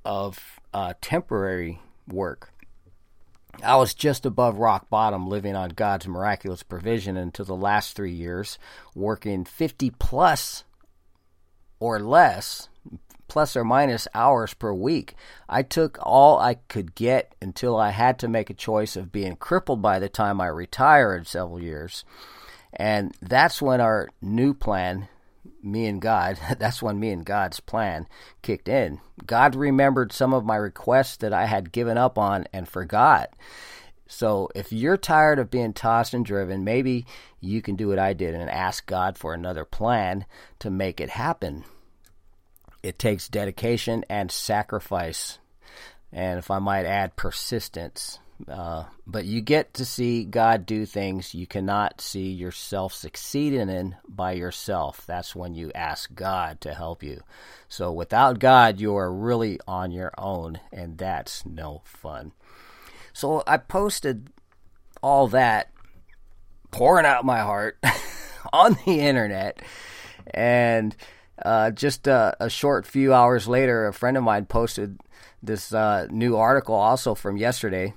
of 0.05 0.54
uh, 0.75 0.93
temporary 1.01 1.79
work. 2.09 2.53
I 3.63 3.77
was 3.77 3.95
just 3.95 4.27
above 4.27 4.59
rock 4.59 4.91
bottom, 4.91 5.29
living 5.29 5.55
on 5.55 5.71
God's 5.71 6.09
miraculous 6.09 6.65
provision 6.65 7.17
until 7.17 7.45
the 7.45 7.55
last 7.55 7.95
three 7.95 8.13
years, 8.13 8.59
working 8.95 9.45
50 9.45 9.91
plus 9.91 10.65
or 11.79 12.01
less, 12.01 12.69
plus 13.29 13.57
or 13.57 13.63
minus 13.63 14.09
hours 14.13 14.55
per 14.55 14.73
week. 14.73 15.15
I 15.49 15.63
took 15.63 15.99
all 16.03 16.39
I 16.41 16.55
could 16.55 16.97
get 16.97 17.35
until 17.41 17.77
I 17.77 17.91
had 17.91 18.19
to 18.19 18.29
make 18.29 18.51
a 18.51 18.55
choice 18.55 18.97
of 18.97 19.13
being 19.13 19.37
crippled 19.37 19.81
by 19.81 20.01
the 20.01 20.09
time 20.09 20.41
I 20.41 20.49
retired 20.49 21.29
several 21.29 21.63
years. 21.63 22.05
And 22.73 23.15
that's 23.23 23.63
when 23.63 23.81
our 23.81 24.09
new 24.21 24.53
plan 24.53 25.09
me 25.65 25.87
and 25.87 26.01
God, 26.01 26.39
that's 26.59 26.83
when 26.83 27.01
me 27.01 27.11
and 27.11 27.25
God's 27.25 27.61
plan 27.61 28.07
kicked 28.43 28.69
in. 28.69 29.01
God 29.27 29.55
remembered 29.55 30.13
some 30.13 30.35
of 30.35 30.45
my 30.45 30.57
requests 30.57 31.17
that 31.19 31.33
I 31.33 31.47
had 31.47 31.73
given 31.73 31.99
up 31.99 32.19
on 32.19 32.47
and 32.53 32.69
forgot. 32.69 33.31
So 34.07 34.51
if 34.55 34.73
you're 34.73 34.97
tired 34.97 35.39
of 35.39 35.51
being 35.51 35.73
tossed 35.73 36.15
and 36.15 36.25
driven, 36.25 36.63
maybe 36.63 37.07
you 37.41 37.63
can 37.63 37.75
do 37.77 37.89
what 37.89 37.99
I 37.99 38.13
did 38.13 38.35
and 38.35 38.51
ask 38.51 38.87
God 38.87 39.17
for 39.17 39.33
another 39.33 39.65
plan 39.65 40.27
to 40.59 40.71
make 40.71 41.01
it 41.01 41.11
happen. 41.11 41.65
It 42.83 42.99
takes 42.99 43.29
dedication 43.29 44.05
and 44.11 44.31
sacrifice. 44.31 45.39
And 46.13 46.39
if 46.39 46.51
I 46.51 46.59
might 46.59 46.85
add, 46.85 47.17
persistence. 47.17 48.19
Uh, 48.49 48.85
but 49.07 49.25
you 49.25 49.41
get 49.41 49.75
to 49.75 49.85
see 49.85 50.25
God 50.25 50.67
do 50.67 50.87
things 50.87 51.35
you 51.35 51.47
cannot 51.47 52.01
see 52.01 52.31
yourself 52.31 52.93
succeeding 52.93 53.69
in 53.69 53.97
by 54.09 54.33
yourself. 54.33 55.05
That's 55.07 55.37
when 55.37 55.55
you 55.55 55.71
ask 55.75 56.13
God 56.15 56.61
to 56.63 56.75
help 56.75 57.03
you. 57.03 57.21
So 57.69 57.93
without 57.93 58.41
God, 58.41 58.81
you 58.81 58.97
are 58.97 59.13
really 59.13 59.61
on 59.69 59.93
your 59.93 60.13
own, 60.19 60.59
and 60.73 60.99
that's 60.99 61.47
no 61.47 61.83
fun. 61.85 62.33
So 63.13 63.45
I 63.47 63.57
posted 63.57 64.31
all 65.01 65.29
that, 65.29 65.71
pouring 66.73 67.07
out 67.07 67.25
my 67.25 67.41
heart 67.41 67.79
on 68.53 68.77
the 68.85 69.01
internet, 69.01 69.63
and 70.33 70.97
uh, 71.41 71.71
just 71.71 72.09
a, 72.09 72.37
a, 72.41 72.51
short 72.51 72.87
few 72.87 73.15
hours 73.15 73.47
later, 73.47 73.87
a 73.87 73.93
friend 73.93 74.17
of 74.17 74.25
mine 74.25 74.47
posted 74.47 74.99
this 75.43 75.73
uh, 75.73 76.07
new 76.11 76.37
article 76.37 76.75
also 76.75 77.15
from 77.15 77.37
yesterday 77.37 77.93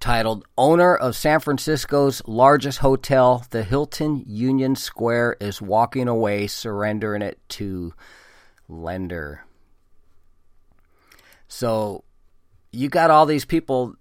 titled 0.00 0.46
Owner 0.56 0.94
of 0.94 1.16
San 1.16 1.40
Francisco's 1.40 2.22
largest 2.26 2.78
hotel, 2.78 3.44
the 3.50 3.62
Hilton 3.62 4.24
Union 4.26 4.76
Square, 4.76 5.36
is 5.40 5.60
walking 5.60 6.08
away, 6.08 6.46
surrendering 6.46 7.22
it 7.22 7.40
to 7.50 7.94
lender. 8.68 9.44
So 11.48 12.04
you 12.72 12.88
got 12.88 13.10
all 13.10 13.26
these 13.26 13.44
people. 13.44 13.94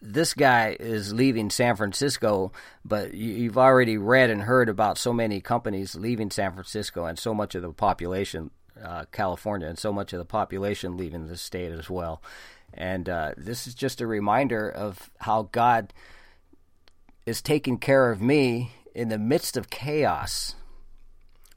This 0.00 0.34
guy 0.34 0.76
is 0.78 1.14
leaving 1.14 1.48
San 1.48 1.76
Francisco, 1.76 2.52
but 2.84 3.14
you've 3.14 3.56
already 3.56 3.96
read 3.96 4.30
and 4.30 4.42
heard 4.42 4.68
about 4.68 4.98
so 4.98 5.12
many 5.12 5.40
companies 5.40 5.94
leaving 5.94 6.30
San 6.30 6.52
Francisco 6.52 7.06
and 7.06 7.18
so 7.18 7.32
much 7.32 7.54
of 7.54 7.62
the 7.62 7.72
population 7.72 8.50
uh, 8.82 9.04
California, 9.12 9.68
and 9.68 9.78
so 9.78 9.92
much 9.92 10.12
of 10.12 10.18
the 10.18 10.24
population 10.24 10.96
leaving 10.96 11.26
the 11.26 11.36
state 11.36 11.72
as 11.72 11.88
well. 11.88 12.20
And 12.74 13.08
uh, 13.08 13.32
this 13.36 13.66
is 13.66 13.74
just 13.74 14.00
a 14.00 14.06
reminder 14.06 14.68
of 14.68 15.10
how 15.18 15.48
God 15.52 15.94
is 17.24 17.40
taking 17.40 17.78
care 17.78 18.10
of 18.10 18.20
me 18.20 18.72
in 18.94 19.08
the 19.08 19.18
midst 19.18 19.56
of 19.56 19.70
chaos. 19.70 20.54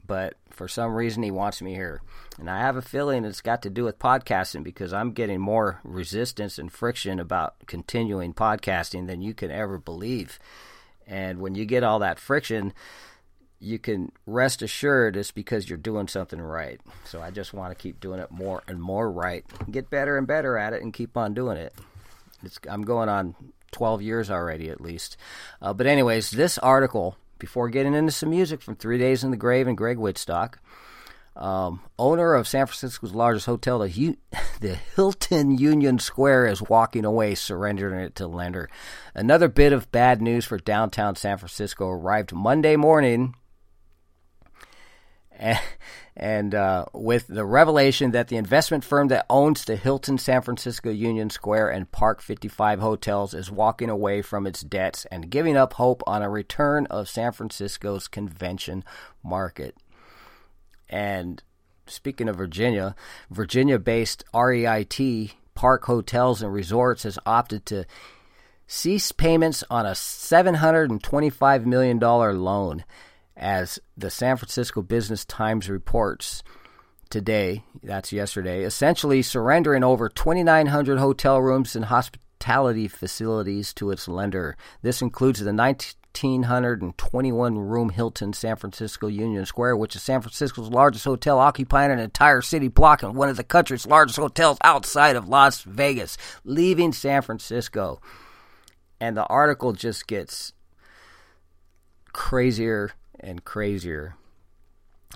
But 0.06 0.34
for 0.50 0.68
some 0.68 0.94
reason, 0.94 1.22
He 1.22 1.30
wants 1.30 1.60
me 1.60 1.74
here. 1.74 2.00
And 2.38 2.48
I 2.48 2.60
have 2.60 2.76
a 2.76 2.82
feeling 2.82 3.24
it's 3.24 3.40
got 3.40 3.62
to 3.62 3.70
do 3.70 3.84
with 3.84 3.98
podcasting 3.98 4.62
because 4.62 4.92
I'm 4.92 5.12
getting 5.12 5.40
more 5.40 5.80
resistance 5.84 6.58
and 6.58 6.72
friction 6.72 7.18
about 7.18 7.54
continuing 7.66 8.32
podcasting 8.32 9.06
than 9.06 9.20
you 9.20 9.34
can 9.34 9.50
ever 9.50 9.78
believe. 9.78 10.38
And 11.06 11.40
when 11.40 11.54
you 11.54 11.64
get 11.64 11.82
all 11.82 11.98
that 11.98 12.18
friction, 12.18 12.72
you 13.60 13.78
can 13.78 14.12
rest 14.26 14.62
assured 14.62 15.16
it's 15.16 15.30
because 15.30 15.68
you're 15.68 15.78
doing 15.78 16.08
something 16.08 16.40
right. 16.40 16.80
So 17.04 17.20
I 17.20 17.30
just 17.30 17.52
want 17.52 17.76
to 17.76 17.82
keep 17.82 18.00
doing 18.00 18.20
it 18.20 18.30
more 18.30 18.62
and 18.68 18.80
more 18.80 19.10
right, 19.10 19.44
get 19.70 19.90
better 19.90 20.16
and 20.16 20.26
better 20.26 20.56
at 20.56 20.72
it, 20.72 20.82
and 20.82 20.92
keep 20.92 21.16
on 21.16 21.34
doing 21.34 21.56
it. 21.56 21.74
It's, 22.44 22.58
I'm 22.68 22.82
going 22.82 23.08
on 23.08 23.34
12 23.72 24.02
years 24.02 24.30
already, 24.30 24.70
at 24.70 24.80
least. 24.80 25.16
Uh, 25.60 25.72
but, 25.72 25.86
anyways, 25.86 26.30
this 26.30 26.58
article, 26.58 27.16
before 27.38 27.68
getting 27.68 27.94
into 27.94 28.12
some 28.12 28.30
music 28.30 28.62
from 28.62 28.76
Three 28.76 28.98
Days 28.98 29.24
in 29.24 29.30
the 29.30 29.36
Grave 29.36 29.66
and 29.66 29.76
Gregg 29.76 29.98
Wietstock, 29.98 30.54
um, 31.34 31.80
owner 31.98 32.34
of 32.34 32.48
San 32.48 32.66
Francisco's 32.66 33.14
largest 33.14 33.46
hotel, 33.46 33.80
the, 33.80 34.16
the, 34.60 34.74
Hilton 34.74 35.56
Union 35.56 35.98
Square, 35.98 36.46
is 36.46 36.62
walking 36.62 37.04
away, 37.04 37.34
surrendering 37.34 38.00
it 38.00 38.14
to 38.16 38.26
lender. 38.26 38.68
Another 39.14 39.48
bit 39.48 39.72
of 39.72 39.90
bad 39.92 40.20
news 40.20 40.44
for 40.44 40.58
downtown 40.58 41.16
San 41.16 41.38
Francisco 41.38 41.88
arrived 41.88 42.32
Monday 42.32 42.76
morning. 42.76 43.34
And, 46.20 46.52
uh, 46.52 46.86
with 46.92 47.28
the 47.28 47.44
revelation 47.44 48.10
that 48.10 48.26
the 48.26 48.38
investment 48.38 48.82
firm 48.82 49.06
that 49.06 49.24
owns 49.30 49.64
the 49.64 49.76
Hilton 49.76 50.18
San 50.18 50.42
Francisco 50.42 50.90
Union 50.90 51.30
Square 51.30 51.70
and 51.70 51.92
Park 51.92 52.20
55 52.20 52.80
hotels 52.80 53.34
is 53.34 53.52
walking 53.52 53.88
away 53.88 54.20
from 54.20 54.44
its 54.44 54.62
debts 54.62 55.06
and 55.12 55.30
giving 55.30 55.56
up 55.56 55.74
hope 55.74 56.02
on 56.08 56.22
a 56.22 56.28
return 56.28 56.86
of 56.86 57.08
San 57.08 57.30
Francisco's 57.30 58.08
convention 58.08 58.82
market. 59.22 59.76
And 60.88 61.40
speaking 61.86 62.28
of 62.28 62.34
Virginia, 62.34 62.96
Virginia 63.30 63.78
based 63.78 64.24
REIT 64.34 65.36
Park 65.54 65.84
Hotels 65.84 66.42
and 66.42 66.52
Resorts 66.52 67.04
has 67.04 67.18
opted 67.26 67.66
to 67.66 67.84
cease 68.66 69.12
payments 69.12 69.64
on 69.70 69.86
a 69.86 69.90
$725 69.90 71.64
million 71.64 71.98
loan, 71.98 72.84
as 73.38 73.78
the 73.96 74.10
San 74.10 74.36
Francisco 74.36 74.82
Business 74.82 75.24
Times 75.24 75.70
reports 75.70 76.42
today, 77.08 77.64
that's 77.82 78.12
yesterday, 78.12 78.64
essentially 78.64 79.22
surrendering 79.22 79.84
over 79.84 80.08
2,900 80.08 80.98
hotel 80.98 81.40
rooms 81.40 81.76
and 81.76 81.84
hospitality 81.86 82.88
facilities 82.88 83.72
to 83.74 83.92
its 83.92 84.08
lender. 84.08 84.56
This 84.82 85.00
includes 85.00 85.38
the 85.40 85.52
1,921 85.52 87.58
room 87.58 87.90
Hilton 87.90 88.32
San 88.32 88.56
Francisco 88.56 89.06
Union 89.06 89.46
Square, 89.46 89.76
which 89.76 89.94
is 89.94 90.02
San 90.02 90.20
Francisco's 90.20 90.68
largest 90.68 91.04
hotel, 91.04 91.38
occupying 91.38 91.92
an 91.92 92.00
entire 92.00 92.42
city 92.42 92.66
block 92.68 93.04
and 93.04 93.14
one 93.14 93.28
of 93.28 93.36
the 93.36 93.44
country's 93.44 93.86
largest 93.86 94.18
hotels 94.18 94.58
outside 94.64 95.14
of 95.14 95.28
Las 95.28 95.62
Vegas, 95.62 96.18
leaving 96.44 96.92
San 96.92 97.22
Francisco. 97.22 98.00
And 99.00 99.16
the 99.16 99.26
article 99.26 99.72
just 99.72 100.08
gets 100.08 100.52
crazier 102.12 102.90
and 103.20 103.44
crazier. 103.44 104.14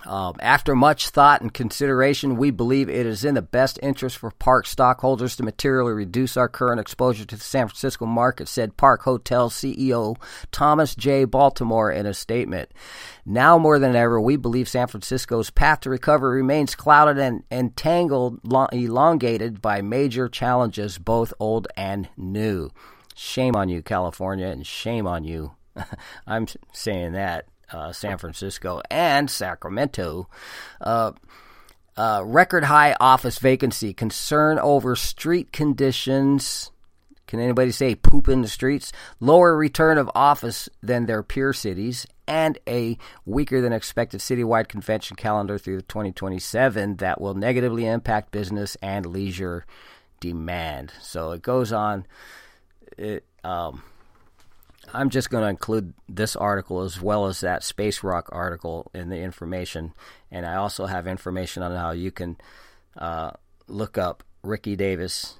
Um, 0.05 0.35
after 0.41 0.75
much 0.75 1.11
thought 1.11 1.43
and 1.43 1.55
consideration, 1.55 2.37
we 2.37 2.51
believe 2.51 2.89
it 2.89 3.07
is 3.07 3.25
in 3.25 3.35
the 3.35 3.43
best 3.43 3.79
interest 3.83 4.19
for 4.19 4.33
Park 4.33 4.67
stockholders 4.67 5.37
to 5.37 5.45
materially 5.45 5.93
reduce 5.93 6.37
our 6.37 6.49
current 6.49 6.81
exposure 6.81 7.25
to 7.25 7.37
the 7.37 7.43
San 7.43 7.69
Francisco 7.69 8.05
market, 8.07 8.49
said 8.49 8.77
Park 8.77 9.03
Hotel 9.03 9.49
CEO 9.49 10.17
Thomas 10.51 10.97
J. 10.97 11.25
Baltimore 11.25 11.93
in 11.93 12.07
a 12.07 12.15
statement. 12.15 12.73
Now 13.25 13.59
more 13.59 13.79
than 13.79 13.95
ever, 13.95 14.21
we 14.21 14.37
believe 14.37 14.69
San 14.69 14.89
Francisco's 14.89 15.51
path 15.51 15.81
to 15.81 15.91
recovery 15.91 16.39
remains 16.39 16.75
clouded 16.75 17.19
and 17.19 17.45
entangled, 17.51 18.41
elongated 18.73 19.63
by 19.63 19.83
major 19.83 20.29
challenges, 20.29 20.99
both 20.99 21.33
old 21.39 21.69
and 21.77 22.09
new. 22.17 22.71
Shame 23.15 23.55
on 23.55 23.69
you, 23.69 23.83
California, 23.83 24.47
and 24.47 24.67
shame 24.67 25.07
on 25.07 25.23
you. 25.23 25.53
I'm 26.27 26.49
saying 26.73 27.13
that 27.13 27.47
uh, 27.73 27.93
San 27.93 28.19
Francisco 28.19 28.81
and 28.91 29.31
Sacramento. 29.31 30.29
Uh, 30.81 31.13
uh, 31.97 32.23
record 32.25 32.65
high 32.65 32.97
office 33.01 33.39
vacancy, 33.39 33.93
concern 33.93 34.59
over 34.59 34.97
street 34.97 35.53
conditions. 35.53 36.71
Can 37.27 37.41
anybody 37.41 37.71
say 37.71 37.95
poop 37.95 38.29
in 38.29 38.43
the 38.43 38.49
streets? 38.49 38.93
Lower 39.21 39.57
return 39.57 39.99
of 39.99 40.11
office 40.15 40.69
than 40.83 41.07
their 41.07 41.23
peer 41.23 41.53
cities, 41.53 42.07
and 42.27 42.59
a 42.69 42.99
weaker 43.25 43.61
than 43.61 43.73
expected 43.73 44.21
citywide 44.21 44.69
convention 44.69 45.17
calendar 45.17 45.59
through 45.59 45.83
2027 45.83 46.97
that 46.97 47.21
will 47.21 47.35
negatively 47.35 47.87
impact 47.87 48.33
business 48.33 48.77
and 48.83 49.07
leisure 49.07 49.67
demand. 50.21 50.93
So 51.01 51.33
it 51.33 51.43
goes 51.43 51.73
on. 51.73 52.07
It, 52.97 53.25
um, 53.45 53.83
I'm 54.93 55.11
just 55.11 55.31
going 55.31 55.43
to 55.43 55.49
include 55.49 55.95
this 56.09 56.37
article 56.37 56.83
as 56.83 57.01
well 57.01 57.27
as 57.27 57.41
that 57.41 57.65
Space 57.65 58.03
Rock 58.03 58.29
article 58.31 58.91
in 58.95 59.09
the 59.09 59.19
information. 59.19 59.93
And 60.31 60.45
I 60.45 60.57
also 60.57 60.87
have 60.87 61.07
information 61.07 61.63
on 61.63 61.75
how 61.75 61.93
you 61.93 62.11
can 62.11 62.37
uh, 62.97 63.33
look 63.67 63.97
up 63.97 64.23
Ricky 64.43 64.77
Davis, 64.77 65.39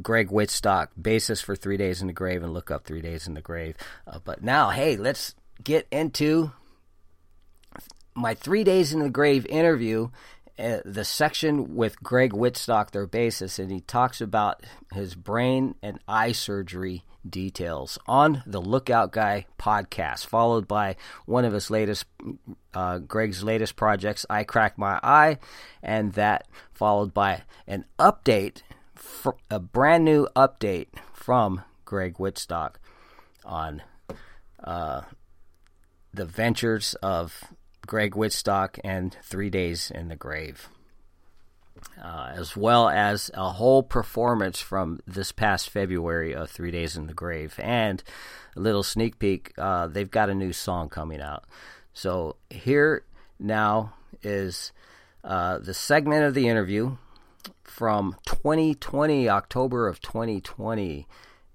Gregg 0.00 0.28
Wietstock, 0.28 0.88
basis 1.00 1.40
for 1.40 1.56
Three 1.56 1.76
Days 1.76 2.00
in 2.00 2.06
the 2.06 2.12
Grave, 2.12 2.42
and 2.42 2.54
look 2.54 2.70
up 2.70 2.84
Three 2.84 3.02
Days 3.02 3.26
in 3.26 3.34
the 3.34 3.42
Grave. 3.42 3.76
Uh, 4.06 4.18
but 4.24 4.42
now, 4.42 4.70
hey, 4.70 4.96
let's 4.96 5.34
get 5.62 5.86
into 5.90 6.52
my 8.14 8.34
Three 8.34 8.64
Days 8.64 8.92
in 8.92 9.00
the 9.00 9.10
Grave 9.10 9.46
interview. 9.46 10.08
Uh, 10.58 10.78
the 10.84 11.04
section 11.04 11.76
with 11.76 12.02
Gregg 12.02 12.32
Wietstock, 12.32 12.90
their 12.90 13.06
basis, 13.06 13.58
and 13.58 13.70
he 13.70 13.80
talks 13.80 14.20
about 14.20 14.64
his 14.92 15.14
brain 15.14 15.76
and 15.82 16.00
eye 16.08 16.32
surgery 16.32 17.04
details 17.30 17.98
on 18.06 18.42
the 18.46 18.60
Lookout 18.60 19.12
Guy 19.12 19.46
podcast, 19.58 20.26
followed 20.26 20.66
by 20.66 20.96
one 21.26 21.44
of 21.44 21.52
his 21.52 21.70
latest, 21.70 22.06
uh, 22.74 22.98
Gregg's 22.98 23.42
latest 23.44 23.76
projects, 23.76 24.26
I 24.28 24.44
Crack 24.44 24.78
My 24.78 24.98
Eye, 25.02 25.38
and 25.82 26.12
that 26.14 26.46
followed 26.72 27.12
by 27.12 27.42
an 27.66 27.84
update, 27.98 28.62
a 29.50 29.58
brand 29.58 30.04
new 30.04 30.26
update 30.34 30.88
from 31.12 31.62
Gregg 31.84 32.14
Wietstock 32.14 32.74
on 33.44 33.82
uh, 34.62 35.02
the 36.12 36.24
ventures 36.24 36.94
of 37.02 37.44
Gregg 37.86 38.12
Wietstock 38.12 38.78
and 38.84 39.16
Three 39.22 39.50
Days 39.50 39.90
in 39.90 40.08
the 40.08 40.16
Grave 40.16 40.68
uh, 42.02 42.32
as 42.34 42.56
well 42.56 42.88
as 42.88 43.30
a 43.34 43.50
whole 43.50 43.82
performance 43.82 44.60
from 44.60 45.00
this 45.06 45.32
past 45.32 45.70
February 45.70 46.34
of 46.34 46.50
Three 46.50 46.70
Days 46.70 46.96
in 46.96 47.06
the 47.06 47.14
Grave. 47.14 47.58
And 47.62 48.02
a 48.56 48.60
little 48.60 48.82
sneak 48.82 49.18
peek, 49.18 49.52
uh, 49.58 49.86
they've 49.86 50.10
got 50.10 50.30
a 50.30 50.34
new 50.34 50.52
song 50.52 50.88
coming 50.88 51.20
out. 51.20 51.44
So 51.92 52.36
here 52.50 53.04
now 53.38 53.94
is 54.22 54.72
uh, 55.24 55.58
the 55.58 55.74
segment 55.74 56.24
of 56.24 56.34
the 56.34 56.48
interview 56.48 56.96
from 57.64 58.16
2020, 58.26 59.28
October 59.28 59.88
of 59.88 60.00
2020. 60.00 61.06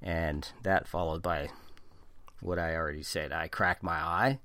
And 0.01 0.47
that 0.63 0.87
followed 0.87 1.21
by 1.21 1.49
what 2.41 2.59
I 2.59 2.75
already 2.75 3.03
said. 3.03 3.31
I 3.31 3.47
cracked 3.47 3.83
my 3.83 3.95
eye 3.95 4.39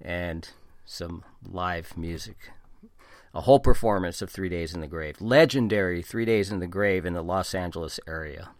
and 0.00 0.48
some 0.84 1.24
live 1.44 1.96
music 1.96 2.50
a 3.34 3.40
whole 3.40 3.60
performance 3.60 4.22
of 4.22 4.30
Three 4.30 4.48
Days 4.48 4.74
in 4.74 4.80
the 4.80 4.86
Grave. 4.86 5.20
Legendary 5.20 6.02
Three 6.02 6.24
Days 6.24 6.50
in 6.50 6.58
the 6.58 6.66
Grave 6.66 7.06
in 7.06 7.14
the 7.14 7.22
Los 7.22 7.54
Angeles 7.54 7.98
area. 8.06 8.50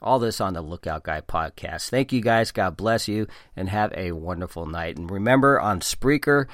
All 0.00 0.18
this 0.18 0.40
on 0.40 0.54
the 0.54 0.62
Lookout 0.62 1.04
Guy 1.04 1.20
podcast. 1.20 1.88
Thank 1.88 2.12
you 2.12 2.20
guys. 2.20 2.50
God 2.50 2.76
bless 2.76 3.06
you 3.06 3.26
and 3.56 3.68
have 3.68 3.92
a 3.96 4.12
wonderful 4.12 4.66
night. 4.66 4.96
And 4.96 5.10
remember 5.10 5.60
on 5.60 5.80
Spreaker, 5.80 6.46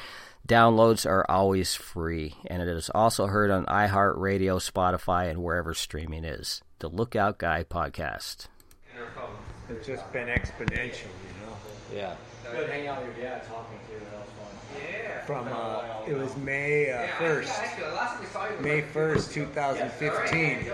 downloads 0.46 1.08
are 1.08 1.24
always 1.30 1.74
free. 1.74 2.34
And 2.46 2.60
it 2.60 2.68
is 2.68 2.90
also 2.94 3.26
heard 3.26 3.50
on 3.50 3.64
iHeartRadio, 3.66 4.60
Spotify, 4.60 5.30
and 5.30 5.42
wherever 5.42 5.72
streaming 5.72 6.24
is. 6.24 6.62
The 6.80 6.88
Lookout 6.88 7.38
Guy 7.38 7.64
podcast. 7.64 8.48
It's 9.70 9.86
just 9.86 10.10
been 10.12 10.28
exponential, 10.28 11.04
you 11.04 11.46
know. 11.46 11.56
Yeah. 11.94 12.14
Good 12.50 12.68
hanging 12.70 12.88
out 12.88 13.04
with 13.06 13.16
your 13.16 13.26
dad 13.26 13.46
talking 13.46 13.78
to 13.88 13.92
you. 13.94 14.17
That 14.74 14.80
was 14.80 14.84
fun. 14.84 14.92
Yeah. 14.92 15.20
From 15.24 15.48
uh, 15.48 15.82
it 16.06 16.14
was 16.16 16.36
May 16.38 16.90
uh, 16.90 17.06
first, 17.18 17.52
May 18.60 18.80
first, 18.82 19.32
two 19.32 19.46
thousand 19.46 19.90
fifteen. 19.92 20.64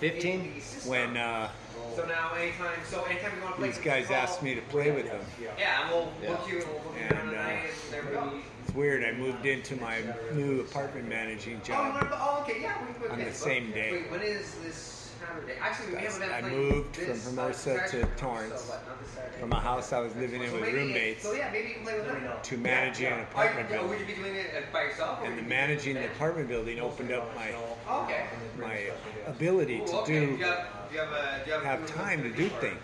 15? 0.00 0.52
When 0.86 1.16
uh, 1.16 1.50
So 1.96 2.06
now, 2.06 2.32
anytime, 2.34 2.78
so 2.88 3.02
anytime 3.02 3.32
you 3.36 3.42
want 3.42 3.54
to 3.56 3.60
play 3.60 3.68
these 3.70 3.78
guys 3.78 4.10
asked 4.12 4.42
me 4.44 4.54
to 4.54 4.60
play 4.62 4.92
with 4.92 5.06
them. 5.06 5.20
Yeah, 5.40 5.82
and 5.82 5.90
we'll 5.92 6.12
book 6.36 6.48
you. 6.48 6.58
We'll 6.58 6.78
book 6.78 6.94
you 6.96 7.16
And, 7.16 7.28
on 7.30 7.34
uh, 7.34 7.38
and. 7.38 8.42
It's 8.64 8.74
weird. 8.76 9.02
I 9.02 9.12
moved 9.12 9.44
into 9.46 9.74
my 9.76 9.98
new 10.34 10.60
apartment 10.60 11.08
managing 11.08 11.56
Oh, 11.62 11.66
job. 11.66 12.02
no, 12.02 12.08
oh, 12.12 12.40
okay, 12.42 12.60
yeah. 12.62 12.76
We, 13.00 13.08
we, 13.08 13.12
On 13.12 13.18
the 13.18 13.32
same 13.32 13.72
day. 13.72 13.90
Wait, 13.92 14.10
when 14.10 14.20
is 14.22 14.54
this 14.62 14.97
Saturday? 15.18 15.54
Actually, 15.60 15.94
we 15.94 16.02
have 16.02 16.22
an 16.22 16.44
I 16.44 16.48
moved 16.48 16.96
from 16.96 17.20
Hermosa 17.20 17.82
uh, 17.82 17.86
to 17.88 18.04
Torrance. 18.16 18.60
So, 18.62 18.68
what, 18.70 18.86
not 18.86 19.00
this 19.00 19.10
Saturday? 19.10 19.40
From 19.40 19.52
a 19.52 19.60
house 19.60 19.92
I 19.92 20.00
was 20.00 20.14
living 20.16 20.42
in 20.42 20.48
So 20.50 20.54
with 20.56 20.64
maybe- 20.64 20.76
roommates 20.78 21.22
So 21.22 21.32
yeah, 21.32 21.50
maybe 21.52 21.68
you 21.68 21.74
can 21.76 21.84
play 21.84 21.94
with 21.98 22.06
them. 22.06 22.22
to 22.42 22.56
managing 22.56 23.06
an 23.12 23.20
apartment 23.20 23.68
building. 23.68 23.88
Would 23.90 24.00
you 24.00 24.06
be 24.06 24.14
doing 24.14 24.34
it 24.34 24.50
uh, 24.56 24.72
by 24.72 24.82
yourself? 24.84 25.18
And 25.24 25.38
the 25.38 25.42
managing 25.42 25.94
the 25.94 26.06
apartment 26.06 26.48
building 26.48 26.80
opened 26.80 27.12
up 27.12 27.34
my 27.34 27.52
Oh, 27.88 28.04
okay. 28.04 28.24
my 28.58 28.90
ability 29.26 29.80
Ooh, 29.80 29.86
to 29.86 29.96
okay. 29.98 30.20
do 30.20 30.36
Do 30.36 30.38
you 30.38 30.44
have, 30.44 30.66
do 30.88 30.94
you 30.94 31.00
have, 31.00 31.12
a, 31.12 31.44
do 31.44 31.50
you 31.50 31.52
have, 31.56 31.62
have 31.80 31.86
time 31.86 32.22
to 32.22 32.30
do 32.32 32.48
things. 32.48 32.78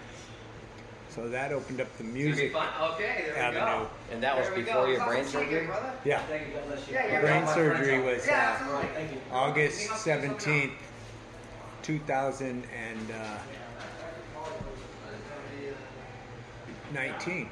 So 1.11 1.29
that 1.29 1.53
opened 1.53 1.81
up 1.81 1.87
the 1.97 2.03
It's 2.05 2.12
gonna 2.12 2.12
be 2.12 2.25
music. 2.25 2.55
Okay, 2.57 3.33
avenue. 3.37 3.87
And 4.11 4.20
that 4.23 4.37
was 4.37 4.49
There 4.49 4.57
we 4.57 4.62
go. 4.62 4.66
before 4.73 4.88
your 4.88 4.97
It's 4.97 5.05
brain 5.05 5.20
awesome 5.20 5.31
seeing 5.31 5.44
you, 5.44 5.51
surgery? 5.59 5.66
brother. 5.66 5.92
Yeah. 6.05 6.23
Yeah, 6.90 7.07
yeah, 7.07 7.20
Brain 7.20 7.47
surgery 7.47 7.99
was 8.01 8.27
uh, 8.27 8.33
absolutely. 8.33 8.88
Thank 8.94 9.12
you. 9.12 9.20
August 9.31 10.09
Anything 10.09 10.73
else? 11.88 11.99
seventeenth, 11.99 11.99
two 11.99 11.99
thousand 12.07 12.64
and 12.75 13.11
uh, 13.11 13.38
nineteen. 16.92 17.49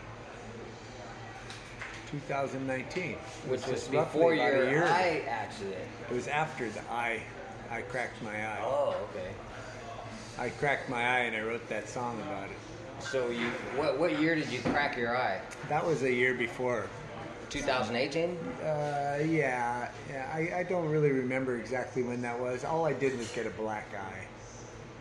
2019, 2.12 3.16
Which 3.48 3.66
was 3.66 3.88
before 3.88 4.34
your 4.34 4.68
year 4.68 4.84
eye 4.84 5.24
accident. 5.26 5.76
It 6.10 6.14
was 6.14 6.28
after 6.28 6.68
the 6.68 6.82
eye, 6.90 7.22
I 7.70 7.80
cracked 7.80 8.22
my 8.22 8.46
eye. 8.46 8.60
Oh, 8.62 8.94
okay. 9.10 9.30
I 10.38 10.50
cracked 10.50 10.90
my 10.90 11.00
eye 11.00 11.20
and 11.20 11.34
I 11.34 11.40
wrote 11.40 11.66
that 11.70 11.88
song 11.88 12.20
about 12.20 12.50
it. 12.50 12.56
So 13.02 13.30
you, 13.30 13.46
what 13.76 13.98
what 13.98 14.20
year 14.20 14.34
did 14.34 14.50
you 14.50 14.60
crack 14.60 14.96
your 14.98 15.16
eye? 15.16 15.40
That 15.70 15.86
was 15.86 16.02
a 16.02 16.12
year 16.12 16.34
before. 16.34 16.88
2018. 17.52 18.30
Uh, 18.62 19.18
yeah, 19.28 19.88
yeah. 20.10 20.30
I, 20.32 20.60
I 20.60 20.62
don't 20.62 20.88
really 20.88 21.10
remember 21.10 21.58
exactly 21.58 22.02
when 22.02 22.22
that 22.22 22.38
was. 22.38 22.64
All 22.64 22.86
I 22.86 22.92
did 22.94 23.16
was 23.18 23.30
get 23.32 23.46
a 23.46 23.50
black 23.50 23.88
eye, 23.94 24.24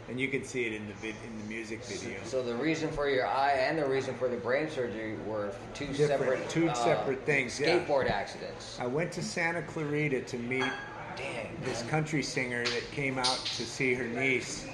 and 0.09 0.19
you 0.19 0.27
can 0.27 0.43
see 0.43 0.65
it 0.65 0.73
in 0.73 0.85
the 0.87 0.93
vid, 0.95 1.15
in 1.25 1.37
the 1.39 1.45
music 1.45 1.81
video. 1.85 2.19
So 2.25 2.43
the 2.43 2.55
reason 2.55 2.91
for 2.91 3.09
your 3.09 3.25
eye 3.25 3.53
and 3.53 3.77
the 3.77 3.85
reason 3.85 4.15
for 4.15 4.27
the 4.27 4.35
brain 4.37 4.69
surgery 4.69 5.15
were 5.25 5.53
two 5.73 5.87
Different- 5.87 6.09
separate 6.19 6.49
two 6.49 6.69
uh, 6.69 6.73
separate 6.73 7.25
things, 7.25 7.57
yeah. 7.59 7.79
Skateboard 7.79 8.09
accidents. 8.09 8.77
I 8.81 8.87
went 8.87 9.11
to 9.13 9.23
Santa 9.23 9.61
Clarita 9.61 10.21
to 10.21 10.37
meet 10.37 10.71
Dang. 11.15 11.55
this 11.63 11.83
country 11.83 12.21
singer 12.21 12.65
that 12.65 12.91
came 12.91 13.17
out 13.17 13.37
to 13.45 13.63
see 13.63 13.93
her 13.93 14.03
niece. 14.05 14.67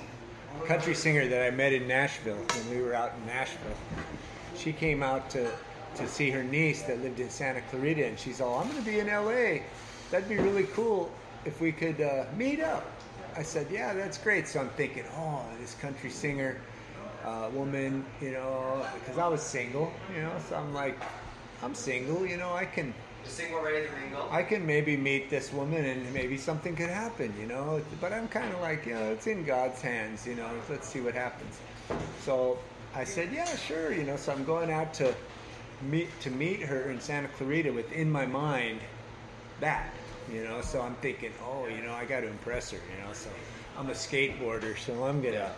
Country 0.66 0.96
singer 0.96 1.28
that 1.28 1.46
I 1.46 1.52
met 1.52 1.74
in 1.74 1.88
Nashville 1.88 2.36
when 2.56 2.70
we 2.76 2.82
were 2.84 2.96
out 2.96 3.14
in 3.20 3.28
Nashville. 3.28 3.78
She 4.58 4.74
came 4.74 5.04
out 5.04 5.30
to, 5.32 5.52
to 5.98 6.08
see 6.08 6.30
her 6.32 6.44
niece 6.44 6.84
that 6.84 7.02
lived 7.02 7.20
in 7.20 7.30
Santa 7.30 7.62
Clarita, 7.62 8.06
and 8.06 8.18
she's 8.20 8.42
all, 8.42 8.60
I'm 8.60 8.70
going 8.70 8.84
to 8.84 8.90
be 8.90 9.00
in 9.00 9.08
LA. 9.08 9.64
That'd 10.12 10.30
be 10.30 10.38
really 10.38 10.66
cool 10.66 11.12
if 11.46 11.60
we 11.62 11.72
could 11.72 12.02
uh, 12.02 12.26
meet 12.36 12.60
up. 12.60 12.86
I 13.36 13.44
said, 13.44 13.68
Yeah, 13.70 13.94
that's 13.94 14.18
great. 14.18 14.48
So 14.48 14.60
I'm 14.60 14.70
thinking, 14.70 15.04
Oh, 15.16 15.44
this 15.60 15.76
country 15.76 16.10
singer 16.10 16.58
uh, 17.24 17.50
woman, 17.54 18.06
you 18.22 18.32
know, 18.32 18.86
because 19.00 19.18
I 19.18 19.28
was 19.28 19.42
single, 19.42 19.92
you 20.16 20.22
know, 20.22 20.34
so 20.48 20.56
I'm 20.56 20.74
like, 20.74 20.98
I'm 21.62 21.76
single, 21.76 22.26
you 22.26 22.38
know, 22.38 22.54
I 22.54 22.66
can. 22.66 22.94
Single 23.24 23.62
ready 23.62 23.86
to 23.86 23.92
mingle. 24.00 24.28
I 24.32 24.42
can 24.42 24.66
maybe 24.66 24.96
meet 24.96 25.30
this 25.30 25.52
woman 25.52 25.84
and 25.84 26.14
maybe 26.14 26.38
something 26.38 26.76
could 26.76 26.90
happen, 26.90 27.34
you 27.40 27.46
know. 27.46 27.82
But 28.00 28.14
I'm 28.14 28.28
kind 28.30 28.52
of 28.54 28.62
like, 28.62 28.86
you 28.86 28.94
know, 28.94 29.12
it's 29.12 29.28
in 29.28 29.44
God's 29.44 29.82
hands, 29.82 30.26
you 30.26 30.36
know. 30.36 30.50
Let's 30.70 30.88
see 30.88 31.02
what 31.02 31.14
happens. 31.14 31.60
So 32.22 32.58
I 32.96 33.04
said, 33.04 33.34
yeah, 33.34 33.54
sure, 33.58 33.92
you 33.92 34.04
know. 34.04 34.16
So 34.16 34.32
I'm 34.32 34.46
going 34.46 34.72
out 34.72 34.94
to 34.96 35.14
meet 35.82 36.10
to 36.22 36.30
meet 36.30 36.62
her 36.62 36.90
in 36.90 37.00
Santa 37.00 37.28
Clarita 37.30 37.72
within 37.72 38.12
my 38.12 38.26
mind 38.26 38.80
that, 39.60 39.94
you 40.32 40.44
know. 40.44 40.62
So 40.62 40.82
I'm 40.82 40.96
thinking, 40.96 41.32
oh, 41.44 41.68
you 41.68 41.82
know, 41.82 41.94
I 41.94 42.06
got 42.06 42.22
to 42.22 42.28
impress 42.28 42.72
her, 42.72 42.78
you 42.78 43.04
know. 43.06 43.14
So 43.14 43.30
I'm 43.78 43.90
a 43.90 43.94
skateboarder, 43.94 44.78
so 44.78 45.06
I'm 45.06 45.22
gonna 45.22 45.52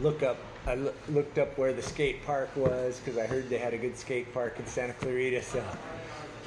look 0.00 0.22
up. 0.22 0.38
I 0.66 0.74
loo- 0.74 0.94
looked 1.08 1.38
up 1.38 1.56
where 1.58 1.72
the 1.72 1.82
skate 1.82 2.24
park 2.26 2.50
was 2.56 2.98
because 2.98 3.18
I 3.18 3.26
heard 3.26 3.48
they 3.48 3.58
had 3.58 3.72
a 3.72 3.78
good 3.78 3.96
skate 3.96 4.32
park 4.34 4.58
in 4.58 4.66
Santa 4.66 4.94
Clarita. 4.94 5.42
So 5.42 5.62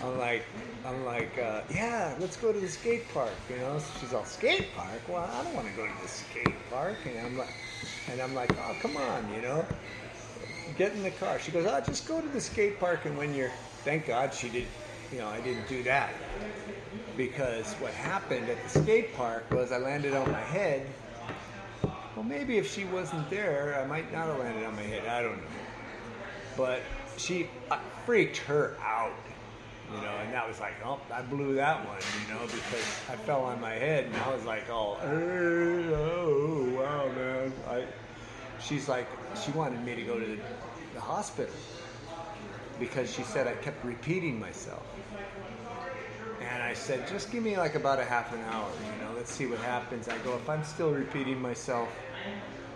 I'm 0.03 0.17
like, 0.17 0.43
I'm 0.86 1.05
like, 1.05 1.38
uh, 1.38 1.62
yeah, 1.73 2.15
let's 2.19 2.38
go 2.38 2.51
to 2.51 2.60
the 2.60 2.67
skate 2.67 3.08
park, 3.13 3.34
you 3.49 3.58
know. 3.58 3.79
So 3.79 3.99
she's 3.99 4.13
all 4.13 4.25
skate 4.25 4.73
park. 4.75 5.01
Well, 5.08 5.23
I 5.23 5.43
don't 5.43 5.55
want 5.55 5.67
to 5.67 5.73
go 5.73 5.86
to 5.86 6.01
the 6.01 6.08
skate 6.08 6.55
park, 6.69 6.97
and 7.05 7.17
I'm 7.19 7.38
like, 7.38 7.49
and 8.10 8.21
I'm 8.21 8.34
like, 8.34 8.51
oh, 8.58 8.75
come 8.82 8.97
on, 8.97 9.34
you 9.34 9.41
know. 9.41 9.65
Get 10.77 10.93
in 10.93 11.03
the 11.03 11.12
car. 11.12 11.39
She 11.39 11.51
goes, 11.51 11.65
oh, 11.65 11.82
just 11.82 12.08
go 12.08 12.21
to 12.21 12.27
the 12.27 12.41
skate 12.41 12.79
park, 12.79 13.05
and 13.05 13.17
when 13.17 13.34
you're, 13.34 13.51
thank 13.84 14.08
God 14.08 14.34
she 14.34 14.49
did, 14.49 14.65
you 15.12 15.17
know, 15.19 15.27
I 15.27 15.41
didn't 15.41 15.67
do 15.67 15.84
that 15.84 16.12
because 17.17 17.73
what 17.75 17.91
happened 17.91 18.47
at 18.49 18.63
the 18.63 18.69
skate 18.82 19.13
park 19.13 19.51
was 19.51 19.73
I 19.73 19.77
landed 19.77 20.13
on 20.13 20.32
my 20.32 20.39
head. 20.39 20.86
Well, 22.15 22.23
maybe 22.23 22.58
if 22.58 22.71
she 22.71 22.86
wasn't 22.86 23.29
there, 23.29 23.77
I 23.82 23.86
might 23.88 24.12
not 24.13 24.27
have 24.27 24.39
landed 24.39 24.65
on 24.65 24.75
my 24.75 24.84
head. 24.84 25.05
I 25.05 25.21
don't 25.21 25.38
know. 25.38 25.43
But 26.55 26.82
she 27.17 27.49
I 27.69 27.79
freaked 28.05 28.38
her 28.38 28.77
out, 28.82 29.12
you 29.93 30.01
know, 30.01 30.15
and 30.23 30.34
that 30.34 30.47
was 30.47 30.60
like, 30.62 30.75
oh, 30.86 30.99
I 31.13 31.21
blew 31.21 31.55
that 31.55 31.86
one, 31.86 31.97
you 32.21 32.34
know, 32.34 32.41
because 32.45 32.86
I 33.10 33.15
fell 33.17 33.41
on 33.43 33.60
my 33.60 33.73
head 33.73 34.05
and 34.05 34.15
I 34.15 34.34
was 34.34 34.45
like, 34.45 34.69
oh, 34.69 34.95
"Eh, 35.01 35.93
oh, 35.93 36.69
wow, 36.75 37.10
man. 37.13 37.53
I, 37.67 37.84
she's 38.62 38.88
like, 38.88 39.08
she 39.36 39.52
wanted 39.52 39.84
me 39.84 39.95
to 39.95 40.04
go 40.04 40.19
to 40.19 40.26
the, 40.26 41.00
hospital 41.00 41.54
because 42.80 43.12
she 43.12 43.24
said 43.24 43.48
I 43.48 43.54
kept 43.54 43.84
repeating 43.86 44.39
myself. 44.39 44.84
And 46.41 46.62
I 46.62 46.74
said, 46.74 47.08
just 47.08 47.32
give 47.32 47.43
me 47.43 47.58
like 47.58 47.76
about 47.76 48.00
a 48.00 48.06
half 48.06 48.34
an 48.34 48.41
hour, 48.50 48.67
you 48.84 49.04
know, 49.04 49.13
let's 49.15 49.32
see 49.32 49.45
what 49.45 49.60
happens. 49.60 50.08
I 50.08 50.17
go, 50.19 50.36
if 50.36 50.50
I'm 50.50 50.63
still 50.63 50.91
repeating 50.91 51.41
myself 51.41 51.89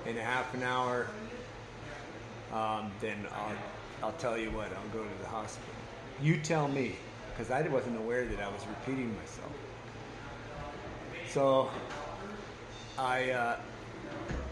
in 0.06 0.18
a 0.18 0.22
half 0.22 0.54
an 0.54 0.64
hour, 0.64 1.08
um, 2.54 2.92
then 3.02 3.18
I'll, 3.36 3.56
I'll 4.08 4.18
tell 4.18 4.38
you 4.38 4.52
what, 4.52 4.68
I'll 4.74 4.98
go 4.98 5.04
to 5.04 5.22
the 5.22 5.28
hospital. 5.28 5.74
You 6.22 6.38
tell 6.38 6.68
me, 6.68 6.96
because 7.32 7.52
I 7.52 7.62
wasn't 7.68 7.98
aware 7.98 8.26
that 8.26 8.40
I 8.40 8.48
was 8.48 8.66
repeating 8.68 9.16
myself. 9.16 9.52
So 11.28 11.70
I, 12.98 13.32
uh, 13.32 13.58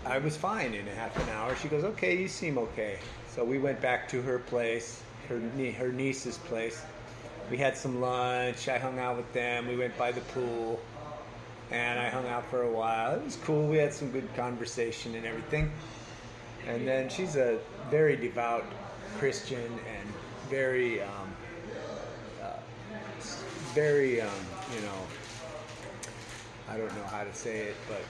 I 0.06 0.18
was 0.18 0.36
fine 0.36 0.74
in 0.74 0.88
half 0.88 1.16
an 1.22 1.30
hour. 1.30 1.56
She 1.56 1.68
goes, 1.68 1.84
okay, 1.84 2.18
you 2.18 2.28
seem 2.28 2.58
okay. 2.58 2.98
So 3.28 3.44
we 3.44 3.60
went 3.60 3.80
back 3.82 4.10
to 4.10 4.22
her 4.24 4.40
place, 4.40 5.02
her, 5.30 5.40
her 5.40 5.92
niece's 5.92 6.38
place. 6.40 6.82
We 7.52 7.58
had 7.58 7.78
some 7.78 8.02
lunch. 8.02 8.68
I 8.68 8.80
hung 8.80 8.98
out 8.98 9.18
with 9.18 9.32
them. 9.32 9.68
We 9.68 9.78
went 9.78 9.96
by 9.98 10.12
the 10.12 10.22
pool. 10.22 10.80
And 11.70 12.00
I 12.00 12.10
hung 12.10 12.28
out 12.28 12.50
for 12.50 12.64
a 12.64 12.70
while. 12.70 13.16
It 13.16 13.24
was 13.24 13.36
cool. 13.38 13.68
We 13.68 13.78
had 13.78 13.94
some 13.94 14.12
good 14.12 14.34
conversation 14.36 15.16
and 15.16 15.26
everything. 15.26 15.72
And 16.68 16.88
then 16.88 17.08
she's 17.08 17.36
a 17.36 17.60
very 17.90 18.16
devout 18.16 18.66
Christian 19.18 19.64
and 19.66 20.14
very, 20.50 21.02
um, 21.02 21.36
uh, 22.42 22.54
very, 23.74 24.20
um, 24.22 24.30
you 24.76 24.82
know, 24.82 25.08
I 26.70 26.78
don't 26.78 26.94
know 26.96 27.04
how 27.04 27.24
to 27.24 27.34
say 27.34 27.60
it, 27.60 27.76
but 27.88 28.02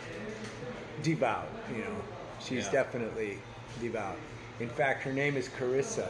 devout. 1.01 1.47
You 1.75 1.83
know, 1.83 1.95
she's 2.39 2.65
Yeah. 2.65 2.71
definitely 2.71 3.39
devout. 3.79 4.17
In 4.59 4.69
fact, 4.69 5.03
her 5.03 5.13
name 5.13 5.37
is 5.37 5.49
Carissa, 5.49 6.09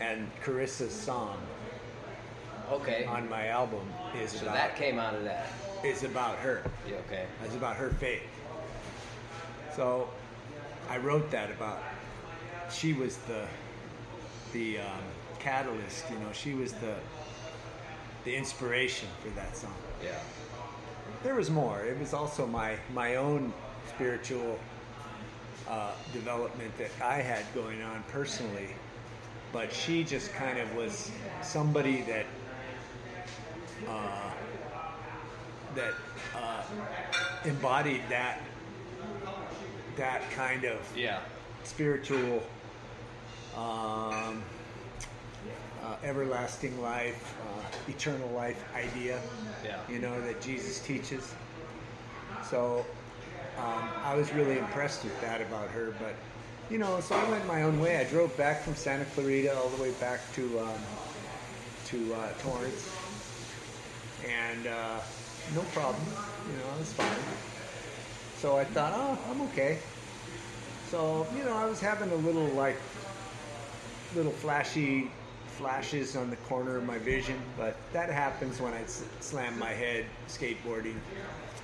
and 0.00 0.30
Carissa's 0.44 0.92
song 0.94 1.38
Okay. 2.70 3.04
on 3.04 3.28
my 3.28 3.48
album 3.48 3.86
is 4.20 4.32
So 4.32 4.42
about 4.42 4.54
that 4.54 4.76
came 4.76 4.98
out 4.98 5.14
of 5.14 5.24
that. 5.24 5.46
is 5.84 6.02
about 6.04 6.36
her. 6.38 6.62
Yeah, 6.86 6.96
okay. 7.06 7.26
It's 7.44 7.54
about 7.54 7.76
her 7.76 7.90
faith. 7.90 8.22
So 9.74 10.08
I 10.88 10.98
wrote 10.98 11.30
that 11.30 11.50
about 11.50 11.80
she 12.70 12.92
was 12.92 13.16
the 13.28 13.46
the 14.52 14.78
um, 14.80 15.02
catalyst. 15.38 16.04
You 16.10 16.18
know, 16.18 16.32
she 16.32 16.54
was 16.54 16.72
the 16.74 16.94
the 18.24 18.34
inspiration 18.34 19.08
for 19.22 19.28
that 19.30 19.56
song. 19.56 19.74
Yeah. 20.02 20.10
There 21.22 21.34
was 21.34 21.50
more. 21.50 21.84
It 21.84 21.98
was 21.98 22.12
also 22.12 22.46
my 22.46 22.76
my 22.92 23.16
own 23.16 23.52
spiritual 23.88 24.58
uh, 25.68 25.92
development 26.12 26.76
that 26.78 26.90
I 27.02 27.16
had 27.20 27.44
going 27.54 27.82
on 27.82 28.02
personally. 28.08 28.68
But 29.52 29.72
she 29.72 30.04
just 30.04 30.32
kind 30.32 30.58
of 30.58 30.74
was 30.74 31.10
somebody 31.42 32.02
that 32.02 32.26
uh, 33.88 34.30
that 35.74 35.94
uh, 36.36 36.62
embodied 37.44 38.02
that 38.08 38.40
that 39.96 40.30
kind 40.30 40.64
of 40.64 40.78
Yeah. 40.96 41.20
spiritual, 41.64 42.42
um, 43.56 44.42
uh, 45.82 45.96
everlasting 46.04 46.80
life, 46.80 47.34
uh, 47.42 47.90
eternal 47.90 48.28
life 48.30 48.62
idea. 48.76 49.20
Yeah. 49.64 49.78
You 49.88 49.98
know 49.98 50.20
that 50.22 50.40
Jesus 50.40 50.80
teaches. 50.80 51.34
So 52.48 52.86
um, 53.58 53.88
I 54.04 54.14
was 54.14 54.32
really 54.32 54.58
impressed 54.58 55.04
with 55.04 55.20
that 55.20 55.40
about 55.40 55.68
her. 55.70 55.92
But 55.98 56.14
you 56.70 56.78
know, 56.78 57.00
so 57.00 57.14
I 57.14 57.28
went 57.30 57.46
my 57.46 57.62
own 57.62 57.80
way. 57.80 57.96
I 57.96 58.04
drove 58.04 58.36
back 58.36 58.62
from 58.62 58.74
Santa 58.74 59.04
Clarita 59.06 59.56
all 59.56 59.68
the 59.68 59.82
way 59.82 59.90
back 59.92 60.20
to 60.34 60.60
um, 60.60 60.78
to 61.86 62.14
uh, 62.14 62.32
Torrance, 62.42 62.88
and 64.26 64.66
uh, 64.66 65.00
no 65.54 65.62
problem. 65.72 66.02
You 66.50 66.58
know, 66.58 66.64
I 66.74 66.78
was 66.78 66.92
fine. 66.92 67.18
So 68.36 68.56
I 68.56 68.64
thought, 68.64 68.92
oh, 68.94 69.18
I'm 69.30 69.40
okay. 69.48 69.78
So 70.90 71.26
you 71.36 71.44
know, 71.44 71.54
I 71.54 71.66
was 71.66 71.80
having 71.80 72.10
a 72.10 72.16
little 72.16 72.46
like 72.48 72.76
little 74.14 74.32
flashy 74.32 75.10
flashes 75.58 76.14
on 76.16 76.30
the 76.30 76.36
corner 76.36 76.76
of 76.76 76.84
my 76.84 76.98
vision, 76.98 77.42
but 77.56 77.76
that 77.92 78.10
happens 78.10 78.60
when 78.60 78.72
I 78.72 78.84
slam 78.86 79.58
my 79.58 79.72
head 79.72 80.06
skateboarding. 80.28 80.94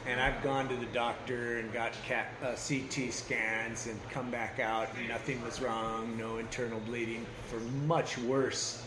And 0.06 0.20
I've 0.20 0.42
gone 0.42 0.68
to 0.68 0.76
the 0.76 0.86
doctor 0.86 1.58
and 1.58 1.72
got 1.72 1.92
cat, 2.06 2.28
uh, 2.42 2.54
CT 2.56 3.10
scans 3.10 3.86
and 3.86 3.98
come 4.10 4.30
back 4.30 4.60
out 4.60 4.88
and 4.98 5.08
nothing 5.08 5.42
was 5.42 5.62
wrong, 5.62 6.14
no 6.18 6.36
internal 6.36 6.80
bleeding 6.80 7.24
for 7.48 7.58
much 7.86 8.18
worse 8.18 8.84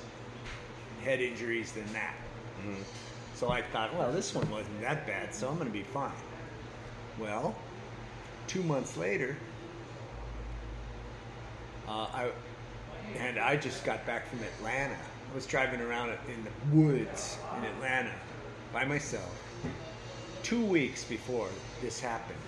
head 1.03 1.19
injuries 1.19 1.71
than 1.71 1.91
that. 1.93 2.15
So 3.33 3.49
I 3.49 3.61
thought, 3.61 3.95
well, 3.95 4.11
this 4.11 4.35
one 4.35 4.49
wasn't 4.51 4.79
that 4.81 5.07
bad, 5.07 5.33
so 5.33 5.47
I'm 5.47 5.55
going 5.55 5.67
to 5.67 5.73
be 5.73 5.83
fine. 5.83 6.11
Well, 7.19 7.55
two 8.45 8.61
months 8.63 8.95
later, 8.97 9.37
uh, 11.87 12.07
I 12.13 12.31
and 13.17 13.39
I 13.39 13.55
just 13.55 13.85
got 13.85 14.05
back 14.05 14.27
from 14.27 14.39
Atlanta. 14.39 14.95
I 15.31 15.35
was 15.35 15.45
driving 15.45 15.81
around 15.81 16.09
in 16.09 16.43
the 16.43 16.75
woods 16.75 17.37
in 17.57 17.63
Atlanta 17.63 18.11
by 18.73 18.83
myself 18.85 19.46
two 20.47 20.63
weeks 20.63 21.03
before 21.03 21.49
this 21.81 21.99
happened. 21.99 22.39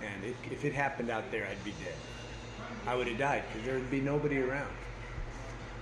And 0.00 0.24
it, 0.24 0.36
if 0.52 0.64
it 0.64 0.72
happened 0.72 1.10
out 1.10 1.28
there, 1.32 1.44
I'd 1.50 1.64
be 1.64 1.72
dead. 1.84 1.96
I 2.86 2.94
would 2.94 3.08
have 3.08 3.18
died 3.18 3.42
because 3.48 3.66
there 3.66 3.74
would 3.74 3.90
be 3.90 4.00
nobody 4.00 4.38
around. 4.38 4.70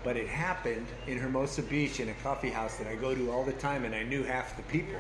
But 0.03 0.17
it 0.17 0.29
happened 0.29 0.87
in 1.07 1.19
Hermosa 1.19 1.61
Beach 1.61 2.01
in 2.01 2.09
a 2.09 2.15
coffee 2.15 2.49
house 2.49 2.79
that 2.79 2.87
I 2.87 2.95
go 2.95 3.15
to 3.15 3.31
all 3.31 3.45
the 3.45 3.53
time, 3.53 3.85
and 3.85 3.95
I 3.95 4.03
knew 4.03 4.23
half 4.23 4.57
the 4.57 4.63
people 4.63 4.99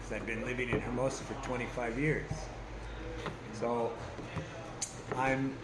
because 0.00 0.18
I've 0.18 0.26
been 0.26 0.46
living 0.46 0.70
in 0.70 0.80
Hermosa 0.80 1.22
for 1.24 1.34
25 1.46 1.98
years. 1.98 2.30
So 3.52 3.92
I'm 5.14 5.54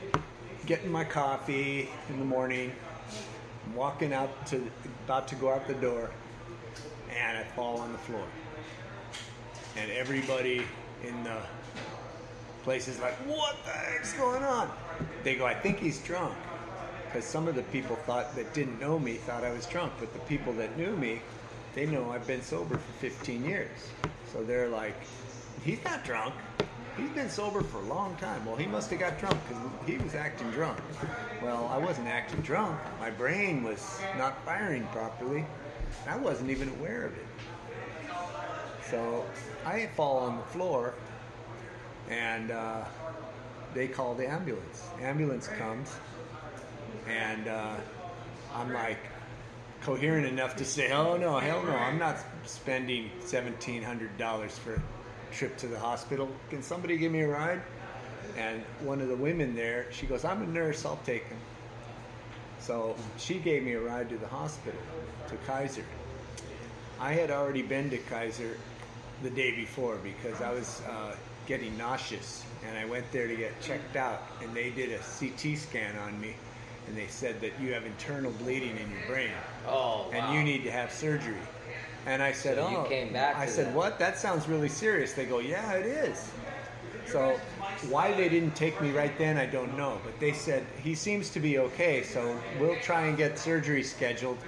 getting 0.66 0.92
my 0.92 1.04
coffee 1.04 1.88
in 2.10 2.18
the 2.18 2.24
morning, 2.26 2.70
I'm 3.66 3.74
walking 3.74 4.12
out 4.12 4.46
to 4.48 4.62
about 5.06 5.26
to 5.28 5.36
go 5.36 5.50
out 5.50 5.66
the 5.66 5.74
door, 5.74 6.10
and 7.18 7.38
I 7.38 7.44
fall 7.56 7.78
on 7.78 7.92
the 7.92 7.98
floor. 7.98 8.26
And 9.76 9.90
everybody 9.90 10.66
in 11.04 11.22
the 11.24 11.38
place 12.64 12.88
is 12.88 12.98
like, 13.00 13.14
"What 13.26 13.56
the 13.64 13.70
heck's 13.70 14.12
going 14.14 14.42
on?" 14.42 14.70
They 15.22 15.36
go, 15.36 15.46
"I 15.46 15.54
think 15.54 15.78
he's 15.78 16.00
drunk." 16.00 16.36
Because 17.06 17.24
some 17.24 17.48
of 17.48 17.54
the 17.54 17.62
people 17.64 17.96
thought 17.96 18.36
that 18.36 18.52
didn't 18.54 18.78
know 18.78 18.98
me 18.98 19.14
thought 19.14 19.44
I 19.44 19.50
was 19.50 19.66
drunk, 19.66 19.94
but 19.98 20.12
the 20.12 20.20
people 20.20 20.52
that 20.54 20.76
knew 20.76 20.96
me, 20.96 21.22
they 21.74 21.86
know 21.86 22.12
I've 22.12 22.26
been 22.26 22.42
sober 22.42 22.76
for 22.76 22.92
15 22.92 23.44
years. 23.44 23.90
So 24.32 24.42
they're 24.42 24.68
like, 24.68 24.94
"He's 25.64 25.82
not 25.84 26.04
drunk. 26.04 26.34
He's 26.96 27.10
been 27.10 27.30
sober 27.30 27.62
for 27.62 27.78
a 27.78 27.86
long 27.86 28.16
time." 28.16 28.44
Well, 28.44 28.56
he 28.56 28.66
must 28.66 28.90
have 28.90 28.98
got 28.98 29.18
drunk 29.18 29.40
because 29.48 29.62
he 29.86 29.98
was 29.98 30.14
acting 30.14 30.50
drunk. 30.50 30.78
Well, 31.40 31.68
I 31.72 31.78
wasn't 31.78 32.08
acting 32.08 32.42
drunk. 32.42 32.78
My 33.00 33.10
brain 33.10 33.62
was 33.62 34.00
not 34.16 34.44
firing 34.44 34.86
properly. 34.88 35.46
I 36.06 36.16
wasn't 36.16 36.50
even 36.50 36.68
aware 36.68 37.06
of 37.06 37.16
it. 37.16 37.26
So 38.90 39.24
I 39.64 39.86
fall 39.86 40.18
on 40.18 40.36
the 40.36 40.42
floor, 40.44 40.94
and 42.08 42.50
uh, 42.50 42.84
they 43.72 43.86
call 43.86 44.14
the 44.14 44.28
ambulance. 44.28 44.88
Ambulance 45.00 45.46
comes, 45.46 45.94
and 47.06 47.46
uh, 47.46 47.76
I'm 48.54 48.72
like 48.72 48.98
coherent 49.82 50.26
enough 50.26 50.56
to 50.56 50.64
say, 50.64 50.90
"Oh 50.92 51.16
no, 51.16 51.38
hell 51.38 51.62
no! 51.62 51.72
I'm 51.76 51.98
not 51.98 52.18
spending 52.46 53.10
seventeen 53.20 53.82
hundred 53.82 54.18
dollars 54.18 54.58
for 54.58 54.74
a 54.74 54.82
trip 55.32 55.56
to 55.58 55.68
the 55.68 55.78
hospital. 55.78 56.28
Can 56.48 56.62
somebody 56.62 56.96
give 56.96 57.12
me 57.12 57.20
a 57.20 57.28
ride?" 57.28 57.62
And 58.36 58.62
one 58.80 59.00
of 59.00 59.08
the 59.08 59.16
women 59.16 59.54
there, 59.54 59.86
she 59.92 60.06
goes, 60.06 60.24
"I'm 60.24 60.42
a 60.42 60.46
nurse. 60.46 60.84
I'll 60.84 61.00
take 61.04 61.26
him." 61.26 61.38
So 62.58 62.96
she 63.16 63.38
gave 63.38 63.62
me 63.62 63.72
a 63.72 63.80
ride 63.80 64.08
to 64.10 64.18
the 64.18 64.26
hospital, 64.26 64.80
to 65.28 65.36
Kaiser. 65.46 65.84
I 66.98 67.12
had 67.14 67.30
already 67.30 67.62
been 67.62 67.88
to 67.90 67.98
Kaiser 67.98 68.58
the 69.22 69.30
day 69.30 69.54
before 69.54 69.96
because 70.02 70.40
I 70.40 70.50
was 70.50 70.82
uh, 70.88 71.14
getting 71.46 71.76
nauseous, 71.76 72.44
and 72.66 72.76
I 72.76 72.84
went 72.84 73.10
there 73.12 73.26
to 73.26 73.36
get 73.36 73.60
checked 73.60 73.96
out, 73.96 74.22
and 74.40 74.54
they 74.54 74.70
did 74.70 74.90
a 74.92 74.98
CT 74.98 75.58
scan 75.58 75.96
on 75.96 76.20
me, 76.20 76.34
and 76.86 76.96
they 76.96 77.06
said 77.06 77.40
that 77.40 77.58
you 77.60 77.72
have 77.72 77.84
internal 77.84 78.32
bleeding 78.32 78.76
in 78.76 78.90
your 78.90 79.00
brain, 79.06 79.32
Oh, 79.66 80.08
and 80.12 80.26
you 80.32 80.42
need 80.42 80.64
to 80.64 80.70
have 80.70 80.90
surgery. 80.92 81.42
And 82.06 82.22
I 82.22 82.32
said, 82.32 82.56
So 82.56 82.70
you 82.70 82.76
"Oh," 82.78 82.84
came 82.88 83.12
back 83.12 83.36
I 83.36 83.46
said, 83.46 83.66
that. 83.66 83.74
"What? 83.74 83.98
That 83.98 84.18
sounds 84.18 84.48
really 84.48 84.68
serious." 84.68 85.12
They 85.12 85.26
go, 85.26 85.38
"Yeah, 85.38 85.72
it 85.74 85.86
is." 85.86 86.30
So 87.06 87.40
why 87.88 88.12
they 88.12 88.28
didn't 88.28 88.54
take 88.54 88.80
me 88.80 88.92
right 88.92 89.16
then, 89.18 89.36
I 89.36 89.46
don't 89.46 89.76
know. 89.76 90.00
But 90.04 90.18
they 90.20 90.32
said 90.32 90.66
he 90.82 90.94
seems 90.94 91.30
to 91.30 91.40
be 91.40 91.58
okay, 91.58 92.02
so 92.02 92.40
we'll 92.58 92.76
try 92.76 93.06
and 93.06 93.16
get 93.16 93.38
surgery 93.38 93.82
scheduled. 93.82 94.38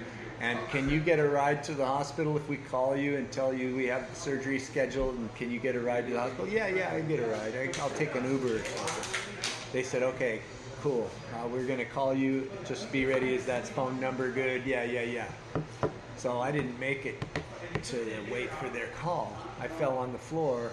And 0.43 0.59
can 0.71 0.89
you 0.91 0.99
get 0.99 1.21
a 1.21 1.29
ride 1.29 1.63
to 1.65 1.73
the 1.73 1.87
hospital 1.87 2.37
if 2.37 2.49
we 2.49 2.57
call 2.57 2.97
you 2.97 3.17
and 3.17 3.31
tell 3.31 3.55
you 3.55 3.77
we 3.77 3.87
have 3.87 4.11
surgery 4.13 4.59
scheduled? 4.59 5.15
And 5.15 5.33
can 5.37 5.53
you 5.53 5.61
get 5.61 5.77
a 5.77 5.81
ride 5.81 6.09
to 6.09 6.13
the 6.13 6.19
hospital? 6.19 6.49
Yeah, 6.49 6.67
yeah, 6.67 6.89
I 6.93 6.99
can 6.99 7.09
get 7.09 7.21
a 7.21 7.27
ride. 7.27 7.55
I, 7.55 7.81
I'll 7.81 7.91
take 7.91 8.13
an 8.17 8.29
Uber 8.29 8.57
or 8.57 8.59
something. 8.59 9.05
They 9.73 9.85
said, 9.85 10.03
okay, 10.03 10.41
cool. 10.83 11.09
Uh, 11.33 11.47
we're 11.47 11.65
gonna 11.65 11.85
call 11.85 12.13
you. 12.13 12.51
Just 12.67 12.91
be 12.91 13.07
ready. 13.07 13.35
Is 13.35 13.47
that 13.47 13.69
phone 13.69 14.01
number 14.01 14.33
good? 14.33 14.67
Yeah, 14.67 14.83
yeah, 14.83 15.03
yeah. 15.03 15.29
So 16.17 16.41
I 16.41 16.51
didn't 16.51 16.79
make 16.81 17.07
it 17.07 17.23
to 17.85 18.05
wait 18.29 18.51
for 18.51 18.69
their 18.69 18.89
call. 19.01 19.37
I 19.61 19.69
fell 19.69 19.97
on 19.97 20.13
the 20.13 20.19
floor, 20.19 20.73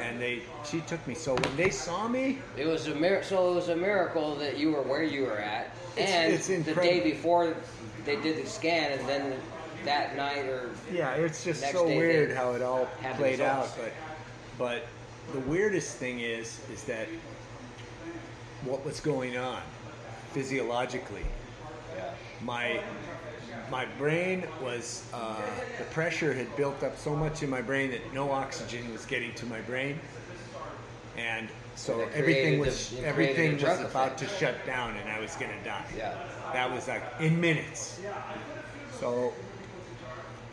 and 0.00 0.20
they 0.20 0.42
she 0.64 0.80
took 0.82 1.04
me. 1.08 1.14
So 1.14 1.34
when 1.34 1.56
they 1.56 1.70
saw 1.70 2.06
me, 2.06 2.38
It 2.56 2.66
was 2.66 2.86
a 2.86 2.94
mir- 2.94 3.24
so 3.24 3.50
it 3.50 3.54
was 3.56 3.70
a 3.70 3.76
miracle 3.76 4.36
that 4.36 4.56
you 4.56 4.70
were 4.70 4.82
where 4.82 5.02
you 5.02 5.24
were 5.24 5.38
at, 5.38 5.70
and 5.98 6.32
it's 6.32 6.46
the 6.46 6.74
day 6.74 7.00
before 7.00 7.56
they 8.04 8.16
did 8.16 8.42
the 8.42 8.48
scan, 8.48 8.98
and 8.98 9.08
then 9.08 9.40
that 9.84 10.16
night 10.16 10.44
or 10.46 10.70
yeah, 10.92 11.14
it's 11.14 11.44
just 11.44 11.70
so 11.72 11.86
weird 11.86 12.34
how 12.36 12.52
it 12.52 12.62
all 12.62 12.88
played 13.16 13.40
out. 13.40 13.68
But 13.76 13.92
but 14.58 14.86
the 15.32 15.40
weirdest 15.40 15.96
thing 15.96 16.20
is 16.20 16.60
is 16.72 16.84
that 16.84 17.08
what 18.64 18.84
was 18.84 19.00
going 19.00 19.36
on 19.36 19.62
physiologically. 20.32 21.24
My 22.42 22.82
my 23.70 23.86
brain 23.98 24.44
was 24.62 25.08
uh, 25.12 25.40
the 25.78 25.84
pressure 25.84 26.32
had 26.32 26.54
built 26.56 26.82
up 26.82 26.98
so 26.98 27.14
much 27.14 27.42
in 27.42 27.50
my 27.50 27.62
brain 27.62 27.90
that 27.90 28.12
no 28.12 28.30
oxygen 28.30 28.90
was 28.92 29.04
getting 29.06 29.32
to 29.34 29.46
my 29.46 29.60
brain, 29.60 29.98
and 31.16 31.48
so 31.80 32.02
And 32.02 32.12
everything 32.14 32.58
was 32.60 32.92
everything 33.04 33.54
was 33.54 33.62
about 33.80 34.12
effect. 34.12 34.18
to 34.18 34.26
shut 34.38 34.66
down, 34.66 34.96
and 34.96 35.08
I 35.08 35.18
was 35.18 35.34
gonna 35.36 35.62
die. 35.64 35.84
Yeah. 35.96 36.14
that 36.52 36.70
was 36.70 36.86
like 36.88 37.02
in 37.20 37.40
minutes. 37.40 38.00
So 38.98 39.32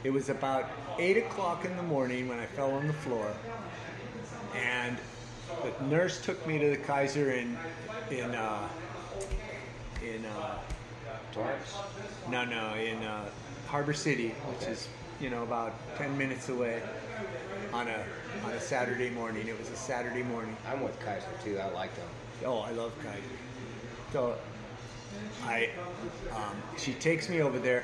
it 0.04 0.12
was 0.12 0.30
about 0.30 0.70
eight 1.00 1.18
o'clock 1.18 1.66
in 1.66 1.76
the 1.76 1.84
morning 1.84 2.28
when 2.30 2.40
I 2.40 2.46
fell 2.46 2.72
on 2.72 2.88
the 2.88 2.94
floor, 2.94 3.28
and 4.56 4.98
the 5.64 5.86
nurse 5.86 6.22
took 6.24 6.46
me 6.48 6.60
to 6.60 6.70
the 6.70 6.78
Kaiser 6.78 7.32
in 7.32 7.58
in 8.10 8.34
uh, 8.34 8.68
in 10.04 10.26
uh, 10.26 10.56
Torrance. 11.34 11.74
no 12.30 12.46
no 12.46 12.76
in 12.76 13.04
uh, 13.04 13.26
Harbor 13.68 13.94
City, 13.94 14.30
which 14.30 14.70
is 14.70 14.88
you 15.20 15.30
know 15.30 15.44
about 15.44 15.74
ten 15.98 16.18
minutes 16.18 16.48
away 16.48 16.82
on 17.74 17.88
a 17.90 18.06
on 18.44 18.52
a 18.52 18.62
Saturday 18.62 19.10
morning. 19.10 19.48
It 19.48 19.58
was 19.58 19.70
a 19.70 19.76
Saturday 19.76 20.24
morning. 20.24 20.56
I'm 20.68 20.82
with 20.82 21.00
Kaiser 21.00 21.28
too. 21.44 21.60
I 21.60 21.70
like 21.72 21.96
them. 21.96 22.08
Oh, 22.46 22.60
I 22.60 22.72
love 22.72 22.94
Kaiser. 23.04 23.22
So 24.14 24.36
I, 25.44 25.70
um, 26.36 26.62
she 26.78 26.94
takes 26.94 27.30
me 27.30 27.42
over 27.42 27.60
there. 27.60 27.84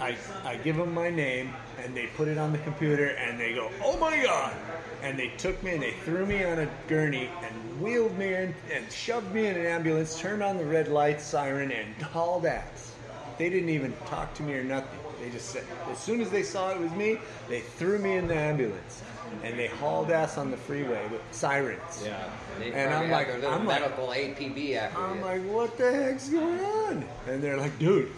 I, 0.00 0.16
I 0.44 0.56
give 0.56 0.76
them 0.76 0.92
my 0.92 1.10
name 1.10 1.54
and 1.78 1.96
they 1.96 2.06
put 2.08 2.28
it 2.28 2.38
on 2.38 2.52
the 2.52 2.58
computer 2.58 3.08
and 3.10 3.38
they 3.38 3.54
go, 3.54 3.70
oh 3.82 3.96
my 3.98 4.22
god! 4.22 4.54
And 5.02 5.18
they 5.18 5.28
took 5.38 5.62
me 5.62 5.72
and 5.72 5.82
they 5.82 5.92
threw 5.92 6.26
me 6.26 6.44
on 6.44 6.58
a 6.58 6.68
gurney 6.88 7.28
and 7.42 7.80
wheeled 7.80 8.16
me 8.18 8.34
in 8.34 8.54
and 8.72 8.90
shoved 8.90 9.32
me 9.32 9.46
in 9.46 9.56
an 9.56 9.66
ambulance, 9.66 10.18
turned 10.18 10.42
on 10.42 10.56
the 10.56 10.64
red 10.64 10.88
light 10.88 11.20
siren 11.20 11.70
and 11.70 11.94
hauled 12.02 12.46
ass. 12.46 12.94
They 13.38 13.48
didn't 13.50 13.68
even 13.68 13.94
talk 14.06 14.34
to 14.34 14.42
me 14.42 14.54
or 14.54 14.64
nothing. 14.64 14.98
They 15.24 15.30
just 15.30 15.48
said, 15.48 15.64
as 15.90 15.98
soon 15.98 16.20
as 16.20 16.28
they 16.30 16.42
saw 16.42 16.70
it 16.72 16.78
was 16.78 16.92
me, 16.92 17.16
they 17.48 17.60
threw 17.60 17.98
me 17.98 18.16
in 18.18 18.28
the 18.28 18.34
ambulance 18.36 19.02
and 19.42 19.58
they 19.58 19.68
hauled 19.68 20.10
ass 20.10 20.36
on 20.36 20.50
the 20.50 20.56
freeway 20.56 21.02
with 21.10 21.22
sirens. 21.30 22.02
Yeah. 22.04 22.28
They 22.58 22.72
And 22.72 22.92
I'm 22.92 23.10
like- 23.10 23.32
I'm 23.42 23.64
like- 23.64 23.80
medical 23.80 24.08
APB 24.12 24.76
after 24.76 24.98
I'm 25.00 25.16
you. 25.18 25.24
like, 25.24 25.42
what 25.46 25.78
the 25.78 25.90
heck's 25.90 26.28
going 26.28 26.60
on? 26.60 27.08
And 27.26 27.42
they're 27.42 27.56
like, 27.56 27.78
dude, 27.78 28.12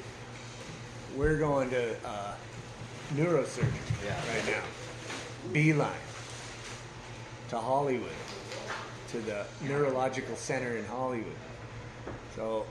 we're 1.17 1.39
going 1.39 1.71
to 1.71 1.93
uh, 2.05 2.35
neurosurgery 3.15 3.73
Yeah. 4.05 4.17
right 4.35 4.47
now. 4.57 5.53
Beeline 5.53 5.93
to 7.51 7.59
Hollywood, 7.59 8.11
to 9.13 9.19
the 9.21 9.47
neurological 9.63 10.35
center 10.35 10.77
in 10.77 10.85
Hollywood. 10.87 11.37
So 12.35 12.67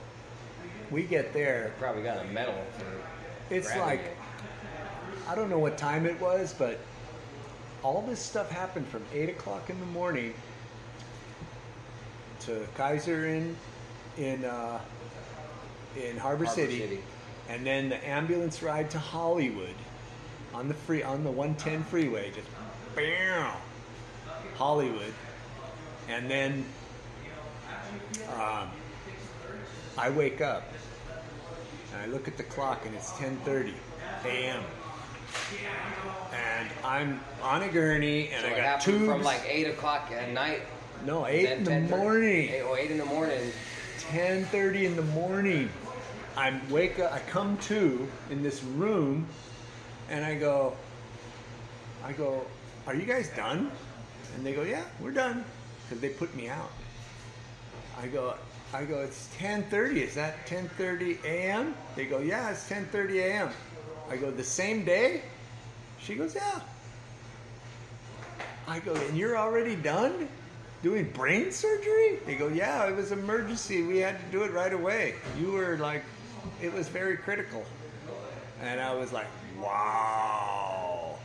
we 0.90 1.04
get 1.04 1.32
there. 1.32 1.72
probably 1.80 2.02
got 2.02 2.18
a 2.22 2.28
medal 2.28 2.54
for. 2.76 2.84
It's 3.54 3.74
like. 3.76 4.14
I 5.28 5.34
don't 5.34 5.50
know 5.50 5.58
what 5.58 5.76
time 5.76 6.06
it 6.06 6.20
was, 6.20 6.54
but 6.56 6.78
all 7.82 8.02
this 8.02 8.20
stuff 8.20 8.50
happened 8.50 8.86
from 8.88 9.02
eight 9.12 9.28
o'clock 9.28 9.70
in 9.70 9.78
the 9.80 9.86
morning 9.86 10.34
to 12.40 12.66
Kaiser 12.76 13.26
in 13.26 13.56
in 14.16 14.44
uh, 14.44 14.78
in 15.96 16.16
Harbor, 16.16 16.44
Harbor 16.44 16.46
City, 16.46 16.78
City. 16.78 17.00
and 17.48 17.66
then 17.66 17.88
the 17.88 18.06
ambulance 18.06 18.62
ride 18.62 18.90
to 18.90 18.98
Hollywood 18.98 19.74
on 20.54 20.68
the 20.68 20.74
free 20.74 21.02
on 21.02 21.24
the 21.24 21.30
110 21.30 21.82
freeway, 21.84 22.30
just 22.30 22.48
bam, 22.94 23.52
Hollywood, 24.56 25.12
and 26.08 26.30
then 26.30 26.64
um, 28.32 28.68
I 29.98 30.10
wake 30.10 30.40
up 30.40 30.64
and 31.92 32.02
I 32.02 32.06
look 32.06 32.28
at 32.28 32.36
the 32.36 32.42
clock 32.44 32.86
and 32.86 32.94
it's 32.94 33.12
10:30 33.12 33.74
a.m. 34.24 34.62
And 36.32 36.68
I'm 36.84 37.20
on 37.42 37.62
a 37.62 37.68
gurney 37.68 38.30
and 38.30 38.42
So 38.42 38.48
I 38.48 38.50
it 38.52 38.56
got 38.56 38.64
happened 38.64 38.98
tubes. 38.98 39.06
from 39.06 39.22
like 39.22 39.42
eight 39.48 39.66
o'clock 39.66 40.10
at 40.12 40.30
night. 40.32 40.62
no, 41.04 41.26
eight 41.26 41.46
in 41.50 41.64
the 41.64 41.70
10:30 41.70 41.88
morning. 41.88 42.48
Eight, 42.50 42.62
oh, 42.62 42.76
eight 42.76 42.90
in 42.90 42.98
the 42.98 43.04
morning. 43.04 43.52
10:30 43.98 44.84
in 44.84 44.96
the 44.96 45.02
morning. 45.02 45.70
I 46.36 46.60
wake 46.70 46.98
up. 46.98 47.12
I 47.12 47.20
come 47.20 47.56
to 47.58 48.06
in 48.30 48.42
this 48.42 48.62
room, 48.62 49.26
and 50.10 50.24
I 50.24 50.34
go. 50.34 50.76
I 52.04 52.12
go. 52.12 52.46
Are 52.86 52.94
you 52.94 53.06
guys 53.06 53.30
done? 53.30 53.70
And 54.34 54.44
they 54.44 54.52
go, 54.52 54.62
Yeah, 54.62 54.84
we're 55.00 55.12
done, 55.12 55.44
because 55.84 56.00
they 56.02 56.10
put 56.10 56.34
me 56.36 56.48
out. 56.48 56.70
I 57.98 58.06
go. 58.08 58.34
I 58.74 58.84
go. 58.84 59.00
It's 59.00 59.28
10:30. 59.38 59.96
Is 59.96 60.14
that 60.16 60.46
10:30 60.46 61.24
a.m.? 61.24 61.74
They 61.94 62.04
go, 62.04 62.18
Yeah, 62.18 62.50
it's 62.50 62.68
10:30 62.68 63.16
a.m. 63.22 63.50
I 64.10 64.16
go. 64.16 64.30
The 64.30 64.44
same 64.44 64.84
day? 64.84 65.22
She 66.00 66.14
goes, 66.14 66.34
Yeah. 66.34 66.60
I 68.68 68.80
go, 68.80 68.94
and 68.94 69.16
you're 69.16 69.36
already 69.36 69.76
done 69.76 70.28
doing 70.82 71.10
brain 71.12 71.50
surgery? 71.50 72.18
They 72.26 72.36
go, 72.36 72.48
yeah, 72.48 72.88
it 72.88 72.94
was 72.94 73.12
emergency. 73.12 73.82
We 73.82 73.98
had 73.98 74.18
to 74.18 74.26
do 74.30 74.42
it 74.44 74.52
right 74.52 74.72
away. 74.72 75.14
You 75.38 75.52
were 75.52 75.76
like, 75.78 76.04
it 76.62 76.72
was 76.72 76.88
very 76.88 77.16
critical. 77.16 77.64
And 78.62 78.80
I 78.80 78.94
was 78.94 79.12
like, 79.12 79.26
wow. 79.60 81.18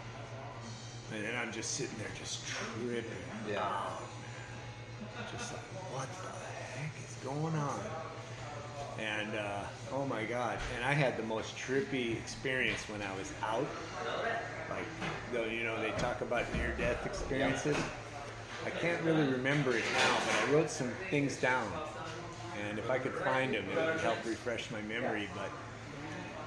And 1.13 1.23
then 1.23 1.35
I'm 1.35 1.51
just 1.51 1.71
sitting 1.71 1.95
there, 1.97 2.07
just 2.17 2.45
tripping. 2.47 3.03
Yeah. 3.47 3.69
Just 5.31 5.53
like, 5.53 5.61
what 5.93 6.07
the 6.23 6.79
heck 6.79 6.93
is 7.07 7.15
going 7.23 7.55
on? 7.55 7.79
And 8.99 9.35
uh, 9.35 9.63
oh 9.93 10.05
my 10.05 10.23
God! 10.25 10.57
And 10.75 10.83
I 10.85 10.93
had 10.93 11.17
the 11.17 11.23
most 11.23 11.55
trippy 11.57 12.17
experience 12.17 12.87
when 12.89 13.01
I 13.01 13.15
was 13.17 13.31
out. 13.43 13.67
Like, 14.69 14.85
though 15.33 15.45
you 15.45 15.63
know, 15.63 15.79
they 15.81 15.91
talk 15.91 16.21
about 16.21 16.45
near-death 16.55 17.05
experiences. 17.05 17.75
I 18.65 18.69
can't 18.69 19.01
really 19.03 19.25
remember 19.25 19.75
it 19.75 19.83
now, 19.93 20.17
but 20.25 20.49
I 20.49 20.53
wrote 20.53 20.69
some 20.69 20.91
things 21.09 21.35
down, 21.37 21.67
and 22.67 22.77
if 22.77 22.89
I 22.89 22.99
could 22.99 23.13
find 23.13 23.53
them, 23.53 23.65
it 23.69 23.75
would 23.75 23.99
help 24.01 24.17
refresh 24.25 24.69
my 24.71 24.81
memory. 24.81 25.27
But 25.35 25.49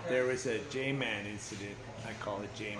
there 0.09 0.24
was 0.24 0.47
a 0.47 0.59
J-Man 0.70 1.26
incident. 1.26 1.76
I 2.07 2.12
call 2.24 2.40
it 2.42 2.55
J-Man. 2.55 2.78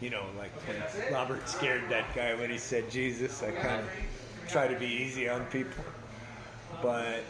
You 0.00 0.08
know, 0.08 0.24
like 0.38 0.52
when 0.66 0.82
Robert 1.12 1.46
scared 1.48 1.82
that 1.90 2.14
guy 2.14 2.34
when 2.34 2.48
he 2.50 2.56
said 2.58 2.90
Jesus. 2.90 3.42
I 3.42 3.50
kind 3.50 3.80
of 3.80 3.90
try 4.48 4.66
to 4.66 4.78
be 4.78 4.86
easy 4.86 5.28
on 5.28 5.44
people, 5.46 5.84
but 6.82 7.22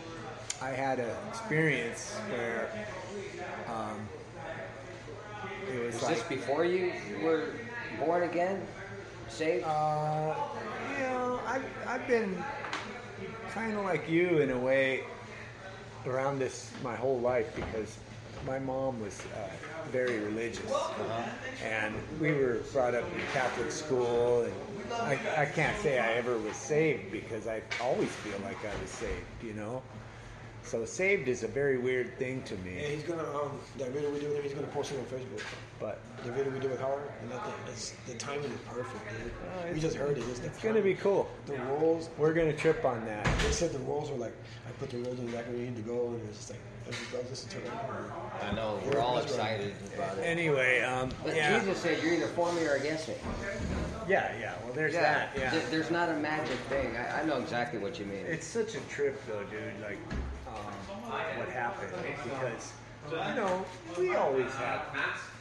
I 0.62 0.70
had 0.70 0.98
an 0.98 1.16
experience 1.28 2.18
where 2.28 2.70
um, 3.66 4.08
it 5.72 5.82
was 5.82 5.94
Was 5.94 6.02
like 6.02 6.14
this 6.16 6.22
before 6.24 6.64
you 6.64 6.92
were 7.22 7.54
born 7.98 8.24
again? 8.24 8.60
Saved? 9.28 9.64
Uh, 9.64 10.34
you 10.92 10.98
know, 10.98 11.40
I've, 11.46 11.64
I've 11.86 12.06
been 12.06 12.44
kind 13.52 13.76
of 13.76 13.84
like 13.84 14.08
you 14.08 14.38
in 14.38 14.50
a 14.50 14.58
way 14.58 15.04
around 16.06 16.38
this 16.38 16.70
my 16.82 16.94
whole 16.94 17.18
life 17.20 17.54
because 17.56 17.96
my 18.46 18.58
mom 18.58 19.00
was 19.00 19.24
uh, 19.34 19.48
very 19.90 20.18
religious. 20.20 20.70
And 21.64 21.94
we 22.20 22.32
were 22.32 22.60
brought 22.72 22.94
up 22.94 23.04
in 23.04 23.20
Catholic 23.32 23.70
school. 23.70 24.42
And 24.42 24.54
I, 25.02 25.42
I 25.42 25.46
can't 25.46 25.76
say 25.78 25.98
I 25.98 26.14
ever 26.14 26.36
was 26.38 26.56
saved 26.56 27.12
because 27.12 27.46
I 27.46 27.62
always 27.80 28.10
feel 28.16 28.38
like 28.42 28.58
I 28.64 28.80
was 28.80 28.90
saved, 28.90 29.42
you 29.42 29.54
know? 29.54 29.82
So 30.62 30.84
saved 30.84 31.26
is 31.28 31.42
a 31.42 31.48
very 31.48 31.78
weird 31.78 32.16
thing 32.18 32.42
to 32.44 32.54
Yeah, 32.56 32.62
me. 32.62 32.94
he's 32.94 33.02
gonna 33.02 33.22
um 33.34 33.58
that 33.78 33.90
video 33.90 34.10
we 34.10 34.20
do 34.20 34.28
with 34.28 34.36
him. 34.36 34.42
He's 34.44 34.54
gonna 34.54 34.66
post 34.68 34.92
it 34.92 34.98
on 34.98 35.04
Facebook. 35.06 35.42
But 35.80 35.98
The 36.24 36.30
video 36.32 36.52
we 36.52 36.60
do 36.60 36.68
with 36.68 36.80
Howard, 36.80 37.10
and 37.22 37.30
that 37.32 37.42
thing, 37.42 37.54
it's, 37.68 37.92
the 38.06 38.12
timing 38.14 38.44
is 38.50 38.60
perfect. 38.68 39.00
Dude. 39.10 39.32
Oh, 39.64 39.72
we 39.72 39.80
just 39.80 39.96
heard 39.96 40.18
it. 40.18 40.24
It's, 40.28 40.40
it's 40.40 40.62
going 40.62 40.74
to 40.74 40.82
be 40.82 40.92
cool. 40.94 41.26
The 41.46 41.56
rolls. 41.56 42.10
We're 42.18 42.34
going 42.34 42.52
to 42.52 42.56
trip 42.58 42.84
on 42.84 43.02
that. 43.06 43.24
They 43.38 43.50
said 43.50 43.72
the 43.72 43.78
rolls 43.78 44.10
were 44.10 44.18
like 44.18 44.34
I 44.68 44.72
put 44.72 44.90
the 44.90 44.98
rolls 44.98 45.18
in 45.18 45.24
the 45.24 45.32
back 45.32 45.46
where 45.48 45.56
you 45.56 45.64
need 45.64 45.76
to 45.76 45.82
go, 45.82 46.08
and 46.08 46.20
it 46.20 46.28
was 46.28 46.36
just 46.36 46.50
like 46.50 46.58
I 46.86 46.90
just 46.90 47.14
I 47.14 47.28
listened 47.30 47.52
to 47.52 47.58
it. 47.60 47.72
I 48.42 48.52
know. 48.54 48.78
We're 48.92 49.00
all 49.00 49.16
excited 49.18 49.72
about 49.96 50.18
it. 50.18 50.22
Anyway, 50.22 50.82
um, 50.82 51.10
But 51.24 51.34
yeah. 51.34 51.58
Jesus 51.58 51.78
said 51.78 52.02
you're 52.02 52.12
either 52.12 52.26
for 52.26 52.52
me 52.52 52.66
or 52.66 52.74
against 52.74 53.08
me. 53.08 53.14
Yeah, 54.06 54.30
yeah. 54.38 54.54
Well, 54.64 54.74
there's 54.74 54.92
that. 54.92 55.30
Yeah. 55.34 55.58
There's 55.70 55.90
not 55.90 56.10
a 56.10 56.16
magic 56.16 56.58
thing. 56.68 56.94
I, 56.96 57.22
I 57.22 57.24
know 57.24 57.38
exactly 57.40 57.78
what 57.78 57.98
you 57.98 58.04
mean. 58.04 58.26
It's 58.26 58.46
such 58.46 58.74
a 58.74 58.80
trip, 58.90 59.18
though, 59.26 59.42
dude. 59.44 59.62
Like, 59.82 59.98
what 61.10 61.48
happened? 61.48 61.92
Because 62.24 62.72
you 63.10 63.34
know 63.34 63.64
we 63.98 64.14
always 64.14 64.52
have 64.54 64.82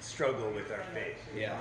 struggle 0.02 0.50
with 0.52 0.72
our 0.72 0.84
faith. 0.94 1.18
yeah. 1.36 1.56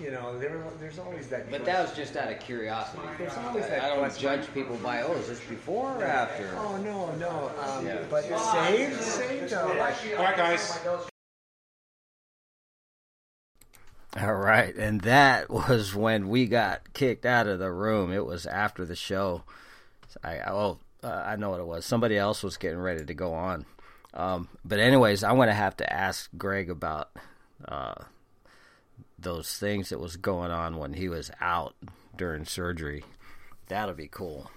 You 0.00 0.10
know, 0.10 0.38
there, 0.38 0.62
there's 0.80 0.98
always 0.98 1.28
that. 1.28 1.50
But 1.50 1.64
that 1.64 1.82
was 1.82 1.96
just 1.96 2.16
out 2.16 2.32
of 2.32 2.40
curiosity. 2.40 3.02
There's 3.18 3.36
always 3.36 3.64
I, 3.66 3.68
that 3.68 3.82
I 3.84 3.88
don't 3.88 3.98
question. 3.98 4.22
judge 4.22 4.54
people 4.54 4.76
by, 4.76 5.02
oh, 5.02 5.12
is 5.12 5.28
this 5.28 5.40
before 5.40 5.96
or 5.96 6.04
after? 6.04 6.50
Oh 6.56 6.76
no, 6.78 7.14
no. 7.16 7.52
Um, 7.60 7.86
Yeah. 7.86 7.98
But 8.10 8.24
saved, 8.24 9.00
saved. 9.00 9.50
though, 9.50 9.74
like, 9.78 9.94
All 10.16 10.24
right, 10.24 10.36
guys. 10.36 10.80
All 14.18 14.34
right, 14.34 14.74
and 14.74 15.02
that 15.02 15.50
was 15.50 15.94
when 15.94 16.28
we 16.28 16.46
got 16.46 16.92
kicked 16.94 17.24
out 17.24 17.46
of 17.46 17.60
the 17.60 17.70
room. 17.70 18.12
It 18.12 18.26
was 18.26 18.44
after 18.44 18.84
the 18.84 18.96
show. 18.96 19.44
I 20.24 20.38
oh, 20.48 20.78
uh, 21.02 21.22
I 21.26 21.36
know 21.36 21.50
what 21.50 21.60
it 21.60 21.66
was. 21.66 21.84
Somebody 21.84 22.16
else 22.16 22.42
was 22.42 22.56
getting 22.56 22.78
ready 22.78 23.04
to 23.04 23.14
go 23.14 23.34
on. 23.34 23.66
Um, 24.12 24.48
but 24.64 24.80
anyways, 24.80 25.22
I'm 25.22 25.36
gonna 25.36 25.54
have 25.54 25.76
to 25.78 25.92
ask 25.92 26.28
Gregg 26.36 26.68
about 26.68 27.10
uh, 27.66 27.94
those 29.18 29.56
things 29.56 29.90
that 29.90 30.00
was 30.00 30.16
going 30.16 30.50
on 30.50 30.78
when 30.78 30.94
he 30.94 31.08
was 31.08 31.30
out 31.40 31.74
during 32.16 32.44
surgery. 32.44 33.04
That'll 33.68 33.94
be 33.94 34.08
cool. 34.08 34.50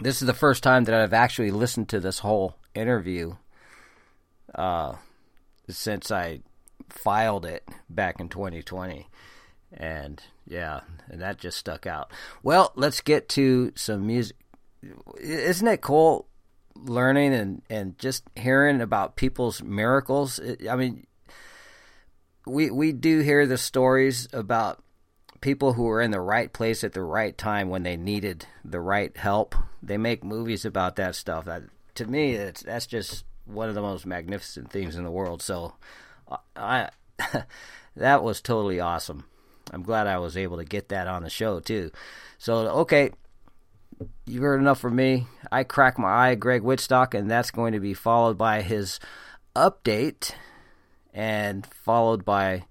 This 0.00 0.20
is 0.20 0.26
the 0.26 0.34
first 0.34 0.62
time 0.62 0.84
that 0.84 0.94
I've 0.94 1.12
actually 1.12 1.50
listened 1.50 1.88
to 1.88 2.00
this 2.00 2.20
whole 2.20 2.56
interview 2.74 3.36
uh, 4.54 4.96
since 5.68 6.10
I 6.10 6.40
filed 6.88 7.46
it 7.46 7.66
back 7.88 8.20
in 8.20 8.28
2020. 8.28 9.08
And 9.72 10.22
yeah, 10.46 10.80
and 11.08 11.20
that 11.20 11.38
just 11.38 11.58
stuck 11.58 11.86
out. 11.86 12.12
Well, 12.42 12.72
let's 12.76 13.00
get 13.00 13.28
to 13.30 13.72
some 13.74 14.06
music. 14.06 14.36
Isn't 15.20 15.68
it 15.68 15.80
cool 15.80 16.26
learning 16.74 17.34
and, 17.34 17.62
and 17.70 17.98
just 17.98 18.24
hearing 18.36 18.80
about 18.80 19.16
people's 19.16 19.62
miracles? 19.62 20.38
It- 20.38 20.68
I 20.68 20.76
mean, 20.76 21.06
we 22.46 22.70
we 22.70 22.92
do 22.92 23.20
hear 23.20 23.46
the 23.46 23.58
stories 23.58 24.28
about 24.32 24.82
people 25.40 25.72
who 25.74 25.84
were 25.84 26.00
in 26.00 26.10
the 26.10 26.20
right 26.20 26.52
place 26.52 26.84
at 26.84 26.92
the 26.92 27.02
right 27.02 27.36
time 27.36 27.68
when 27.68 27.82
they 27.82 27.96
needed 27.96 28.46
the 28.64 28.80
right 28.80 29.16
help. 29.16 29.54
They 29.82 29.96
make 29.98 30.24
movies 30.24 30.64
about 30.64 30.96
that 30.96 31.14
stuff. 31.14 31.44
That 31.46 31.64
to 31.96 32.06
me, 32.06 32.32
it's 32.32 32.62
that's 32.62 32.86
just 32.86 33.24
one 33.46 33.68
of 33.68 33.74
the 33.74 33.82
most 33.82 34.06
magnificent 34.06 34.70
things 34.70 34.96
in 34.96 35.04
the 35.04 35.10
world. 35.10 35.42
So, 35.42 35.74
I 36.56 36.90
that 37.96 38.22
was 38.22 38.40
totally 38.40 38.80
awesome. 38.80 39.24
I'm 39.72 39.82
glad 39.82 40.06
I 40.06 40.18
was 40.18 40.36
able 40.36 40.58
to 40.58 40.64
get 40.64 40.88
that 40.90 41.08
on 41.08 41.22
the 41.24 41.30
show 41.30 41.58
too. 41.60 41.90
So, 42.38 42.68
okay, 42.80 43.10
you've 44.26 44.42
heard 44.42 44.60
enough 44.60 44.80
from 44.80 44.96
me. 44.96 45.26
I 45.50 45.64
crack 45.64 45.98
my 45.98 46.08
eye, 46.08 46.34
Gregg 46.34 46.62
Wietstock, 46.62 47.14
and 47.14 47.30
that's 47.30 47.50
going 47.50 47.72
to 47.72 47.80
be 47.80 47.94
followed 47.94 48.36
by 48.36 48.62
his 48.62 49.00
update 49.54 50.32
and 51.14 51.66
followed 51.66 52.24
by 52.24 52.64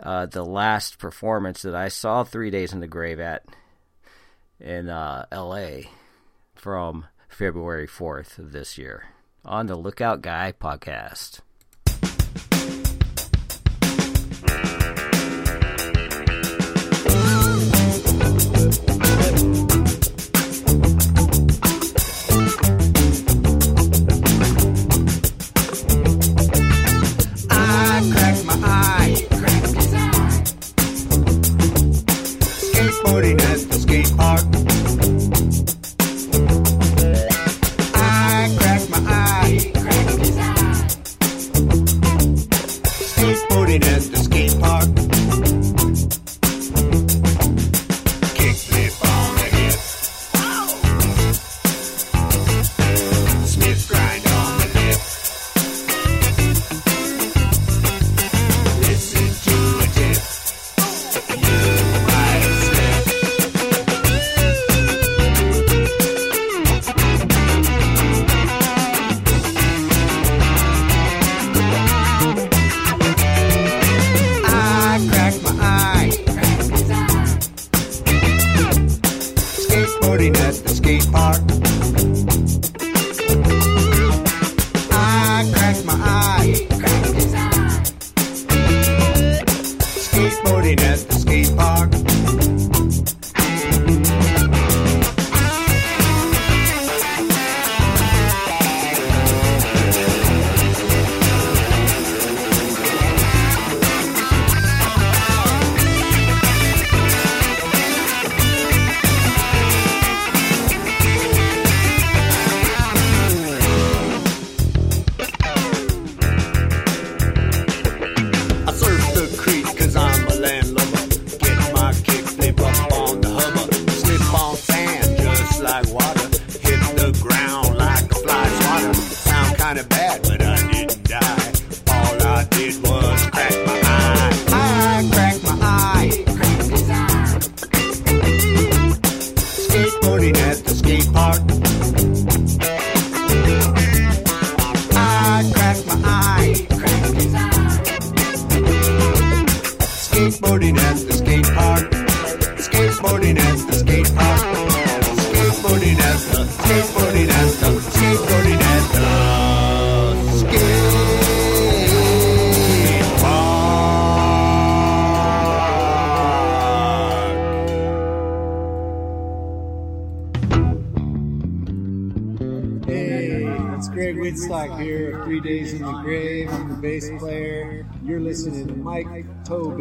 uh, 0.00 0.26
the 0.26 0.44
last 0.44 0.98
performance 0.98 1.62
that 1.62 1.74
I 1.74 1.88
saw 1.88 2.24
Three 2.24 2.50
Days 2.50 2.72
in 2.72 2.80
the 2.80 2.86
Grave 2.86 3.18
at 3.18 3.44
in 4.60 4.88
uh, 4.88 5.26
L.A. 5.30 5.90
from 6.54 7.06
February 7.28 7.86
4th 7.86 8.38
of 8.38 8.52
this 8.52 8.78
year 8.78 9.04
on 9.44 9.66
the 9.66 9.76
Lookout 9.76 10.22
Guy 10.22 10.52
podcast. 10.60 11.40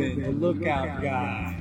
Tobin, 0.07 0.23
the 0.23 0.31
lookout 0.31 1.01
guy. 1.01 1.55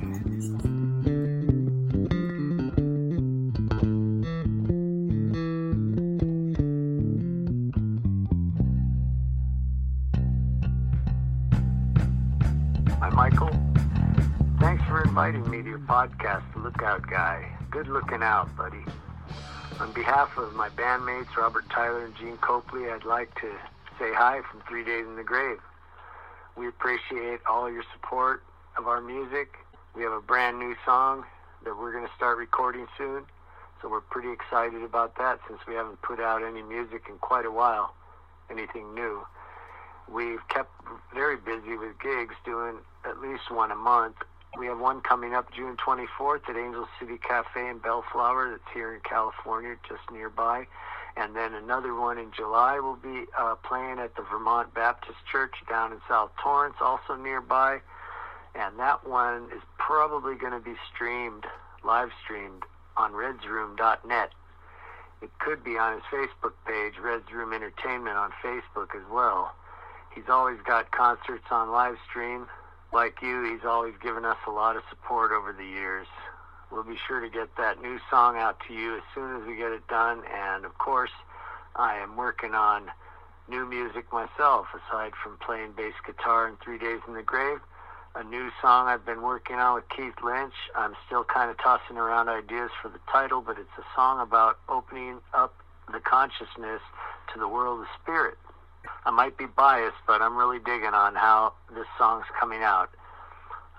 Hi, 12.99 13.09
Michael. 13.09 13.49
Thanks 14.59 14.83
for 14.85 15.03
inviting 15.03 15.49
me 15.49 15.61
to 15.61 15.69
your 15.69 15.79
podcast, 15.79 16.43
The 16.53 16.59
Lookout 16.59 17.07
Guy. 17.09 17.49
Good 17.69 17.87
looking 17.87 18.23
out, 18.23 18.55
buddy. 18.55 18.83
On 19.79 19.91
behalf 19.93 20.35
of 20.37 20.53
my 20.53 20.69
bandmates, 20.69 21.35
Robert 21.35 21.69
Tyler 21.69 22.05
and 22.05 22.15
Gene 22.15 22.37
Copley, 22.37 22.89
I'd 22.89 23.03
like 23.03 23.33
to 23.41 23.51
say 23.99 24.13
hi 24.13 24.41
from 24.49 24.61
Three 24.67 24.83
Days 24.83 25.05
in 25.05 25.15
the 25.15 25.23
Grave. 25.23 25.59
We 26.57 26.67
appreciate 26.67 27.41
all 27.47 27.71
your 27.71 27.83
support 27.93 28.41
of 28.79 28.87
our 28.87 28.99
music. 28.99 29.57
We 29.95 30.01
have 30.01 30.11
a 30.11 30.21
brand 30.21 30.57
new 30.57 30.75
song 30.83 31.23
that 31.63 31.77
we're 31.77 31.91
going 31.91 32.07
to 32.07 32.13
start 32.15 32.39
recording 32.39 32.87
soon, 32.97 33.25
so 33.79 33.89
we're 33.89 34.01
pretty 34.01 34.31
excited 34.31 34.81
about 34.81 35.17
that 35.19 35.39
since 35.47 35.59
we 35.67 35.75
haven't 35.75 36.01
put 36.01 36.19
out 36.19 36.41
any 36.43 36.63
music 36.63 37.03
in 37.09 37.19
quite 37.19 37.45
a 37.45 37.51
while, 37.51 37.93
anything 38.49 38.95
new. 38.95 39.21
We've 40.11 40.47
kept 40.47 40.71
very 41.13 41.37
busy 41.37 41.77
with 41.77 41.99
gigs, 41.99 42.33
doing 42.43 42.77
at 43.05 43.21
least 43.21 43.51
one 43.51 43.69
a 43.69 43.75
month. 43.75 44.15
We 44.57 44.65
have 44.65 44.79
one 44.79 45.01
coming 45.01 45.35
up 45.35 45.53
June 45.53 45.77
24th 45.77 46.49
at 46.49 46.55
Angel 46.55 46.87
City 46.99 47.19
Cafe 47.19 47.69
in 47.69 47.77
Bellflower 47.77 48.49
that's 48.49 48.73
here 48.73 48.95
in 48.95 49.01
California, 49.01 49.75
just 49.87 50.09
nearby. 50.11 50.65
And 51.17 51.35
then 51.35 51.55
another 51.55 51.95
one 51.95 52.19
in 52.19 52.31
July 52.31 52.79
will 52.79 52.95
be 52.95 53.25
uh, 53.37 53.55
playing 53.55 53.97
at 53.97 54.15
the 54.15 54.21
Vermont 54.21 54.73
Baptist 54.73 55.17
Church 55.31 55.55
down 55.67 55.91
in 55.91 55.99
South 56.07 56.29
Torrance, 56.41 56.75
also 56.79 57.15
nearby. 57.15 57.79
And 58.53 58.77
that 58.77 59.07
one 59.07 59.45
is 59.55 59.61
probably 59.77 60.35
going 60.35 60.53
to 60.53 60.59
be 60.59 60.75
streamed, 60.93 61.45
live 61.83 62.09
streamed 62.23 62.63
on 62.95 63.13
redsroom.net. 63.13 64.31
It 65.21 65.31
could 65.39 65.63
be 65.63 65.77
on 65.77 65.93
his 65.93 66.03
Facebook 66.11 66.53
page, 66.67 66.93
Reds 67.01 67.31
Room 67.33 67.51
Entertainment 67.51 68.15
on 68.15 68.31
Facebook 68.43 68.95
as 68.95 69.03
well. 69.11 69.55
He's 70.13 70.29
always 70.29 70.59
got 70.65 70.91
concerts 70.91 71.45
on 71.49 71.71
live 71.71 71.97
stream. 72.07 72.45
Like 72.93 73.21
you, 73.21 73.43
he's 73.43 73.65
always 73.65 73.95
given 74.01 74.25
us 74.25 74.37
a 74.47 74.51
lot 74.51 74.75
of 74.75 74.83
support 74.89 75.31
over 75.31 75.51
the 75.51 75.65
years. 75.65 76.07
We'll 76.71 76.83
be 76.83 76.97
sure 77.07 77.19
to 77.21 77.29
get 77.29 77.55
that 77.57 77.81
new 77.81 77.99
song 78.09 78.37
out 78.37 78.59
to 78.67 78.73
you 78.73 78.97
as 78.97 79.03
soon 79.15 79.41
as 79.41 79.47
we 79.47 79.55
get 79.55 79.71
it 79.71 79.87
done. 79.87 80.23
And 80.33 80.65
of 80.65 80.77
course, 80.77 81.11
I 81.75 81.95
am 81.95 82.17
working 82.17 82.53
on 82.53 82.91
new 83.49 83.65
music 83.65 84.11
myself, 84.11 84.67
aside 84.75 85.13
from 85.23 85.37
playing 85.37 85.73
bass 85.77 85.93
guitar 86.05 86.47
in 86.47 86.57
Three 86.57 86.77
Days 86.77 86.99
in 87.07 87.13
the 87.13 87.23
Grave. 87.23 87.59
A 88.15 88.23
new 88.23 88.49
song 88.61 88.87
I've 88.87 89.05
been 89.05 89.21
working 89.21 89.57
on 89.57 89.75
with 89.75 89.87
Keith 89.89 90.15
Lynch. 90.23 90.53
I'm 90.75 90.95
still 91.05 91.23
kind 91.23 91.51
of 91.51 91.57
tossing 91.59 91.97
around 91.97 92.29
ideas 92.29 92.71
for 92.81 92.89
the 92.89 92.99
title, 93.11 93.41
but 93.41 93.57
it's 93.59 93.77
a 93.77 93.85
song 93.95 94.19
about 94.19 94.59
opening 94.67 95.19
up 95.33 95.55
the 95.91 95.99
consciousness 95.99 96.81
to 97.31 97.39
the 97.39 97.47
world 97.47 97.81
of 97.81 97.87
spirit. 98.01 98.37
I 99.05 99.11
might 99.11 99.37
be 99.37 99.45
biased, 99.45 99.97
but 100.05 100.21
I'm 100.21 100.35
really 100.35 100.59
digging 100.59 100.93
on 100.93 101.15
how 101.15 101.53
this 101.73 101.87
song's 101.97 102.25
coming 102.39 102.63
out. 102.63 102.89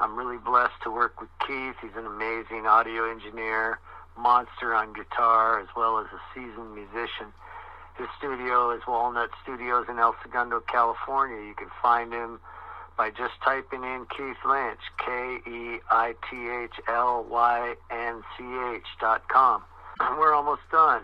I'm 0.01 0.17
really 0.17 0.39
blessed 0.39 0.81
to 0.85 0.91
work 0.91 1.21
with 1.21 1.31
Keith. 1.47 1.75
He's 1.83 1.97
an 1.97 2.07
amazing 2.07 2.67
audio 2.67 3.11
engineer, 3.11 3.81
monster 4.17 4.75
on 4.75 4.93
guitar, 4.93 5.61
as 5.61 5.69
well 5.77 5.99
as 5.99 6.07
a 6.13 6.21
seasoned 6.33 6.75
musician. 6.75 7.33
His 7.97 8.07
studio 8.17 8.71
is 8.71 8.83
Walnut 8.87 9.31
Studios 9.43 9.87
in 9.89 9.99
El 9.99 10.15
Segundo, 10.23 10.61
California. 10.61 11.45
You 11.45 11.55
can 11.55 11.69
find 11.83 12.13
him 12.13 12.39
by 12.97 13.11
just 13.11 13.35
typing 13.45 13.83
in 13.83 14.07
Keith 14.17 14.39
Lynch, 14.47 14.79
K 15.05 15.39
E 15.51 15.81
I 15.91 16.15
T 16.31 16.49
H 16.49 16.81
L 16.87 17.27
Y 17.29 17.75
N 17.91 18.23
C 18.37 18.45
H 18.77 18.87
dot 19.01 19.27
com. 19.29 19.63
We're 20.19 20.33
almost 20.33 20.63
done 20.71 21.03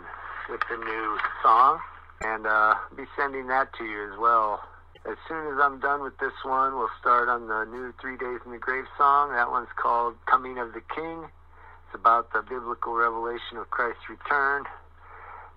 with 0.48 0.60
the 0.70 0.76
new 0.76 1.18
song 1.42 1.80
and 2.20 2.46
uh, 2.46 2.74
be 2.96 3.04
sending 3.18 3.48
that 3.48 3.72
to 3.78 3.84
you 3.84 4.12
as 4.12 4.18
well. 4.18 4.60
As 5.06 5.18
soon 5.28 5.52
as 5.52 5.60
I'm 5.60 5.80
done 5.80 6.02
with 6.02 6.16
this 6.16 6.32
one, 6.44 6.76
we'll 6.76 6.88
start 6.98 7.28
on 7.28 7.46
the 7.46 7.64
new 7.64 7.92
Three 8.00 8.16
Days 8.16 8.40
in 8.46 8.52
the 8.52 8.58
Grave 8.58 8.86
song. 8.96 9.32
That 9.32 9.50
one's 9.50 9.68
called 9.76 10.14
Coming 10.24 10.56
of 10.56 10.72
the 10.72 10.80
King. 10.80 11.24
It's 11.24 11.94
about 11.94 12.32
the 12.32 12.40
biblical 12.40 12.94
revelation 12.94 13.58
of 13.58 13.68
Christ's 13.68 14.08
return, 14.08 14.64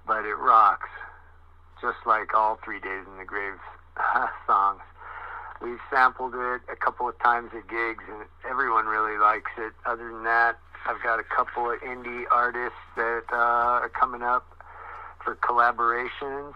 but 0.05 0.25
it 0.25 0.35
rocks, 0.35 0.89
just 1.81 1.95
like 2.05 2.33
all 2.35 2.59
Three 2.61 2.81
Days 2.81 3.07
in 3.09 3.17
the 3.17 3.23
Grave 3.23 3.55
songs. 4.47 4.81
We've 5.61 5.79
sampled 5.89 6.35
it 6.35 6.61
a 6.69 6.75
couple 6.75 7.07
of 7.07 7.17
times 7.19 7.51
at 7.55 7.69
gigs, 7.69 8.03
and 8.11 8.27
everyone 8.43 8.85
really 8.85 9.17
likes 9.17 9.51
it. 9.57 9.71
Other 9.85 10.11
than 10.11 10.25
that, 10.25 10.59
I've 10.85 11.01
got 11.01 11.21
a 11.21 11.23
couple 11.23 11.71
of 11.71 11.79
indie 11.79 12.25
artists 12.29 12.83
that 12.97 13.23
uh, 13.31 13.79
are 13.79 13.89
coming 13.89 14.23
up 14.23 14.45
for 15.23 15.35
collaborations. 15.37 16.53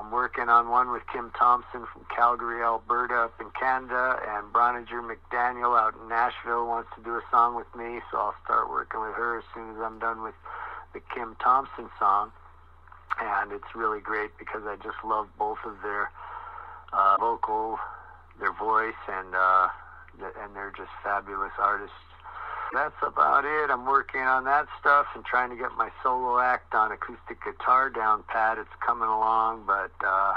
I'm 0.00 0.10
working 0.10 0.48
on 0.48 0.70
one 0.70 0.92
with 0.92 1.02
Kim 1.12 1.30
Thompson 1.38 1.84
from 1.92 2.06
Calgary, 2.14 2.62
Alberta, 2.62 3.28
up 3.28 3.38
in 3.38 3.50
Canada, 3.50 4.18
and 4.26 4.50
Broniger 4.50 5.04
McDaniel 5.04 5.78
out 5.78 5.92
in 6.00 6.08
Nashville 6.08 6.66
wants 6.66 6.88
to 6.96 7.04
do 7.04 7.16
a 7.16 7.22
song 7.30 7.54
with 7.54 7.66
me, 7.76 8.00
so 8.10 8.16
I'll 8.16 8.34
start 8.42 8.70
working 8.70 9.00
with 9.02 9.12
her 9.12 9.38
as 9.38 9.44
soon 9.52 9.76
as 9.76 9.76
I'm 9.82 9.98
done 9.98 10.22
with 10.22 10.34
the 10.94 11.00
Kim 11.14 11.36
Thompson 11.44 11.90
song. 11.98 12.32
And 13.20 13.52
it's 13.52 13.74
really 13.74 14.00
great 14.00 14.30
because 14.38 14.62
I 14.64 14.76
just 14.76 14.96
love 15.04 15.28
both 15.38 15.58
of 15.66 15.76
their 15.82 16.10
uh, 16.94 17.16
vocal, 17.20 17.78
their 18.38 18.54
voice, 18.54 19.00
and 19.06 19.34
uh, 19.34 19.68
and 20.40 20.56
they're 20.56 20.72
just 20.74 20.90
fabulous 21.04 21.52
artists. 21.58 21.92
That's 22.72 22.94
about 23.02 23.44
it. 23.44 23.70
I'm 23.70 23.84
working 23.84 24.20
on 24.20 24.44
that 24.44 24.66
stuff 24.78 25.06
and 25.14 25.24
trying 25.24 25.50
to 25.50 25.56
get 25.56 25.72
my 25.76 25.90
solo 26.02 26.38
act 26.38 26.72
on 26.72 26.92
acoustic 26.92 27.42
guitar 27.44 27.90
down 27.90 28.22
pat. 28.28 28.58
It's 28.58 28.70
coming 28.84 29.08
along, 29.08 29.64
but 29.66 29.90
uh, 30.06 30.34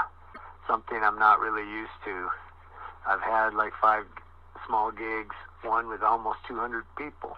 something 0.66 0.98
I'm 1.00 1.18
not 1.18 1.38
really 1.38 1.62
used 1.62 1.94
to. 2.04 2.28
I've 3.06 3.20
had 3.20 3.54
like 3.54 3.72
five 3.80 4.04
small 4.66 4.90
gigs, 4.90 5.36
one 5.62 5.88
with 5.88 6.02
almost 6.02 6.38
200 6.48 6.84
people. 6.98 7.36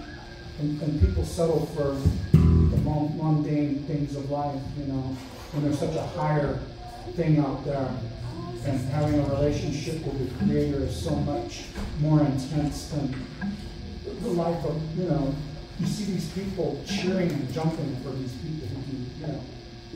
And, 0.58 0.82
and 0.82 1.00
people 1.00 1.24
settle 1.24 1.66
for 1.66 1.96
the 2.32 2.76
mundane 2.76 3.82
things 3.84 4.16
of 4.16 4.30
life, 4.30 4.60
you 4.78 4.86
know, 4.86 5.16
when 5.52 5.64
there's 5.64 5.78
such 5.78 5.94
a 5.94 6.02
higher 6.02 6.58
thing 7.14 7.38
out 7.38 7.64
there. 7.64 7.90
And 8.66 8.80
having 8.88 9.20
a 9.20 9.24
relationship 9.26 10.04
with 10.04 10.18
the 10.18 10.44
Creator 10.44 10.78
is 10.84 10.96
so 10.96 11.14
much 11.14 11.66
more 12.00 12.20
intense 12.20 12.88
than 12.88 13.14
the 14.22 14.28
life 14.28 14.64
of, 14.64 14.80
you 14.98 15.04
know, 15.08 15.34
you 15.78 15.86
see 15.86 16.04
these 16.04 16.28
people 16.30 16.82
cheering 16.86 17.30
and 17.30 17.52
jumping 17.52 17.96
for 18.02 18.10
these 18.10 18.32
people 18.32 18.66
who 18.68 18.92
do, 18.92 18.96
you 19.20 19.26
know, 19.28 19.40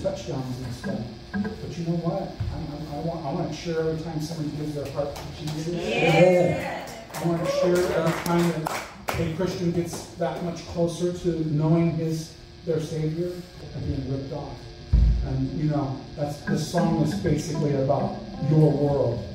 touchdowns 0.02 0.56
and 0.58 0.74
stuff. 0.74 1.00
But 1.32 1.78
you 1.78 1.86
know 1.86 1.96
what? 1.96 2.22
I, 2.22 2.96
I, 2.96 2.98
I 2.98 3.00
want, 3.02 3.26
I 3.26 3.32
want 3.32 3.50
to 3.50 3.56
share 3.56 3.80
every 3.80 4.00
time 4.02 4.20
somebody 4.20 4.56
gives 4.56 4.74
their 4.74 4.90
heart 4.92 5.16
to 5.16 5.22
Jesus. 5.40 6.86
I 7.14 7.26
want 7.26 7.44
to 7.44 7.50
share 7.50 7.76
every 7.76 8.24
time 8.24 8.52
that 8.62 9.20
a 9.20 9.34
Christian 9.36 9.72
gets 9.72 10.06
that 10.14 10.42
much 10.44 10.66
closer 10.68 11.12
to 11.12 11.28
knowing 11.52 11.92
his 11.92 12.34
their 12.66 12.80
Savior 12.80 13.32
and 13.74 13.86
being 13.86 14.12
ripped 14.12 14.32
off. 14.32 14.56
And 15.26 15.60
you 15.60 15.70
know, 15.70 16.00
that's 16.16 16.40
the 16.42 16.58
song 16.58 17.02
is 17.02 17.14
basically 17.14 17.74
about 17.74 18.16
your 18.50 18.70
world. 18.70 19.26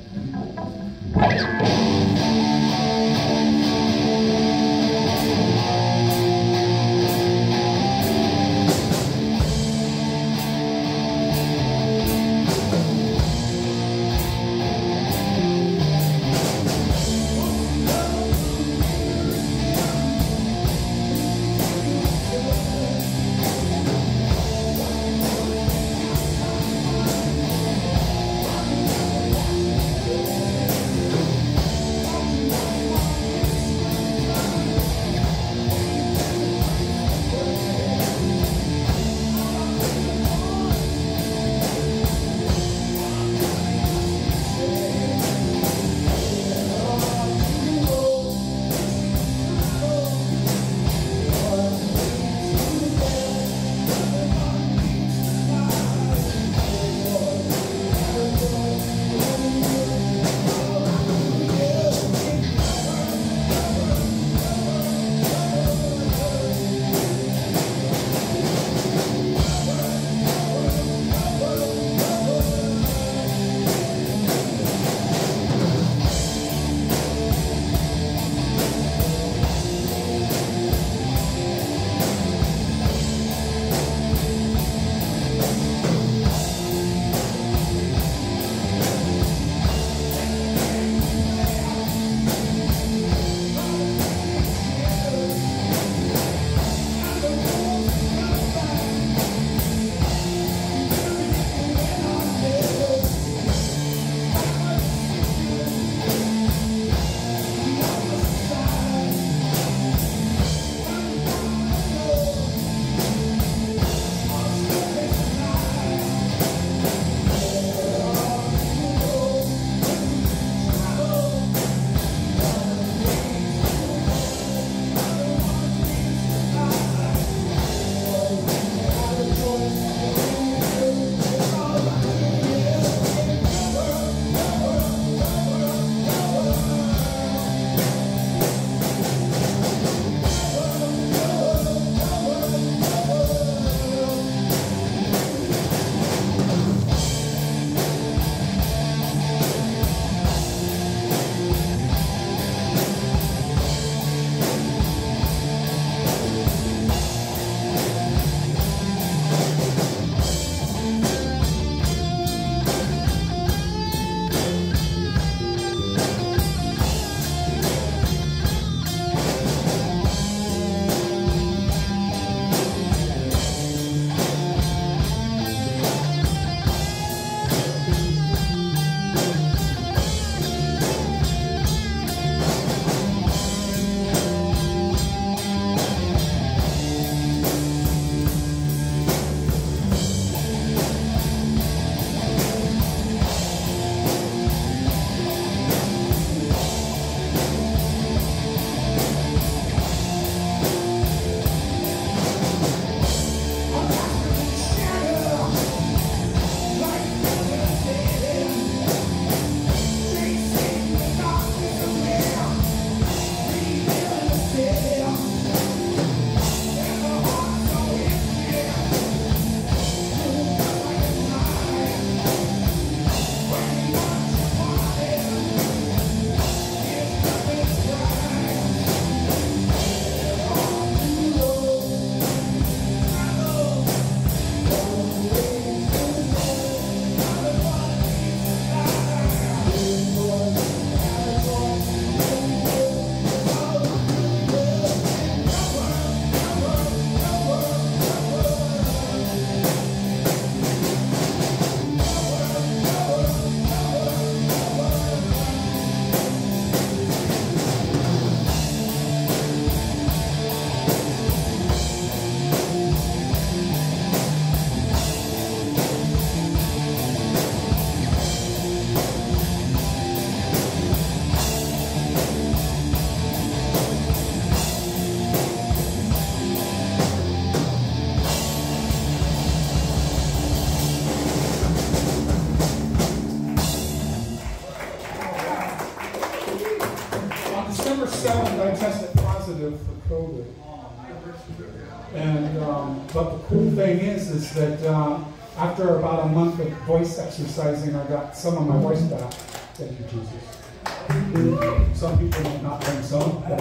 Thing 293.86 294.00
is, 294.00 294.30
is 294.30 294.52
that 294.54 294.82
uh, 294.84 295.22
after 295.56 295.98
about 295.98 296.26
a 296.26 296.28
month 296.28 296.58
of 296.58 296.68
voice 296.84 297.18
exercising, 297.18 297.94
I 297.94 298.04
got 298.08 298.36
some 298.36 298.58
of 298.58 298.66
my 298.66 298.78
voice 298.78 299.00
back. 299.02 299.32
Thank 299.74 299.98
you, 300.00 300.06
Jesus. 300.06 301.98
Some 301.98 302.18
people 302.18 302.42
might 302.42 302.62
not 302.62 302.82
think 302.82 303.04
so. 303.04 303.44
But, 303.48 303.60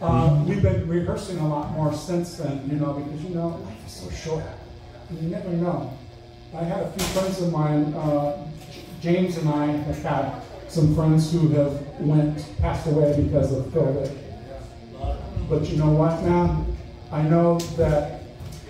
uh, 0.00 0.44
we've 0.46 0.62
been 0.62 0.86
rehearsing 0.88 1.38
a 1.38 1.48
lot 1.48 1.72
more 1.72 1.92
since 1.92 2.36
then, 2.36 2.68
you 2.70 2.76
know, 2.76 2.92
because, 2.92 3.24
you 3.24 3.34
know, 3.34 3.48
life 3.48 3.86
is 3.86 3.92
so 3.92 4.10
short. 4.10 4.44
You 5.10 5.28
never 5.28 5.48
know. 5.48 5.98
I 6.54 6.62
had 6.62 6.84
a 6.84 6.90
few 6.92 7.06
friends 7.08 7.42
of 7.42 7.52
mine, 7.52 7.92
uh, 7.94 8.46
James 9.00 9.38
and 9.38 9.48
I 9.48 9.66
have 9.66 10.02
had 10.02 10.42
some 10.68 10.94
friends 10.94 11.32
who 11.32 11.48
have 11.48 11.72
went, 11.98 12.44
passed 12.60 12.86
away 12.86 13.20
because 13.20 13.52
of 13.52 13.66
COVID. 13.66 14.16
But 15.48 15.68
you 15.68 15.78
know 15.78 15.90
what, 15.90 16.22
man? 16.22 16.76
I 17.10 17.22
know 17.22 17.58
that, 17.76 18.17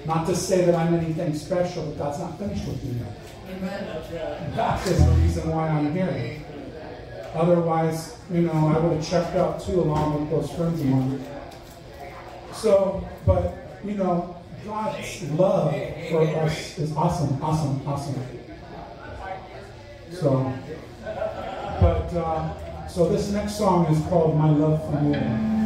not 0.09 0.26
to 0.26 0.34
say 0.34 0.64
that 0.64 0.74
I'm 0.74 0.94
anything 0.94 1.34
special, 1.34 1.84
but 1.84 1.98
God's 1.98 2.18
not 2.18 2.38
finished 2.38 2.66
with 2.66 2.82
me 2.82 2.98
yet. 2.98 4.56
That 4.56 4.86
is 4.86 5.04
the 5.04 5.11
reason 5.12 5.50
why 5.50 5.68
I'm 5.68 5.92
here. 5.92 6.42
Otherwise, 7.34 8.16
you 8.32 8.40
know, 8.40 8.52
I 8.52 8.78
would 8.78 8.96
have 8.96 9.06
checked 9.06 9.36
out 9.36 9.61
too 9.61 9.80
along 9.80 10.18
with 10.18 10.30
those 10.30 10.50
friends 10.56 10.80
of 10.80 10.86
mine. 10.86 11.24
So, 12.54 13.06
but, 13.26 13.54
you 13.84 13.94
know, 13.94 14.34
God's 14.64 15.22
love 15.32 15.74
for 16.11 16.22
us 16.40 16.78
is 16.78 16.96
awesome, 16.96 17.42
awesome, 17.42 17.86
awesome. 17.86 18.22
So, 20.11 20.52
but, 21.04 22.14
uh, 22.14 22.88
so 22.88 23.11
this 23.11 23.30
next 23.30 23.59
song 23.59 23.86
is 23.94 24.02
called 24.06 24.38
My 24.38 24.48
Love 24.48 24.82
for 24.90 25.04
You. 25.04 25.57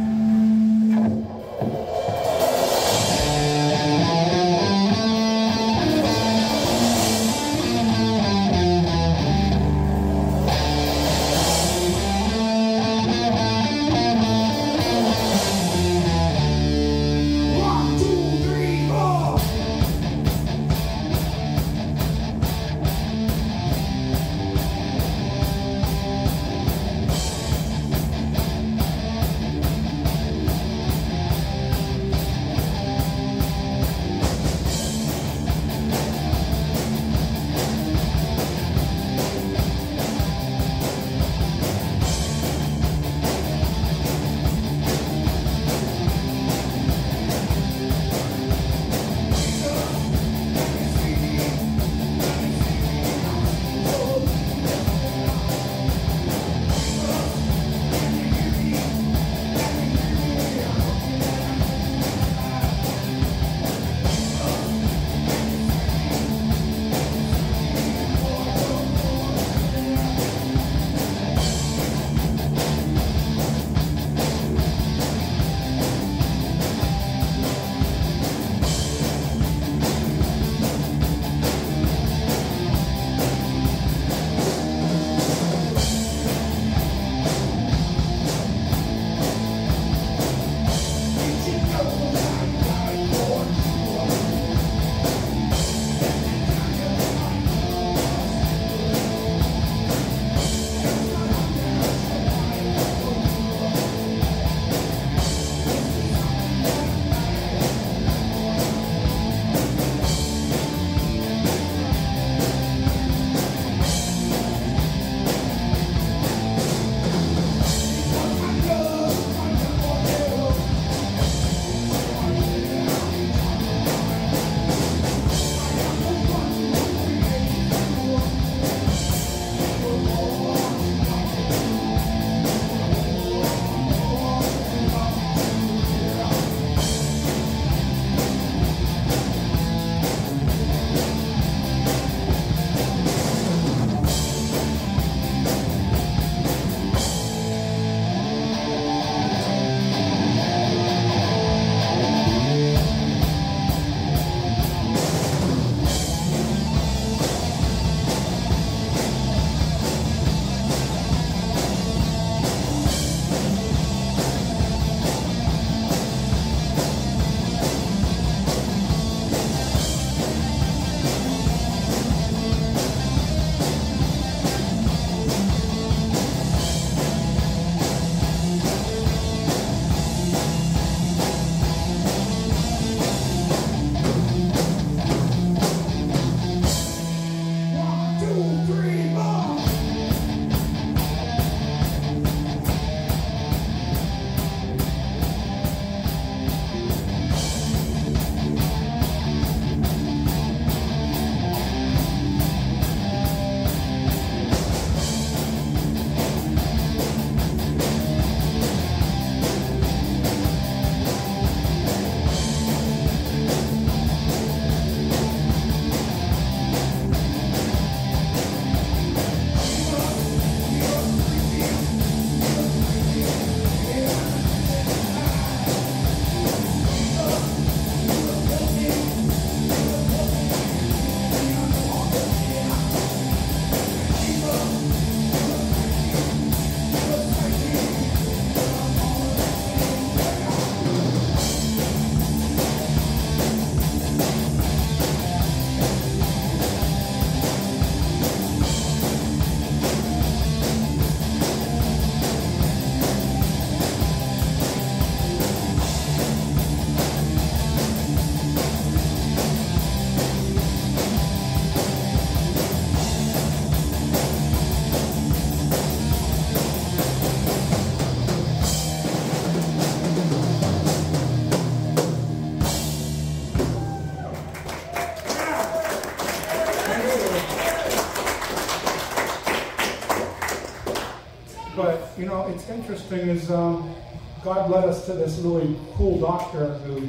It's 282.47 282.69
interesting 282.69 283.19
is 283.29 283.49
um, 283.49 283.95
God 284.43 284.69
led 284.69 284.83
us 284.83 285.05
to 285.05 285.13
this 285.13 285.37
really 285.39 285.77
cool 285.95 286.19
doctor 286.19 286.73
who 286.79 287.07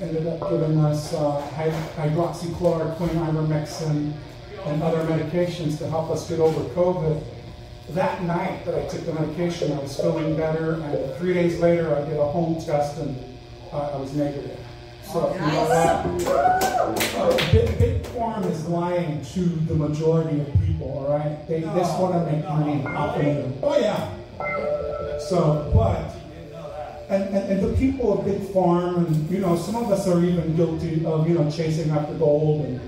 ended 0.00 0.26
up 0.26 0.50
giving 0.50 0.78
us 0.80 1.14
uh, 1.14 1.40
hydroxychloroquine, 1.96 2.96
ivermectin, 2.98 4.12
and 4.64 4.82
other 4.82 5.04
medications 5.04 5.78
to 5.78 5.88
help 5.88 6.10
us 6.10 6.28
get 6.28 6.40
over 6.40 6.60
COVID. 6.74 7.22
That 7.90 8.22
night 8.24 8.64
that 8.64 8.74
I 8.74 8.84
took 8.88 9.06
the 9.06 9.14
medication, 9.14 9.72
I 9.72 9.78
was 9.78 9.96
feeling 9.96 10.36
better, 10.36 10.74
and 10.74 11.14
three 11.16 11.34
days 11.34 11.60
later, 11.60 11.94
I 11.94 12.04
did 12.04 12.18
a 12.18 12.26
home 12.26 12.60
test 12.60 12.98
and 12.98 13.16
uh, 13.72 13.92
I 13.92 13.96
was 13.96 14.12
negative. 14.12 14.58
So, 15.04 15.32
you 15.32 15.40
know 15.40 16.16
what? 16.16 16.26
Uh, 17.14 17.52
big, 17.52 17.78
big 17.78 17.95
farm 18.36 18.52
is 18.52 18.66
lying 18.68 19.24
to 19.24 19.40
the 19.40 19.74
majority 19.74 20.40
of 20.40 20.46
people, 20.64 20.98
all 20.98 21.18
right? 21.18 21.46
They 21.48 21.60
just 21.62 21.98
want 21.98 22.14
to 22.14 22.30
make 22.30 22.44
money 22.44 22.84
off 22.84 23.16
of 23.16 23.24
you. 23.24 23.52
Oh, 23.62 23.78
yeah. 23.78 25.18
So, 25.18 25.70
but, 25.74 26.14
and, 27.08 27.22
and, 27.34 27.52
and 27.52 27.62
the 27.62 27.76
people 27.76 28.18
of 28.18 28.24
Big 28.24 28.42
Farm, 28.52 29.06
and, 29.06 29.30
you 29.30 29.38
know, 29.38 29.56
some 29.56 29.76
of 29.76 29.90
us 29.90 30.06
are 30.06 30.22
even 30.22 30.54
guilty 30.56 31.04
of, 31.06 31.28
you 31.28 31.34
know, 31.34 31.50
chasing 31.50 31.90
after 31.90 32.14
gold 32.14 32.64
and 32.66 32.80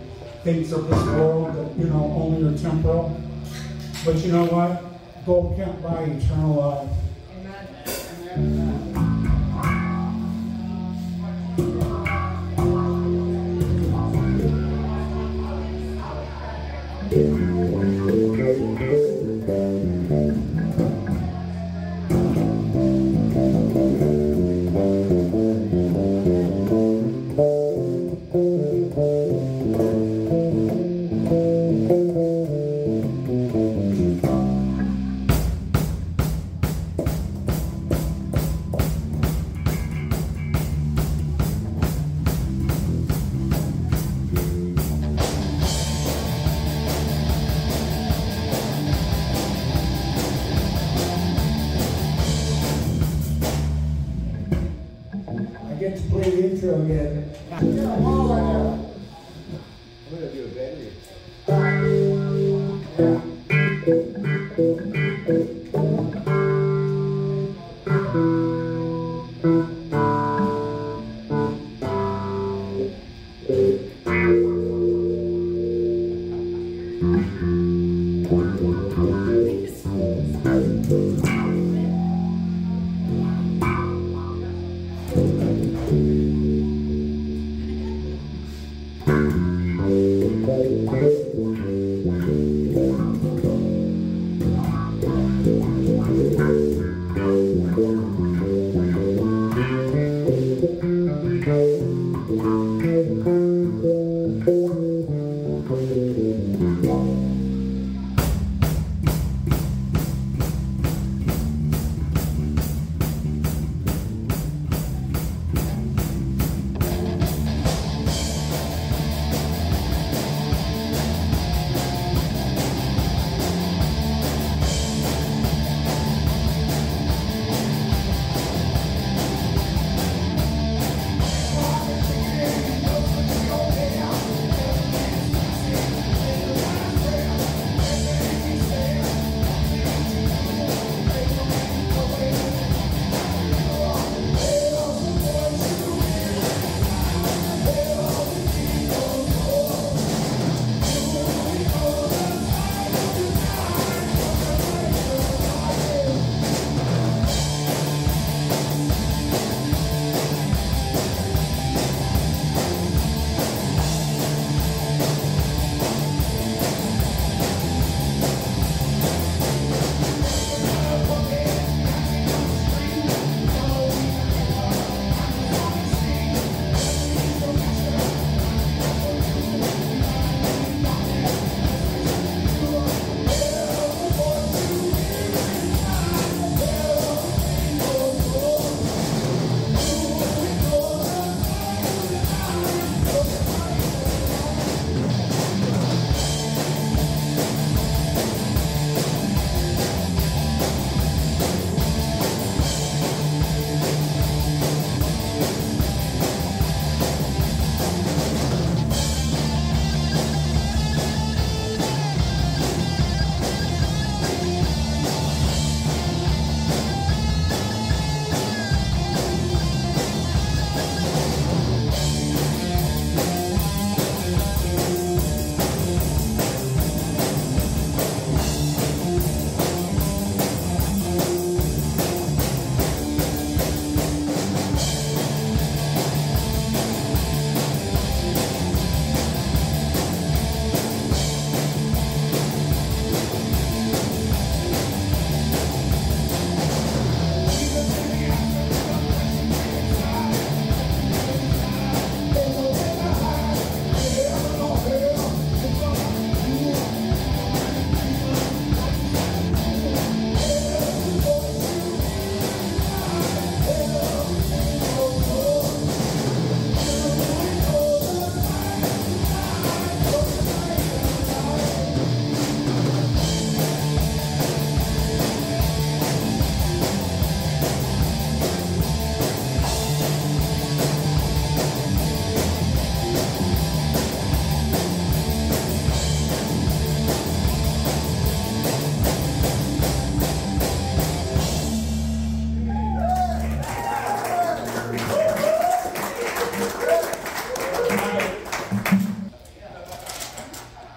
things 0.44 0.72
of 0.72 0.88
this 0.88 1.05
world 1.07 1.55
that, 1.55 1.78
you 1.78 1.88
know, 1.88 2.05
only 2.20 2.55
are 2.55 2.59
temporal. 2.59 3.20
But 4.05 4.16
you 4.18 4.32
know 4.32 4.44
what? 4.46 4.84
Gold 5.24 5.57
can't 5.57 5.82
buy 5.82 6.03
eternal 6.05 6.55
life. 6.55 6.90
I 8.30 8.88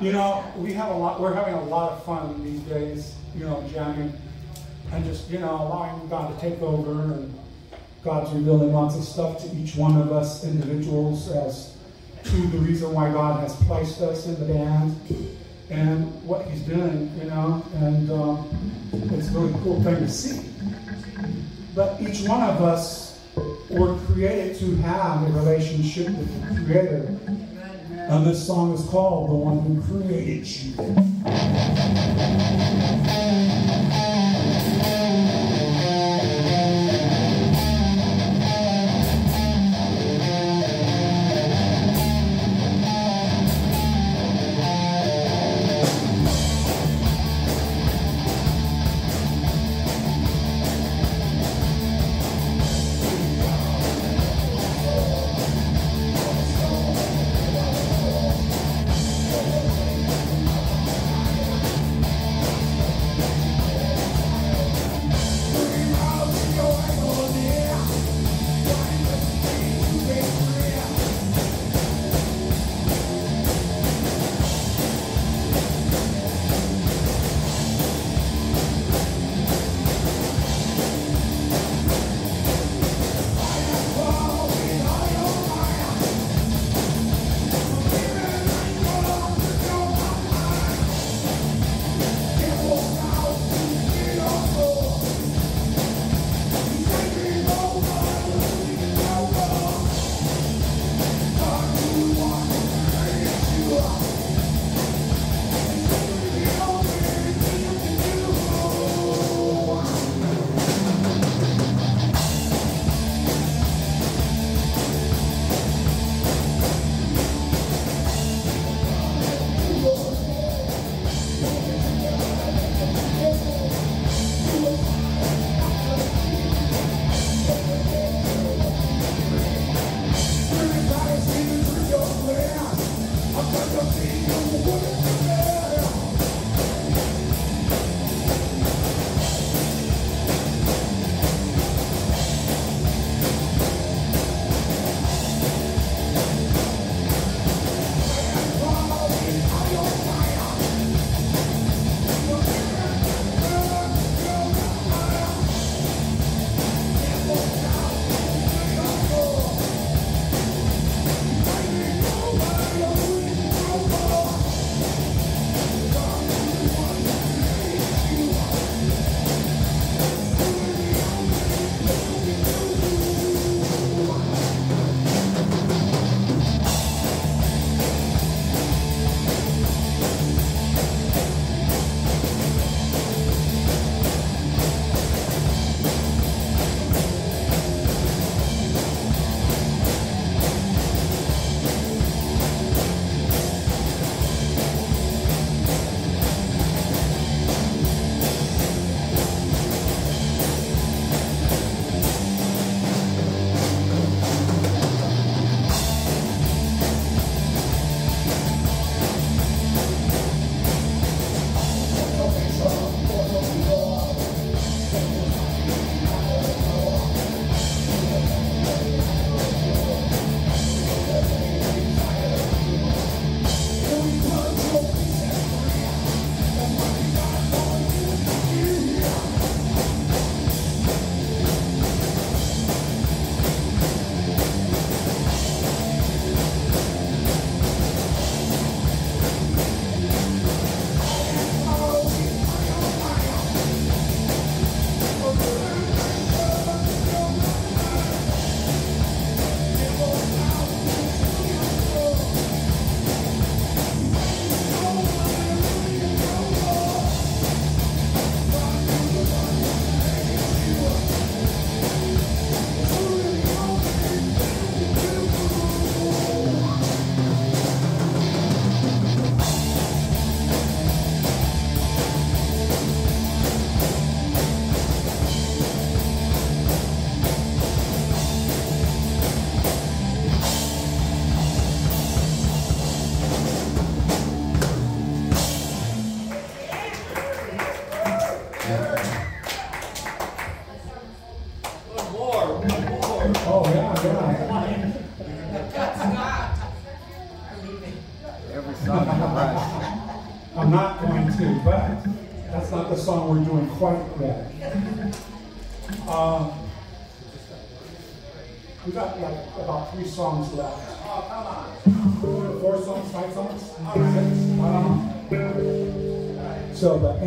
You 0.02 0.11
know, 0.11 0.44
we 0.57 0.73
have 0.73 0.90
a 0.90 0.98
lot. 0.98 1.22
We're 1.22 1.36
having 1.36 1.53
a 1.53 1.64
lot 1.65 1.91
of 1.91 2.03
fun 2.03 2.44
these 2.44 2.61
days. 2.61 3.15
You 3.36 3.45
know, 3.45 3.64
jamming 3.72 4.11
and 4.91 5.06
just 5.06 5.30
you 5.30 5.38
know 5.38 5.52
allowing 5.52 6.10
God 6.10 6.34
to 6.34 6.41
take 6.41 6.60
over 6.60 7.14
and 7.14 7.38
God's 8.03 8.34
revealing 8.34 8.73
lots 8.73 8.98
of 8.98 9.03
stuff 9.03 9.40
to 9.44 9.56
each 9.56 9.76
one 9.76 10.02
of 10.02 10.11
us 10.11 10.44
individuals 10.44 11.30
as 11.30 11.78
to 12.23 12.36
the 12.48 12.57
reason 12.57 12.91
why 12.94 13.11
God 13.11 13.41
has 13.41 13.56
placed 13.68 14.02
us 14.02 14.26
in 14.26 14.40
the 14.40 14.53
band 14.53 14.99
and 15.69 16.23
what 16.23 16.48
He's 16.48 16.61
doing. 16.61 17.11
You 17.19 17.30
know, 17.30 17.64
and 17.76 18.11
um, 18.11 18.82
it's 19.15 19.30
a 19.30 19.32
really 19.32 19.53
cool 19.61 19.84
thing 19.84 19.98
to 19.98 20.10
see. 20.10 20.49
But 21.76 22.02
each 22.02 22.28
one 22.28 22.41
of 22.41 22.60
us 22.64 23.19
were 23.69 23.98
created 24.07 24.57
to 24.61 24.76
have 24.78 25.30
a 25.30 25.32
relationship 25.32 26.07
with 26.07 26.56
the 26.56 26.65
Creator. 26.65 27.11
And 28.12 28.26
this 28.26 28.46
song 28.46 28.74
is 28.74 28.84
called 28.90 29.30
The 29.30 29.36
One 29.36 29.60
Who 29.62 29.82
Created 29.84 30.46
You. 30.46 30.76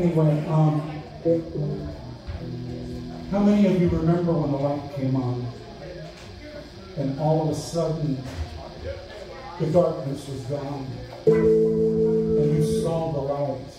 Anyway, 0.05 0.47
um, 0.49 0.81
how 3.31 3.39
many 3.41 3.67
of 3.67 3.81
you 3.81 3.89
remember 3.89 4.33
when 4.33 4.53
the 4.53 4.59
light 4.59 4.95
came 4.95 5.17
on, 5.17 5.47
and 6.99 7.19
all 7.19 7.43
of 7.43 7.49
a 7.49 7.55
sudden 7.59 8.23
the 9.59 9.67
darkness 9.69 10.29
was 10.29 10.41
gone, 10.43 10.87
and 11.27 12.57
you 12.57 12.83
saw 12.83 13.13
the 13.13 13.21
light, 13.21 13.73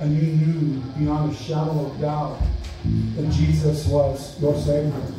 and 0.00 0.16
you 0.16 0.32
knew 0.32 0.80
beyond 0.98 1.32
a 1.32 1.36
shadow 1.36 1.86
of 1.86 2.00
doubt 2.00 2.40
that 3.14 3.30
Jesus 3.30 3.86
was 3.86 4.40
your 4.40 4.56
Savior, 4.56 5.14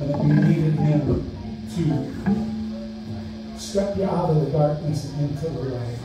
and 0.00 0.10
that 0.10 0.24
you 0.24 0.32
needed 0.32 0.74
Him 0.78 1.30
to 1.74 3.60
step 3.60 3.96
you 3.98 4.04
out 4.04 4.30
of 4.30 4.46
the 4.46 4.50
darkness 4.50 5.12
and 5.12 5.28
into 5.28 5.48
the 5.50 5.60
light. 5.60 5.98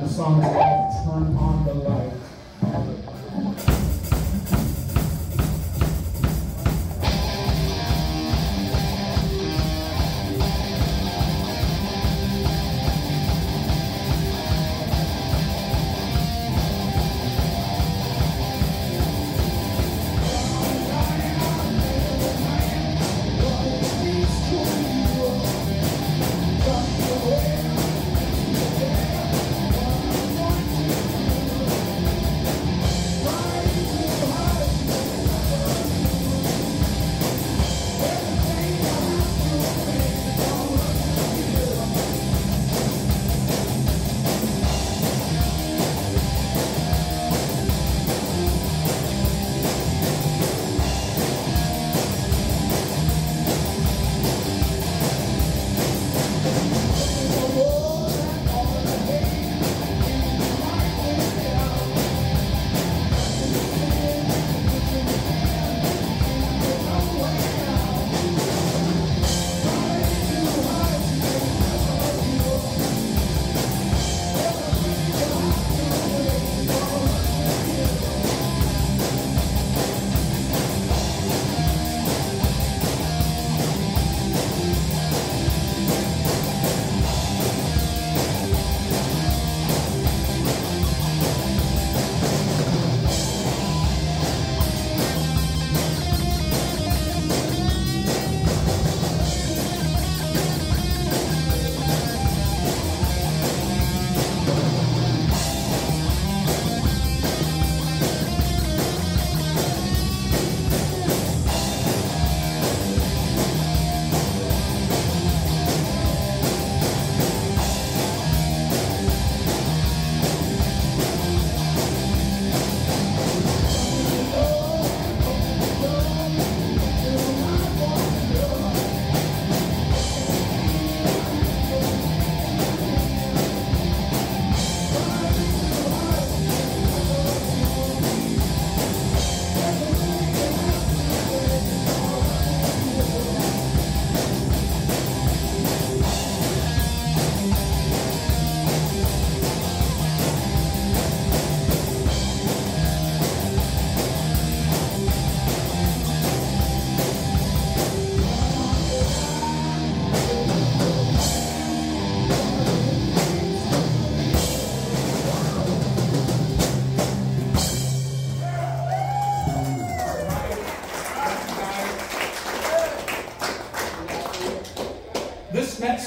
The 0.00 0.08
song 0.08 0.42
is 0.42 0.52
called 0.52 0.90
Turn 1.04 1.36
on 1.36 1.64
the 1.64 1.74
Light. 1.74 2.12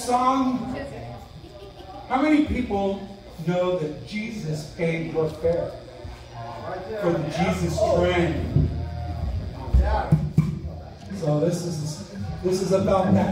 Song, 0.07 0.73
how 2.07 2.21
many 2.21 2.45
people 2.45 3.05
know 3.45 3.77
that 3.77 4.07
Jesus 4.07 4.73
paid 4.77 5.11
your 5.11 5.29
fare 5.29 5.69
for 7.01 7.11
the 7.11 7.27
Jesus 7.38 7.77
train? 7.77 8.69
So 11.19 11.41
this 11.41 11.65
is 11.65 12.09
this 12.41 12.61
is 12.61 12.71
about 12.71 13.13
that 13.15 13.27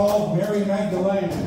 called 0.00 0.34
Mary 0.34 0.64
Magdalene. 0.64 1.39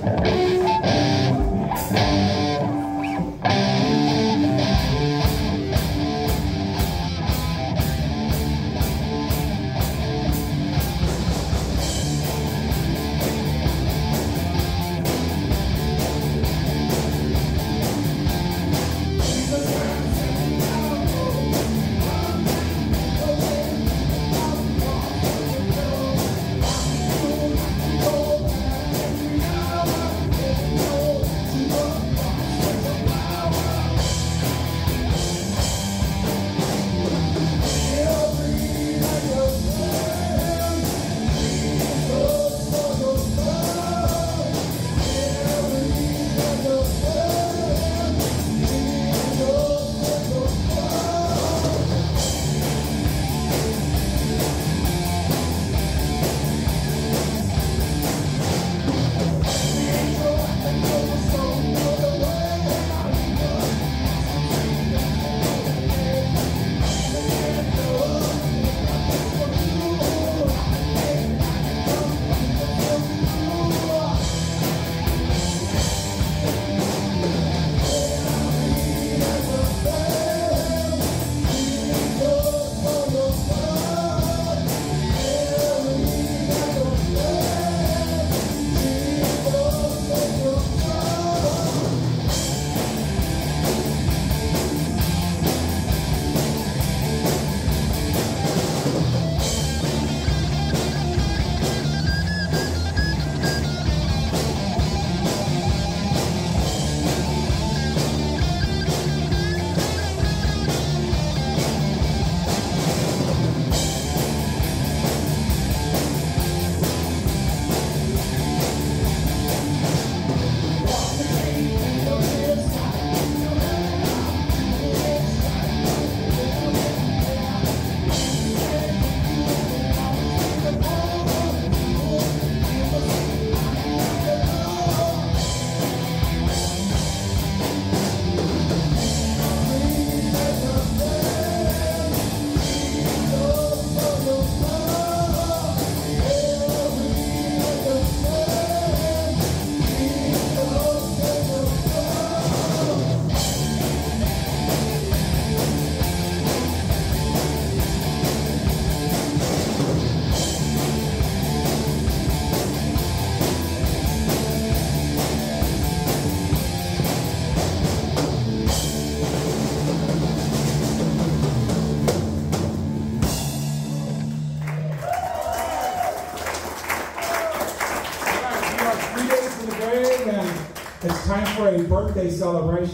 For 181.55 181.69
a 181.69 181.83
birthday 181.83 182.29
celebration. 182.29 182.92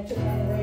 I 0.00 0.02
turned 0.02 0.26
on 0.26 0.48
the 0.48 0.59